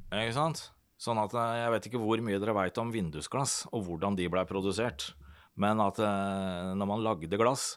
Ikke 0.07 0.35
sant? 0.37 0.69
Sånn 0.99 1.19
at 1.21 1.35
eh, 1.35 1.57
jeg 1.61 1.73
vet 1.73 1.85
ikke 1.89 2.01
hvor 2.01 2.21
mye 2.23 2.39
dere 2.41 2.55
veit 2.57 2.79
om 2.81 2.89
vindusglass, 2.91 3.61
og 3.71 3.85
hvordan 3.87 4.17
de 4.19 4.27
blei 4.31 4.43
produsert. 4.47 5.13
Men 5.59 5.79
at 5.83 5.99
uh, 5.99 6.71
når 6.75 6.87
man 6.87 7.03
lagde 7.03 7.39
glass, 7.39 7.73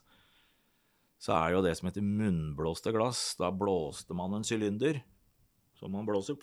så 1.23 1.37
er 1.37 1.51
det 1.51 1.57
jo 1.57 1.65
det 1.67 1.75
som 1.79 1.91
heter 1.91 2.07
munnblåste 2.07 2.95
glass. 2.95 3.33
Da 3.38 3.51
blåste 3.55 4.15
man 4.19 4.35
en 4.38 4.47
sylinder, 4.47 4.99
som 5.79 5.95
man 5.95 6.07
blåser 6.07 6.38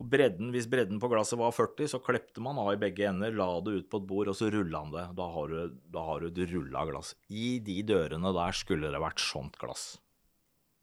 og 0.00 0.08
bredden, 0.08 0.48
Hvis 0.54 0.68
bredden 0.70 1.00
på 1.00 1.10
glasset 1.12 1.38
var 1.38 1.52
40, 1.52 1.90
så 1.92 2.00
klepte 2.00 2.40
man 2.40 2.58
av 2.58 2.72
i 2.72 2.80
begge 2.80 3.04
ender, 3.04 3.34
la 3.36 3.48
det 3.60 3.74
ut 3.82 3.88
på 3.92 4.00
et 4.00 4.06
bord, 4.08 4.30
og 4.32 4.36
så 4.36 4.48
rulla 4.52 4.80
han 4.80 4.94
det. 4.94 5.06
Da 5.18 5.26
har 5.34 5.50
du, 5.52 5.74
da 5.92 6.04
har 6.06 6.20
du 6.20 6.30
et 6.30 6.52
rulla 6.54 6.86
glass. 6.88 7.12
I 7.28 7.58
de 7.64 7.82
dørene 7.84 8.32
der 8.32 8.56
skulle 8.56 8.92
det 8.92 9.02
vært 9.02 9.20
sånt 9.20 9.58
glass. 9.60 9.98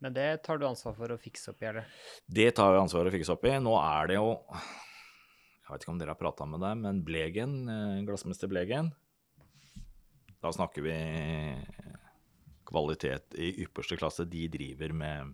Men 0.06 0.14
det 0.14 0.44
tar 0.46 0.62
du 0.62 0.68
ansvar 0.68 0.94
for 0.94 1.10
å 1.10 1.18
fikse 1.18 1.50
opp 1.50 1.64
i, 1.64 1.70
eller? 1.72 1.90
Det 2.30 2.52
tar 2.60 2.76
vi 2.76 2.84
for 2.94 3.10
å 3.10 3.16
fikse 3.16 3.34
opp 3.34 3.48
i. 3.50 3.56
Nå 3.58 3.74
er 3.82 4.12
det 4.12 4.20
jo 4.20 4.30
Jeg 4.54 5.74
vet 5.74 5.84
ikke 5.84 5.92
om 5.96 6.00
dere 6.00 6.14
har 6.14 6.22
prata 6.22 6.46
med 6.46 6.62
deg, 6.62 6.78
men 6.86 7.02
Blegen, 7.04 7.56
eh, 7.68 8.04
glassmester 8.08 8.48
Blegen 8.48 8.94
Da 10.40 10.54
snakker 10.54 10.86
vi 10.86 10.96
kvalitet 12.70 13.34
i 13.34 13.56
ypperste 13.66 13.98
klasse. 13.98 14.30
De 14.30 14.46
driver 14.48 14.94
med 14.94 15.34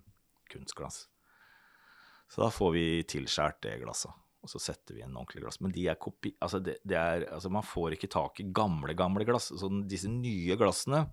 kunstglass. 0.54 1.10
Så 2.34 2.42
da 2.42 2.50
får 2.50 2.72
vi 2.74 2.84
tilskjært 3.06 3.60
det 3.62 3.76
glasset, 3.84 4.10
og 4.42 4.50
så 4.50 4.58
setter 4.60 4.96
vi 4.98 5.04
inn 5.06 5.14
ordentlig 5.14 5.44
glass. 5.44 5.60
Men 5.62 5.74
de 5.76 5.84
er 5.92 6.00
kopi... 6.02 6.32
Altså, 6.42 6.58
det, 6.66 6.80
det 6.84 6.98
er, 6.98 7.28
altså 7.30 7.52
man 7.54 7.66
får 7.68 7.94
ikke 7.94 8.10
tak 8.10 8.42
i 8.42 8.48
gamle, 8.58 8.96
gamle 8.98 9.28
glass. 9.28 9.52
Så 9.60 9.70
disse 9.86 10.10
nye 10.10 10.58
glassene, 10.58 11.04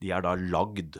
de 0.00 0.08
er 0.16 0.24
da 0.24 0.32
lagd 0.40 0.96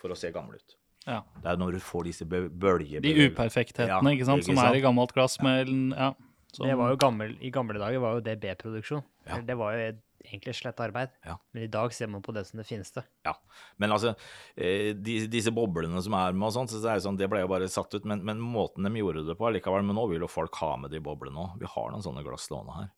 for 0.00 0.14
å 0.14 0.16
se 0.18 0.32
gamle 0.32 0.56
ut. 0.56 0.76
ja. 1.06 1.20
Det 1.42 1.52
er 1.52 1.60
når 1.60 1.76
du 1.76 1.82
får 1.84 2.08
disse 2.08 2.24
bø- 2.28 2.48
De 2.48 3.12
uperfekthetene 3.28 3.92
Ja, 3.92 4.16
ikke 4.16 4.26
sant, 4.28 4.48
som 4.48 4.58
er 4.64 4.80
i 4.80 4.82
gammelt 4.84 5.12
glass 5.16 5.36
med 5.44 5.68
ja, 5.92 6.10
som, 6.52 6.66
Det 6.66 6.76
var 6.80 6.90
jo 6.94 6.98
gammel, 7.04 7.36
I 7.44 7.52
gamle 7.52 7.78
dager 7.78 8.00
var 8.02 8.16
jo 8.16 8.24
det 8.24 8.38
B-produksjon. 8.40 9.04
Ja. 9.28 9.40
Det 9.44 9.56
var 9.60 9.76
jo 9.76 9.92
egentlig 10.24 10.54
slett 10.58 10.80
arbeid. 10.80 11.14
Ja. 11.26 11.36
Men 11.52 11.66
i 11.66 11.70
dag 11.72 11.94
ser 11.94 12.10
man 12.12 12.22
på 12.22 12.34
det 12.36 12.44
som 12.48 12.60
det 12.60 12.66
fineste. 12.68 13.04
Ja, 13.26 13.34
men 13.76 13.94
altså, 13.94 14.14
eh, 14.54 14.92
de, 14.96 15.18
disse 15.30 15.52
boblene 15.54 16.02
som 16.02 16.16
er 16.18 16.36
med 16.36 16.48
og 16.50 16.54
sånt, 16.56 16.72
så 16.72 16.82
det, 16.82 16.92
er 16.92 17.04
sånn, 17.04 17.18
det 17.20 17.30
ble 17.32 17.42
jo 17.44 17.50
bare 17.52 17.70
satt 17.72 17.94
ut, 17.94 18.06
men, 18.08 18.24
men 18.26 18.42
måten 18.42 18.86
de 18.86 19.02
gjorde 19.02 19.26
det 19.28 19.38
på 19.38 19.50
likevel, 19.54 19.86
men 19.86 19.98
nå 19.98 20.06
vil 20.12 20.26
jo 20.26 20.30
folk 20.30 20.60
ha 20.62 20.74
med 20.82 20.94
de 20.94 21.02
boblene 21.02 21.42
òg. 21.42 21.58
Vi 21.62 21.72
har 21.76 21.92
noen 21.92 22.04
sånne 22.04 22.24
glass 22.26 22.48
stående 22.50 22.78
her. 22.80 22.94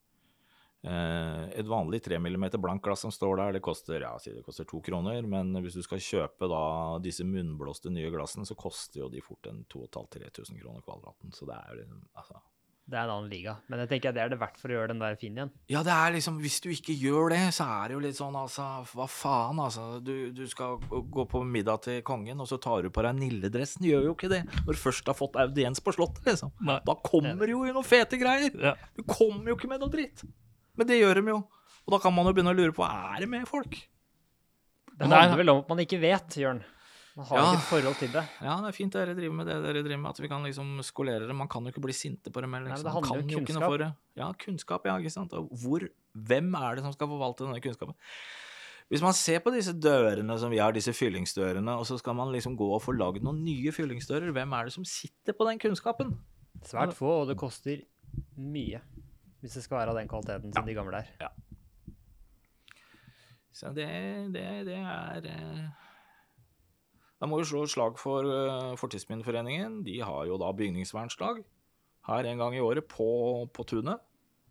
Eh, 0.86 1.44
et 1.58 1.66
vanlig 1.66 2.04
3 2.04 2.20
mm 2.22 2.44
blankt 2.62 2.84
glass 2.84 3.00
som 3.02 3.10
står 3.10 3.40
der, 3.40 3.56
det 3.56 3.62
koster, 3.66 3.98
ja, 4.00 4.12
si 4.22 4.30
det 4.30 4.44
koster 4.46 4.66
to 4.68 4.78
kroner, 4.84 5.26
men 5.26 5.50
hvis 5.64 5.74
du 5.74 5.82
skal 5.82 6.02
kjøpe 6.02 6.46
da 6.50 6.62
disse 7.02 7.26
munnblåste 7.26 7.90
nye 7.90 8.12
glassene, 8.14 8.46
så 8.46 8.54
koster 8.58 9.02
jo 9.02 9.08
de 9.10 9.22
fort 9.24 9.50
en 9.50 9.64
2500-3000 9.66 10.62
kroner 10.62 10.86
kvadraten, 10.86 11.34
så 11.34 11.50
det 11.50 11.58
er 11.58 11.74
jo 11.74 11.80
liksom, 11.82 12.06
altså... 12.14 12.44
Det 12.88 12.96
er 12.96 13.02
en 13.04 13.10
annen 13.12 13.28
liga. 13.28 13.52
Men 13.68 13.82
jeg 13.82 13.88
tenker 13.90 14.08
at 14.08 14.16
det 14.16 14.22
er 14.22 14.30
det 14.32 14.38
verdt 14.40 14.56
for 14.56 14.72
å 14.72 14.76
gjøre 14.78 14.88
den 14.94 15.02
der 15.02 15.16
fin 15.20 15.34
igjen. 15.36 15.50
Ja, 15.68 15.82
det 15.84 15.92
er 15.92 16.14
liksom, 16.14 16.38
hvis 16.40 16.54
du 16.64 16.70
ikke 16.72 16.94
gjør 16.96 17.34
det, 17.34 17.40
så 17.52 17.66
er 17.68 17.90
det 17.90 17.96
jo 17.98 18.00
litt 18.00 18.16
sånn, 18.16 18.38
altså, 18.40 18.64
hva 18.96 19.04
faen, 19.12 19.60
altså. 19.60 19.84
Du, 20.00 20.30
du 20.32 20.40
skal 20.48 20.78
gå 20.88 21.26
på 21.28 21.42
middag 21.44 21.82
til 21.84 22.00
kongen, 22.06 22.40
og 22.40 22.48
så 22.48 22.56
tar 22.64 22.86
du 22.86 22.88
på 22.94 23.04
deg 23.04 23.18
nilledressen. 23.20 23.84
Gjør 23.84 24.08
jo 24.08 24.14
ikke 24.16 24.30
det 24.32 24.40
når 24.64 24.72
du 24.72 24.80
først 24.80 25.10
har 25.12 25.18
fått 25.18 25.36
audiens 25.36 25.84
på 25.84 25.92
slottet, 25.98 26.24
liksom. 26.30 26.54
Nei. 26.64 26.78
Da 26.88 26.96
kommer 27.04 27.52
jo 27.52 27.60
noen 27.68 27.84
fete 27.84 28.16
greier. 28.22 28.56
Ja. 28.56 28.72
Du 28.96 29.04
kommer 29.04 29.52
jo 29.52 29.58
ikke 29.60 29.68
med 29.68 29.84
noe 29.84 29.92
dritt. 29.92 30.24
Men 30.80 30.88
det 30.88 30.96
gjør 31.02 31.20
de 31.20 31.28
jo. 31.34 31.42
Og 31.84 31.92
da 31.92 32.00
kan 32.00 32.16
man 32.16 32.24
jo 32.28 32.32
begynne 32.36 32.56
å 32.56 32.56
lure 32.56 32.72
på, 32.76 32.88
er 32.88 33.20
det 33.20 33.28
med 33.28 33.44
folk? 33.52 33.76
Det 34.98 35.06
er- 35.06 35.12
handler 35.12 35.36
vel 35.44 35.52
om 35.52 35.60
at 35.60 35.68
man 35.76 35.84
ikke 35.84 36.00
vet, 36.00 36.40
Jørn. 36.40 36.64
Man 37.18 37.26
har 37.26 37.38
Ja. 37.40 37.46
ikke 37.50 37.58
et 37.58 37.68
forhold 37.72 37.96
til 37.98 38.10
det. 38.14 38.22
Ja, 38.46 38.52
det 38.62 38.68
er 38.68 38.74
fint 38.76 38.92
dere 38.94 39.14
driver 39.18 39.34
med 39.34 39.46
det 39.50 39.56
dere 39.64 39.82
driver 39.82 39.98
med, 40.04 40.10
at 40.14 40.20
vi 40.22 40.28
kan 40.30 40.44
liksom 40.46 40.68
skolere 40.86 41.26
det. 41.26 41.34
Man 41.34 41.48
kan 41.50 41.64
jo 41.66 41.72
ikke 41.72 41.82
bli 41.82 41.92
sinte 41.96 42.30
på 42.30 42.40
det, 42.44 42.48
men 42.52 42.62
Nei, 42.62 42.70
liksom, 42.70 42.84
det 42.86 42.92
handler 42.94 43.08
kan 43.08 43.18
jo 43.18 43.22
om 43.22 43.28
ikke 43.28 43.38
noe 43.38 43.48
kunnskap. 43.48 43.72
for 43.72 43.78
det. 43.82 43.88
Ja, 44.20 44.28
kunnskap, 44.44 44.86
ja, 44.86 44.94
ikke 45.02 45.10
sant. 45.10 45.32
Og 45.34 45.48
hvor, 45.50 45.82
hvem 46.14 46.54
er 46.54 46.76
det 46.78 46.84
som 46.86 46.92
skal 46.94 47.10
forvalte 47.10 47.42
denne 47.48 47.58
kunnskapen? 47.64 47.96
Hvis 48.88 49.02
man 49.02 49.12
ser 49.12 49.40
på 49.44 49.50
disse 49.52 49.74
dørene 49.74 50.38
som 50.38 50.48
vi 50.54 50.58
har, 50.62 50.70
disse 50.72 50.94
fyllingsdørene, 50.94 51.74
og 51.76 51.84
så 51.90 51.98
skal 51.98 52.14
man 52.14 52.30
liksom 52.32 52.54
gå 52.56 52.70
og 52.72 52.80
få 52.86 52.94
lagd 52.96 53.20
noen 53.26 53.42
nye 53.44 53.72
fyllingsdører, 53.74 54.30
hvem 54.32 54.52
er 54.54 54.64
det 54.70 54.72
som 54.78 54.84
sitter 54.86 55.34
på 55.34 55.44
den 55.50 55.58
kunnskapen? 55.58 56.14
Svært 56.64 56.94
få, 56.94 57.10
og 57.22 57.28
det 57.28 57.36
koster 57.36 57.82
mye. 58.38 58.80
Hvis 59.42 59.54
det 59.58 59.64
skal 59.66 59.78
være 59.82 59.90
av 59.90 59.96
den 59.98 60.08
kvaliteten 60.08 60.54
som 60.54 60.64
de 60.64 60.74
gamle 60.78 61.02
er. 61.02 61.28
Så 63.52 63.74
det, 63.74 63.88
det, 64.32 64.46
det 64.70 64.78
er 64.78 65.74
eh, 67.18 67.20
Da 67.20 67.26
må 67.26 67.38
vi 67.38 67.46
slå 67.50 67.66
slag 67.66 67.98
for 67.98 68.24
uh, 68.24 68.76
Fortidsminneforeningen. 68.78 69.82
De 69.84 70.00
har 70.00 70.26
jo 70.26 70.38
da 70.38 70.52
bygningsvernslag 70.52 71.42
her 72.08 72.24
en 72.24 72.38
gang 72.38 72.54
i 72.56 72.60
året 72.60 72.88
på, 72.88 73.48
på 73.52 73.64
tunet. 73.64 74.00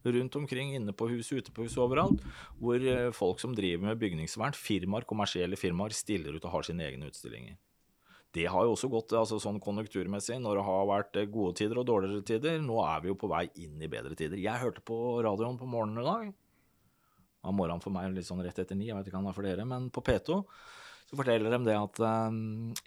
Rundt 0.08 0.36
omkring, 0.36 0.76
inne 0.76 0.94
på 0.94 1.10
huset, 1.10 1.42
ute 1.42 1.52
på 1.52 1.66
huset, 1.66 1.80
overalt. 1.84 2.22
Hvor 2.62 2.80
eh, 2.80 3.12
folk 3.12 3.42
som 3.42 3.56
driver 3.56 3.90
med 3.90 4.00
bygningsvern, 4.00 4.56
firmaer, 4.56 5.08
kommersielle 5.10 5.58
firmaer, 5.60 5.92
stiller 5.92 6.38
ut 6.38 6.46
og 6.46 6.54
har 6.54 6.68
sine 6.68 6.86
egne 6.86 7.10
utstillinger. 7.10 7.58
Det 8.32 8.46
har 8.52 8.68
jo 8.68 8.76
også 8.76 8.90
gått 8.92 9.16
altså 9.18 9.40
sånn 9.42 9.58
konjunkturmessig 9.64 10.38
når 10.44 10.60
det 10.60 10.66
har 10.68 10.90
vært 10.92 11.20
eh, 11.20 11.30
gode 11.32 11.58
tider 11.60 11.82
og 11.82 11.88
dårligere 11.90 12.24
tider. 12.28 12.60
Nå 12.64 12.80
er 12.86 13.04
vi 13.04 13.12
jo 13.12 13.18
på 13.20 13.32
vei 13.32 13.48
inn 13.60 13.82
i 13.82 13.92
bedre 13.92 14.16
tider. 14.16 14.40
Jeg 14.40 14.64
hørte 14.64 14.84
på 14.86 15.18
radioen 15.26 15.60
på 15.60 15.68
morgenen 15.68 16.04
i 16.04 16.08
dag 16.08 16.36
av 17.48 17.56
morgenen 17.56 17.84
for 17.84 17.96
meg 17.96 18.12
litt 18.14 18.28
sånn 18.28 18.44
rett 18.44 18.60
etter 18.60 18.78
ni, 18.78 18.90
jeg 18.90 18.98
vet 18.98 19.08
ikke 19.10 19.20
om 19.20 19.28
det 19.28 19.32
er 19.32 19.38
for 19.38 19.48
dere, 19.48 19.66
men 19.68 19.88
på 19.94 20.04
P2 20.04 20.42
så 21.08 21.16
forteller 21.16 21.54
de 21.54 21.62
det 21.68 21.78
at 21.80 22.02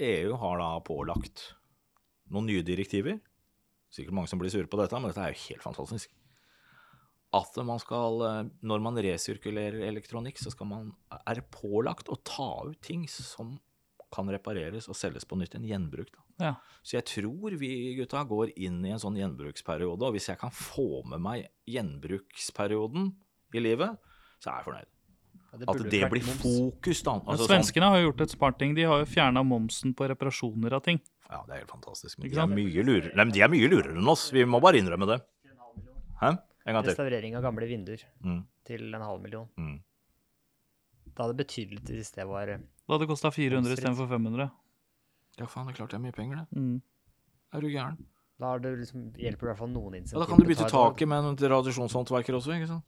EU 0.05 0.37
har 0.43 0.61
da 0.61 0.71
pålagt 0.85 1.47
noen 2.31 2.49
nye 2.51 2.65
direktiver. 2.67 3.19
Sikkert 3.91 4.15
mange 4.15 4.31
som 4.31 4.41
blir 4.41 4.53
sure 4.53 4.71
på 4.71 4.79
dette, 4.81 4.99
men 5.01 5.11
dette 5.11 5.25
er 5.25 5.35
jo 5.35 5.47
helt 5.49 5.65
fantastisk. 5.65 6.13
At 7.35 7.55
man 7.63 7.79
skal, 7.79 8.23
eh, 8.27 8.51
når 8.67 8.83
man 8.83 8.99
resirkulerer 8.99 9.87
elektronikk, 9.87 10.39
så 10.39 10.51
man, 10.67 10.93
er 11.21 11.39
det 11.39 11.51
pålagt 11.55 12.11
å 12.11 12.19
ta 12.27 12.67
ut 12.67 12.81
ting 12.83 13.07
som 13.09 13.59
kan 14.11 14.31
repareres 14.31 14.89
og 14.91 14.99
selges 14.99 15.25
på 15.25 15.39
nytt. 15.39 15.55
En 15.55 15.67
gjenbruk. 15.67 16.11
da. 16.11 16.23
Ja. 16.45 16.55
Så 16.83 16.99
jeg 16.99 17.07
tror 17.07 17.55
vi 17.61 17.95
gutta 17.99 18.25
går 18.27 18.55
inn 18.57 18.85
i 18.85 18.91
en 18.91 19.03
sånn 19.03 19.19
gjenbruksperiode, 19.19 20.03
og 20.03 20.17
hvis 20.17 20.31
jeg 20.33 20.41
kan 20.41 20.51
få 20.51 21.05
med 21.07 21.23
meg 21.23 21.51
gjenbruksperioden 21.71 23.13
i 23.55 23.63
livet, 23.63 23.99
så 24.41 24.51
er 24.51 24.57
jeg 24.59 24.69
fornøyd. 24.71 24.91
Ja, 25.53 25.59
det 25.59 25.69
At 25.69 25.79
det 25.91 26.11
blir 26.11 26.23
moms. 26.27 26.43
fokus, 26.43 27.03
da. 27.03 27.13
Men 27.19 27.25
svenskene 27.25 27.39
sånn, 27.39 27.49
svenskene 27.51 27.89
har 27.91 27.99
jo 27.99 28.11
gjort 28.13 28.21
et 28.21 28.31
smart 28.31 28.59
ting. 28.59 28.75
De 28.75 28.83
har 28.87 29.01
jo 29.03 29.07
fjerna 29.11 29.43
momsen 29.45 29.95
på 29.95 30.07
reparasjoner 30.09 30.73
av 30.73 30.83
ting. 30.85 31.01
ja, 31.31 31.43
det 31.47 31.53
er 31.55 31.59
helt 31.65 31.71
fantastisk. 31.71 32.19
Men 32.19 32.31
de 32.31 32.39
er 32.39 32.47
mye 32.47 32.85
lurere, 32.87 33.15
Nei, 33.17 33.25
men 33.25 33.33
de 33.35 33.41
er 33.43 33.49
mye 33.49 33.69
lurere 33.69 33.97
enn 33.99 34.09
oss. 34.09 34.31
Vi 34.31 34.45
må 34.45 34.61
bare 34.63 34.79
innrømme 34.79 35.07
det. 35.11 35.21
Hæ? 36.21 36.31
En 36.67 36.75
gang 36.75 36.85
til. 36.85 36.91
Restaurering 36.95 37.35
av 37.37 37.43
gamle 37.43 37.67
vinduer 37.67 38.03
Mm, 38.23 38.45
til 38.65 38.95
en 38.95 39.01
halv 39.03 39.21
million. 39.23 39.49
mm. 39.59 39.81
Da 41.17 41.25
hadde 41.27 41.37
det 41.39 41.49
til 41.49 41.67
hvis 41.83 42.13
det 42.15 42.27
var 42.29 42.47
Da 42.47 42.95
hadde 42.95 43.07
kosta 43.09 43.31
400 43.33 43.73
istedenfor 43.77 44.07
500. 44.09 44.51
Ja, 45.39 45.47
faen, 45.47 45.67
det 45.67 45.75
er 45.75 45.79
klart 45.83 45.91
det 45.91 45.99
er 45.99 46.05
mye 46.05 46.13
penger, 46.15 46.37
det. 46.47 46.59
Mm. 46.59 46.83
Er 47.55 47.61
du 47.61 47.67
gæren? 47.69 47.97
Da 48.39 48.47
har 48.55 48.59
det 48.61 48.79
liksom, 48.79 49.13
hjelper 49.19 49.41
det 49.41 49.49
i 49.49 49.51
hvert 49.51 49.59
fall 49.59 49.69
noen 49.69 49.95
Ja, 50.13 50.19
da 50.19 50.27
kan 50.27 50.39
du 50.39 50.47
bytte 50.47 50.69
taket 50.71 51.09
med 51.09 51.25
en 51.25 51.37
tradisjonshåndverker 51.37 52.39
også, 52.39 52.55
ikke 52.57 52.69
sant? 52.69 52.85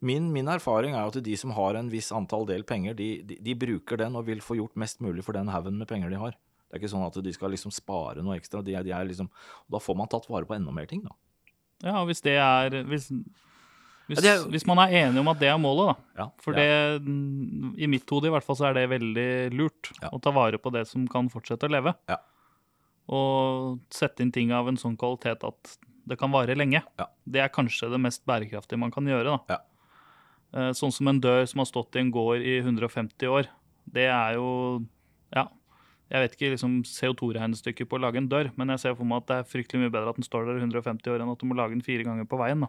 Min, 0.00 0.32
min 0.32 0.46
erfaring 0.48 0.94
er 0.94 1.08
at 1.08 1.16
de 1.24 1.36
som 1.36 1.50
har 1.56 1.74
en 1.74 1.88
viss 1.90 2.12
antall 2.14 2.44
del 2.46 2.62
penger, 2.62 2.94
de, 2.94 3.22
de, 3.26 3.38
de 3.42 3.54
bruker 3.58 3.98
den 3.98 4.14
og 4.14 4.26
vil 4.28 4.38
få 4.44 4.54
gjort 4.56 4.76
mest 4.78 5.00
mulig 5.02 5.24
for 5.26 5.32
den 5.34 5.48
haugen 5.50 5.78
med 5.78 5.88
penger 5.90 6.10
de 6.10 6.20
har. 6.20 6.36
Det 6.68 6.76
er 6.76 6.82
ikke 6.82 6.92
sånn 6.92 7.06
at 7.06 7.16
de 7.24 7.32
skal 7.32 7.50
liksom 7.50 7.72
spare 7.74 8.22
noe 8.22 8.36
ekstra. 8.38 8.62
De 8.62 8.76
de 8.84 8.92
er 8.94 9.04
liksom, 9.08 9.28
da 9.70 9.78
får 9.82 9.96
man 9.96 10.06
tatt 10.12 10.28
vare 10.30 10.46
på 10.46 10.54
enda 10.54 10.70
mer 10.70 10.86
ting, 10.86 11.02
da. 11.02 11.14
Ja, 11.82 12.04
hvis 12.04 12.20
det 12.22 12.36
er 12.38 12.70
hvis, 12.84 13.08
hvis, 14.08 14.22
Ja, 14.22 14.34
er- 14.36 14.48
hvis 14.50 14.66
man 14.66 14.78
er 14.78 14.94
enig 15.06 15.18
om 15.20 15.28
at 15.28 15.38
det 15.40 15.48
er 15.48 15.58
målet, 15.58 15.90
da. 15.90 16.22
Ja, 16.22 16.28
For 16.38 16.54
ja. 16.54 16.98
det, 16.98 17.02
i 17.82 17.86
mitt 17.90 18.08
hode 18.10 18.28
i 18.28 18.30
hvert 18.30 18.44
fall, 18.46 18.56
så 18.56 18.68
er 18.70 18.74
det 18.78 18.86
veldig 18.90 19.28
lurt 19.58 19.90
Ja. 20.02 20.10
å 20.14 20.20
ta 20.22 20.30
vare 20.30 20.58
på 20.58 20.70
det 20.72 20.86
som 20.86 21.06
kan 21.08 21.28
fortsette 21.28 21.66
å 21.66 21.70
leve. 21.72 21.94
Ja. 22.08 22.18
Og 23.08 23.80
sette 23.90 24.20
inn 24.20 24.30
ting 24.32 24.52
av 24.52 24.68
en 24.68 24.76
sånn 24.76 24.96
kvalitet 25.00 25.42
at 25.46 25.78
det 26.08 26.18
kan 26.20 26.30
vare 26.32 26.54
lenge. 26.56 26.82
Ja. 26.98 27.06
Det 27.28 27.40
er 27.40 27.48
kanskje 27.52 27.90
det 27.90 28.00
mest 28.00 28.24
bærekraftige 28.28 28.78
man 28.78 28.90
kan 28.92 29.04
gjøre. 29.08 29.38
da. 29.48 29.58
Ja. 30.52 30.68
Eh, 30.68 30.72
Sånn 30.72 30.92
som 30.92 31.08
en 31.08 31.20
dør 31.20 31.46
som 31.48 31.58
har 31.60 31.66
stått 31.66 31.96
i 31.96 32.00
en 32.00 32.10
gård 32.12 32.40
i 32.40 32.58
150 32.62 33.26
år. 33.28 33.48
Det 33.90 34.06
er 34.08 34.34
jo 34.34 34.84
Ja. 35.34 35.48
Jeg 36.10 36.22
vet 36.24 36.36
ikke 36.38 36.50
liksom 36.54 36.82
CO2-regnestykket 36.88 37.84
på 37.88 37.98
å 37.98 38.00
lage 38.00 38.16
en 38.16 38.28
dør, 38.30 38.50
men 38.56 38.68
jeg 38.72 38.78
ser 38.80 38.94
for 38.96 39.04
meg 39.04 39.18
at 39.18 39.26
det 39.26 39.36
er 39.36 39.48
fryktelig 39.50 39.80
mye 39.82 39.90
bedre 39.92 40.08
at 40.08 40.16
den 40.16 40.24
står 40.24 40.46
der 40.46 40.56
i 40.56 40.62
150 40.64 41.10
år, 41.12 41.20
enn 41.20 41.30
at 41.32 41.38
du 41.38 41.44
må 41.46 41.54
lage 41.54 41.74
den 41.76 41.82
fire 41.84 42.02
ganger 42.02 42.24
på 42.24 42.38
veien. 42.40 42.60
da. 42.60 42.68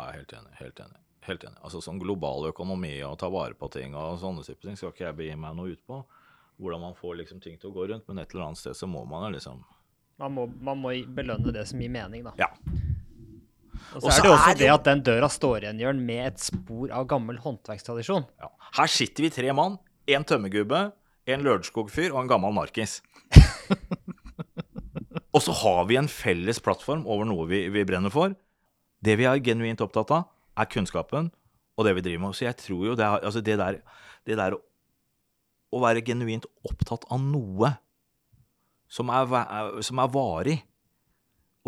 Er 0.00 0.12
helt 0.16 0.32
enig. 0.32 0.54
Helt 0.56 0.80
enig. 0.80 0.96
Helt 1.28 1.44
enig. 1.44 1.58
Altså 1.62 1.82
sånn 1.84 1.98
global 2.00 2.46
økonomi 2.48 3.02
og 3.04 3.18
ta 3.18 3.28
vare 3.28 3.52
på 3.52 3.68
ting 3.70 3.94
og 3.94 4.18
sånne 4.18 4.42
type 4.46 4.62
ting 4.62 4.76
skal 4.76 4.92
ikke 4.94 5.04
jeg 5.04 5.16
begi 5.16 5.36
meg 5.36 5.54
noe 5.56 5.72
ut 5.72 5.82
på. 5.86 6.04
Hvordan 6.58 6.80
man 6.80 6.94
får 6.94 7.18
liksom 7.18 7.42
ting 7.42 7.58
til 7.58 7.68
å 7.70 7.74
gå 7.74 7.88
rundt, 7.90 8.08
men 8.08 8.18
et 8.18 8.32
eller 8.32 8.46
annet 8.46 8.56
sted 8.58 8.72
så 8.74 8.88
må 8.88 9.04
man 9.06 9.28
jo 9.28 9.36
liksom 9.36 9.60
Man 10.18 10.32
må, 10.34 10.46
man 10.60 10.78
må 10.80 10.88
belønne 11.14 11.52
det 11.52 11.66
som 11.68 11.78
gir 11.78 11.90
mening, 11.90 12.24
da. 12.24 12.32
Ja. 12.38 12.48
Og 13.96 14.04
så 14.04 14.12
er 14.12 14.22
det 14.24 14.30
også 14.32 14.50
er 14.50 14.56
det 14.58 14.62
det 14.62 14.70
at 14.74 14.86
den 14.88 15.02
døra 15.06 15.28
står 15.32 15.64
igjen, 15.64 15.80
Jørn, 15.82 16.00
med 16.06 16.26
et 16.32 16.42
spor 16.42 16.92
av 16.94 17.06
gammel 17.10 17.38
håndverkstradisjon. 17.42 18.26
Ja. 18.42 18.50
Her 18.78 18.90
sitter 18.92 19.26
vi 19.26 19.30
tre 19.34 19.54
mann. 19.56 19.78
En 20.08 20.24
tømmergubbe, 20.24 20.82
en 21.28 21.42
Lørenskog-fyr 21.44 22.14
og 22.14 22.22
en 22.22 22.30
gammel 22.30 22.54
narkis. 22.56 22.98
og 25.34 25.42
så 25.44 25.54
har 25.62 25.82
vi 25.90 25.98
en 26.00 26.08
felles 26.10 26.60
plattform 26.64 27.04
over 27.06 27.28
noe 27.28 27.44
vi, 27.50 27.66
vi 27.72 27.84
brenner 27.88 28.12
for. 28.12 28.32
Det 29.04 29.18
vi 29.20 29.26
er 29.28 29.42
genuint 29.44 29.82
opptatt 29.84 30.10
av, 30.16 30.24
er 30.58 30.70
kunnskapen 30.72 31.28
og 31.78 31.86
det 31.86 31.92
vi 31.98 32.06
driver 32.08 32.24
med. 32.26 32.34
Så 32.38 32.48
jeg 32.48 32.56
tror 32.58 32.86
jo 32.88 32.96
det, 32.98 33.04
er, 33.06 33.26
altså 33.28 33.42
det 33.44 33.58
der, 33.60 33.78
det 34.26 34.38
der 34.40 34.56
å, 34.56 34.62
å 35.76 35.82
være 35.84 36.02
genuint 36.06 36.48
opptatt 36.66 37.04
av 37.12 37.20
noe 37.22 37.74
som 38.88 39.10
er- 39.12 39.82
som 39.84 40.00
er 40.00 40.08
varig, 40.10 40.62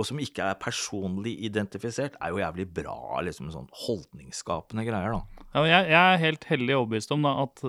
og 0.01 0.07
som 0.09 0.19
ikke 0.23 0.43
er 0.49 0.57
personlig 0.61 1.35
identifisert, 1.47 2.15
er 2.21 2.33
jo 2.33 2.41
jævlig 2.41 2.65
bra 2.81 3.21
liksom 3.27 3.51
sånn 3.53 3.69
holdningsskapende 3.85 4.85
greier, 4.89 5.15
da. 5.19 5.45
Ja, 5.53 5.63
jeg, 5.67 5.89
jeg 5.91 6.01
er 6.15 6.21
helt 6.25 6.45
hellig 6.49 6.77
overbevist 6.79 7.13
om 7.15 7.27
da, 7.27 7.33
at 7.45 7.63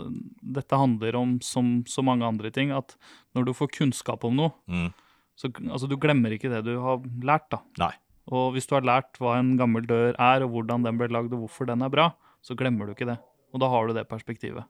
dette 0.57 0.79
handler 0.79 1.17
om, 1.19 1.35
som 1.43 1.71
så 1.89 2.03
mange 2.05 2.27
andre 2.27 2.51
ting, 2.53 2.71
at 2.75 2.95
når 3.35 3.49
du 3.49 3.53
får 3.57 3.71
kunnskap 3.77 4.23
om 4.27 4.37
noe, 4.39 4.53
Mm. 4.71 4.89
så 5.35 5.49
altså, 5.67 5.89
du 5.89 5.97
glemmer 5.97 6.31
ikke 6.35 6.51
det 6.53 6.63
du 6.67 6.75
har 6.79 7.01
lært. 7.25 7.49
da. 7.53 7.61
Nei. 7.81 7.93
Og 8.31 8.53
hvis 8.55 8.67
du 8.69 8.75
har 8.77 8.85
lært 8.85 9.17
hva 9.19 9.35
en 9.39 9.55
gammel 9.59 9.83
dør 9.89 10.13
er, 10.13 10.43
og 10.45 10.51
hvordan 10.53 10.85
den 10.85 10.97
ble 11.01 11.09
lagd, 11.11 11.33
og 11.33 11.47
hvorfor 11.47 11.67
den 11.67 11.81
er 11.81 11.89
bra, 11.91 12.11
så 12.45 12.55
glemmer 12.55 12.85
du 12.87 12.93
ikke 12.93 13.09
det. 13.09 13.17
Og 13.51 13.59
da 13.59 13.67
har 13.73 13.87
du 13.89 13.93
det 13.97 14.07
perspektivet. 14.07 14.63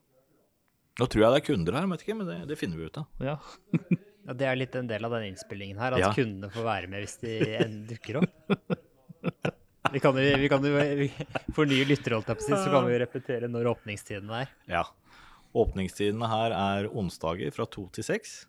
Nå 1.00 1.06
tror 1.08 1.22
jeg 1.24 1.32
det 1.36 1.42
er 1.42 1.46
kunder 1.54 1.76
her, 1.78 1.86
vet 1.92 2.02
ikke, 2.06 2.16
men 2.18 2.28
det, 2.32 2.40
det 2.50 2.58
finner 2.60 2.80
vi 2.80 2.88
ut 2.90 2.98
av. 3.04 3.06
Ja. 3.22 3.36
Ja, 4.28 4.34
Det 4.38 4.46
er 4.48 4.56
litt 4.60 4.76
en 4.78 4.88
del 4.88 5.06
av 5.06 5.12
den 5.16 5.24
innspillingen 5.32 5.80
her, 5.82 5.94
at 5.94 6.00
Ja. 6.00 6.12
kundene 6.14 6.52
får 6.54 6.64
være 6.64 6.88
med 6.90 7.04
hvis 7.04 7.20
de 7.22 7.56
en- 7.58 7.88
dukker 7.88 8.22
opp. 8.22 8.30
Vi 9.92 10.00
kan 10.00 10.16
jo, 10.16 10.38
vi 10.38 10.48
kan 10.50 10.64
jo 10.64 11.10
For 11.54 11.66
nye 11.66 11.84
lyttere, 11.86 12.16
holdt 12.16 12.28
jeg 12.28 12.38
på 12.38 12.44
å 12.44 12.48
si, 12.48 12.54
så 12.54 12.72
kan 12.72 12.86
vi 12.88 12.94
jo 12.94 13.00
repetere 13.06 13.50
når 13.50 13.66
åpningstiden 13.76 14.30
er. 14.32 14.48
Ja. 14.68 14.84
Åpningstidene 15.54 16.28
her 16.32 16.52
er 16.56 16.88
onsdager 16.96 17.52
fra 17.52 17.66
to 17.66 17.88
til 17.92 18.04
seks. 18.08 18.46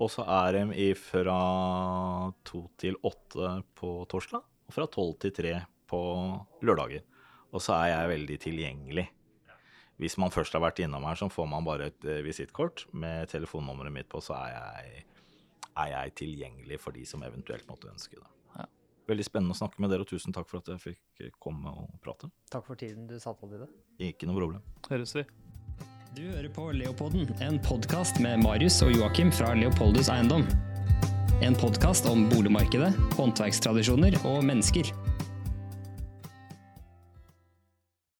Og 0.00 0.08
så 0.10 0.24
er 0.26 0.52
de 0.72 0.94
fra 0.96 2.32
to 2.42 2.64
til 2.80 2.96
åtte 3.04 3.62
på 3.76 4.06
torsdag, 4.08 4.40
og 4.42 4.72
fra 4.74 4.86
tolv 4.86 5.18
til 5.20 5.30
tre 5.36 5.66
på 5.86 6.00
lørdager. 6.64 7.02
Og 7.52 7.60
så 7.60 7.74
er 7.84 7.92
jeg 7.92 8.10
veldig 8.26 8.38
tilgjengelig. 8.40 9.08
Hvis 10.00 10.16
man 10.16 10.32
først 10.32 10.54
har 10.56 10.62
vært 10.64 10.80
innom 10.80 11.04
her, 11.04 11.18
så 11.20 11.28
får 11.28 11.48
man 11.50 11.66
bare 11.66 11.90
et 11.90 12.04
eh, 12.08 12.22
visittkort 12.24 12.86
med 12.96 13.28
telefonnummeret 13.28 13.92
mitt 13.92 14.08
på, 14.08 14.22
så 14.24 14.38
er 14.38 14.54
jeg, 14.54 15.02
er 15.74 15.90
jeg 15.92 16.14
tilgjengelig 16.22 16.78
for 16.80 16.96
de 16.96 17.04
som 17.08 17.24
eventuelt 17.26 17.68
måtte 17.68 17.90
ønske 17.90 18.16
det. 18.16 18.30
Ja. 18.56 18.64
Veldig 19.12 19.26
spennende 19.28 19.56
å 19.56 19.60
snakke 19.60 19.82
med 19.84 19.92
dere, 19.92 20.06
og 20.06 20.08
tusen 20.08 20.32
takk 20.32 20.48
for 20.48 20.62
at 20.62 20.72
jeg 20.72 20.80
fikk 20.86 21.26
eh, 21.26 21.34
komme 21.36 21.74
og 21.82 21.92
prate. 22.00 22.32
Takk 22.52 22.64
for 22.70 22.80
tiden 22.80 23.10
du 23.10 23.18
satte 23.20 23.44
av 23.44 23.52
til 23.52 23.66
det. 23.66 23.68
Ikke 24.08 24.30
noe 24.30 24.40
problem. 24.40 24.64
Høres 24.88 25.12
vi. 25.18 25.26
Du 26.16 26.24
hører 26.24 26.48
på 26.50 26.64
Leopolden, 26.74 27.28
en 27.44 27.60
podkast 27.62 28.18
med 28.24 28.40
Marius 28.42 28.80
og 28.86 28.96
Joakim 28.96 29.28
fra 29.30 29.52
Leopoldus 29.54 30.08
Eiendom. 30.10 30.48
En 31.44 31.54
podkast 31.60 32.08
om 32.08 32.24
boligmarkedet, 32.32 32.90
håndverkstradisjoner 33.20 34.16
og 34.24 34.40
mennesker. 34.48 34.88